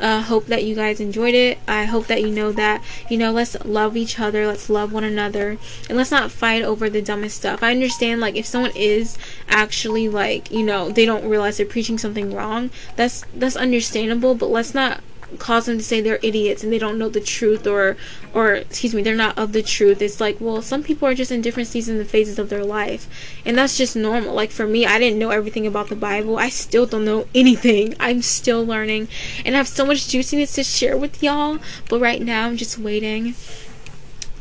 uh, 0.00 0.22
hope 0.22 0.46
that 0.46 0.64
you 0.64 0.74
guys 0.74 1.00
enjoyed 1.00 1.34
it. 1.34 1.58
I 1.66 1.84
hope 1.84 2.06
that 2.06 2.22
you 2.22 2.30
know 2.30 2.52
that, 2.52 2.82
you 3.08 3.16
know, 3.16 3.32
let's 3.32 3.56
love 3.64 3.96
each 3.96 4.18
other, 4.18 4.46
let's 4.46 4.68
love 4.68 4.92
one 4.92 5.04
another, 5.04 5.58
and 5.88 5.96
let's 5.96 6.10
not 6.10 6.30
fight 6.30 6.62
over 6.62 6.90
the 6.90 7.02
dumbest 7.02 7.36
stuff. 7.36 7.62
I 7.62 7.70
understand, 7.70 8.20
like, 8.20 8.36
if 8.36 8.46
someone 8.46 8.72
is 8.74 9.18
actually, 9.48 10.08
like, 10.08 10.50
you 10.50 10.62
know, 10.62 10.90
they 10.90 11.06
don't 11.06 11.28
realize 11.28 11.56
they're 11.56 11.66
preaching 11.66 11.98
something 11.98 12.34
wrong, 12.34 12.70
that's, 12.96 13.24
that's 13.34 13.56
understandable, 13.56 14.34
but 14.34 14.50
let's 14.50 14.74
not 14.74 15.00
cause 15.38 15.66
them 15.66 15.78
to 15.78 15.84
say 15.84 16.00
they're 16.00 16.20
idiots 16.22 16.62
and 16.62 16.72
they 16.72 16.78
don't 16.78 16.98
know 16.98 17.08
the 17.08 17.20
truth 17.20 17.66
or 17.66 17.96
or 18.32 18.54
excuse 18.54 18.94
me 18.94 19.02
they're 19.02 19.14
not 19.14 19.36
of 19.38 19.52
the 19.52 19.62
truth. 19.62 20.00
It's 20.02 20.20
like 20.20 20.40
well 20.40 20.62
some 20.62 20.82
people 20.82 21.08
are 21.08 21.14
just 21.14 21.32
in 21.32 21.42
different 21.42 21.68
seasons 21.68 22.00
and 22.00 22.08
phases 22.08 22.38
of 22.38 22.48
their 22.48 22.64
life 22.64 23.08
and 23.44 23.56
that's 23.56 23.76
just 23.76 23.96
normal. 23.96 24.34
Like 24.34 24.50
for 24.50 24.66
me 24.66 24.86
i 24.86 24.98
didn't 24.98 25.18
know 25.18 25.30
everything 25.30 25.66
about 25.66 25.88
the 25.88 25.96
bible. 25.96 26.38
I 26.38 26.48
still 26.48 26.86
don't 26.86 27.04
know 27.04 27.26
anything. 27.34 27.94
I'm 28.00 28.22
still 28.22 28.64
learning 28.64 29.08
and 29.44 29.54
i 29.54 29.58
have 29.58 29.68
so 29.68 29.84
much 29.84 30.08
juiciness 30.08 30.54
to 30.54 30.64
share 30.64 30.96
with 30.96 31.22
y'all 31.22 31.58
but 31.88 32.00
right 32.00 32.20
now 32.20 32.46
i'm 32.46 32.56
just 32.56 32.78
waiting 32.78 33.34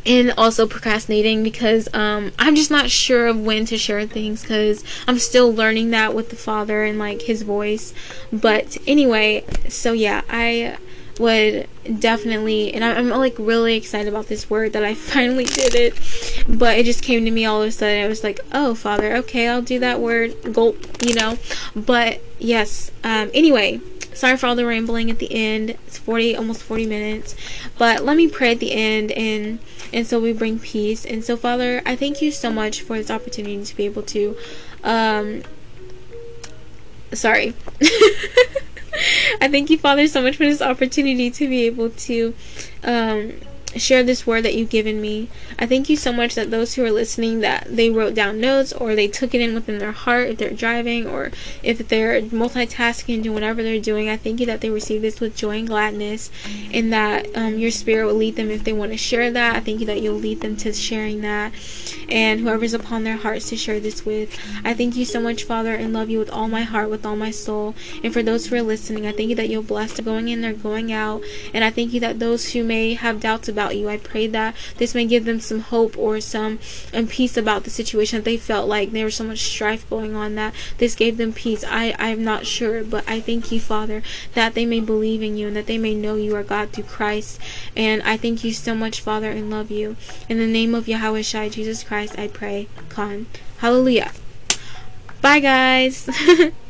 and 0.06 0.34
also 0.38 0.68
procrastinating 0.68 1.44
because 1.44 1.94
um, 1.94 2.32
I'm 2.38 2.56
just 2.56 2.72
not 2.72 2.90
sure 2.90 3.28
of 3.28 3.40
when 3.40 3.66
to 3.66 3.78
share 3.78 4.06
things 4.06 4.42
because 4.42 4.84
I'm 5.08 5.20
still 5.20 5.54
learning 5.54 5.92
that 5.92 6.14
with 6.14 6.30
the 6.30 6.36
father 6.36 6.84
and 6.84 7.00
like 7.00 7.24
his 7.24 7.44
voice. 7.44 7.94
But 8.32 8.78
anyway, 8.86 9.46
so 9.70 9.94
yeah, 9.94 10.22
I 10.30 10.78
would 11.20 11.68
definitely, 12.00 12.74
and 12.74 12.84
I'm, 12.84 13.12
I'm 13.12 13.20
like 13.20 13.36
really 13.38 13.76
excited 13.76 14.08
about 14.08 14.28
this 14.28 14.50
word 14.50 14.74
that 14.74 14.84
I 14.84 14.94
finally 15.14 15.46
did 15.46 15.76
it. 15.76 15.94
But 16.48 16.78
it 16.78 16.86
just 16.86 17.04
came 17.04 17.24
to 17.26 17.32
me 17.32 17.46
all 17.46 17.62
of 17.62 17.70
a 17.70 17.72
sudden. 17.72 18.04
I 18.04 18.08
was 18.08 18.24
like, 18.24 18.40
oh, 18.52 18.76
father, 18.76 19.16
okay, 19.18 19.48
I'll 19.48 19.62
do 19.62 19.80
that 19.80 20.00
word, 20.00 20.36
gulp, 20.54 20.78
you 21.02 21.16
know. 21.16 21.38
But 21.76 22.22
yes, 22.40 22.92
um, 23.04 23.30
anyway, 23.34 23.80
sorry 24.14 24.38
for 24.38 24.48
all 24.48 24.56
the 24.56 24.66
rambling 24.66 25.10
at 25.10 25.20
the 25.20 25.34
end. 25.34 25.72
It's 25.88 25.98
40, 25.98 26.36
almost 26.36 26.64
40 26.64 26.86
minutes. 26.86 27.36
But 27.78 28.04
let 28.04 28.18
me 28.18 28.28
pray 28.28 28.52
at 28.52 28.60
the 28.60 28.74
end 28.74 29.12
and 29.12 29.60
and 29.94 30.08
so 30.08 30.20
we 30.20 30.34
bring 30.34 30.60
peace. 30.60 31.06
And 31.06 31.24
so, 31.24 31.38
Father, 31.38 31.82
I 31.86 31.96
thank 31.96 32.22
you 32.22 32.32
so 32.32 32.52
much 32.52 32.82
for 32.82 32.98
this 32.98 33.12
opportunity 33.12 33.64
to 33.64 33.76
be 33.76 33.86
able 33.86 34.02
to. 34.04 34.36
Um, 34.84 35.44
sorry. 37.14 37.54
I 39.42 39.48
thank 39.50 39.70
you, 39.70 39.78
Father, 39.78 40.08
so 40.08 40.22
much 40.22 40.38
for 40.38 40.46
this 40.46 40.62
opportunity 40.62 41.30
to 41.30 41.48
be 41.48 41.66
able 41.66 41.90
to 41.90 42.34
um, 42.84 43.34
share 43.78 44.04
this 44.04 44.28
word 44.28 44.44
that 44.44 44.56
you've 44.56 44.70
given 44.70 45.02
me. 45.02 45.30
I 45.58 45.66
thank 45.66 45.90
you 45.90 45.96
so 45.96 46.12
much 46.12 46.36
that 46.36 46.52
those 46.52 46.76
who 46.76 46.86
are 46.86 46.92
listening 46.92 47.40
that 47.40 47.68
they 47.70 47.90
wrote 47.90 48.14
down 48.14 48.40
notes 48.40 48.74
or 48.74 48.96
they 48.96 49.08
took 49.08 49.34
it 49.34 49.42
in 49.42 49.54
within 49.54 49.80
their 49.80 49.92
heart 49.92 50.30
if 50.30 50.38
they're 50.38 50.52
driving 50.52 51.08
or 51.08 51.32
if 51.62 51.88
they're 51.88 52.22
multitasking 52.22 53.16
and 53.16 53.24
doing 53.24 53.34
whatever 53.34 53.64
they're 53.64 53.80
doing. 53.80 54.10
I 54.10 54.18
thank 54.18 54.40
you 54.40 54.46
that 54.46 54.62
they 54.62 54.70
receive 54.70 55.02
this 55.02 55.20
with 55.20 55.36
joy 55.36 55.60
and 55.60 55.68
gladness 55.68 56.30
and 56.72 56.92
that 56.94 57.28
um, 57.36 57.58
your 57.58 57.72
spirit 57.72 58.06
will 58.06 58.16
lead 58.16 58.36
them 58.36 58.50
if 58.50 58.64
they 58.64 58.74
want 58.74 58.92
to 58.92 58.98
share 58.98 59.32
that. 59.32 59.56
I 59.56 59.60
thank 59.60 59.80
you 59.80 59.86
that 59.88 60.02
you'll 60.02 60.16
lead 60.16 60.42
them 60.42 60.56
to 60.58 60.74
sharing 60.74 61.22
that 61.22 61.54
and 62.10 62.42
whoever's 62.42 62.74
upon 62.74 63.04
their 63.04 63.18
hearts 63.18 63.50
to 63.50 63.58
share 63.58 63.80
this 63.80 64.06
with. 64.06 64.38
I 64.64 64.74
thank 64.74 64.96
you 64.96 65.06
so 65.06 65.20
much, 65.20 65.44
Father, 65.44 65.74
and 65.74 65.94
love 65.94 66.10
you 66.10 66.20
with 66.20 66.30
all 66.30 66.48
my 66.48 66.64
heart, 66.64 66.90
with 66.90 67.06
all 67.06 67.16
my 67.16 67.32
soul. 67.32 67.74
And 68.04 68.14
for 68.14 68.22
those 68.22 68.48
who 68.48 68.56
are 68.56 68.62
listening, 68.62 69.06
I 69.06 69.12
thank 69.12 69.30
you 69.30 69.36
that 69.36 69.50
you'll 69.50 69.64
bless 69.64 70.00
going 70.00 70.28
in, 70.28 70.42
they're 70.42 70.54
going 70.54 70.92
out. 70.92 71.24
And 71.54 71.64
I 71.64 71.70
thank 71.70 71.94
you 71.94 72.00
that 72.02 72.20
those 72.20 72.52
who 72.52 72.64
may 72.64 72.94
have 72.94 73.20
doubts 73.20 73.48
about 73.48 73.63
about 73.64 73.78
you. 73.78 73.90
I 73.90 73.98
pray 73.98 74.28
that 74.28 74.56
this 74.78 74.94
may 74.94 75.06
give 75.06 75.26
them 75.26 75.40
some 75.40 75.62
hope 75.62 75.98
or 75.98 76.20
some 76.20 76.60
um, 76.94 77.08
peace 77.08 77.38
about 77.38 77.64
the 77.64 77.70
situation 77.70 78.20
that 78.20 78.26
they 78.26 78.38
felt 78.38 78.68
like 78.68 78.92
there 78.92 79.06
was 79.06 79.16
so 79.16 79.24
much 79.24 79.40
strife 79.40 79.90
going 79.90 80.16
on 80.16 80.36
that 80.36 80.54
this 80.78 80.96
gave 80.96 81.18
them 81.18 81.34
peace. 81.34 81.64
I, 81.64 81.96
I'm 81.98 82.24
not 82.24 82.46
sure, 82.46 82.84
but 82.84 83.08
I 83.08 83.22
thank 83.22 83.52
you, 83.52 83.60
Father, 83.60 84.04
that 84.34 84.54
they 84.54 84.66
may 84.66 84.82
believe 84.82 85.22
in 85.22 85.38
you 85.38 85.48
and 85.48 85.56
that 85.56 85.68
they 85.68 85.78
may 85.78 85.96
know 85.96 86.16
you 86.16 86.36
are 86.36 86.44
God 86.44 86.72
through 86.72 86.86
Christ. 86.86 87.40
And 87.76 88.02
I 88.04 88.18
thank 88.18 88.44
you 88.44 88.52
so 88.54 88.76
much, 88.76 89.00
Father, 89.00 89.32
and 89.32 89.50
love 89.50 89.72
you. 89.72 89.96
In 90.28 90.40
the 90.40 90.48
name 90.48 90.76
of 90.76 90.86
Yahawashi, 90.86 91.52
Jesus 91.52 91.84
Christ, 91.84 92.20
I 92.20 92.28
pray. 92.28 92.68
Khan. 92.90 93.28
Hallelujah. 93.60 94.12
Bye, 95.22 95.40
guys. 95.40 96.10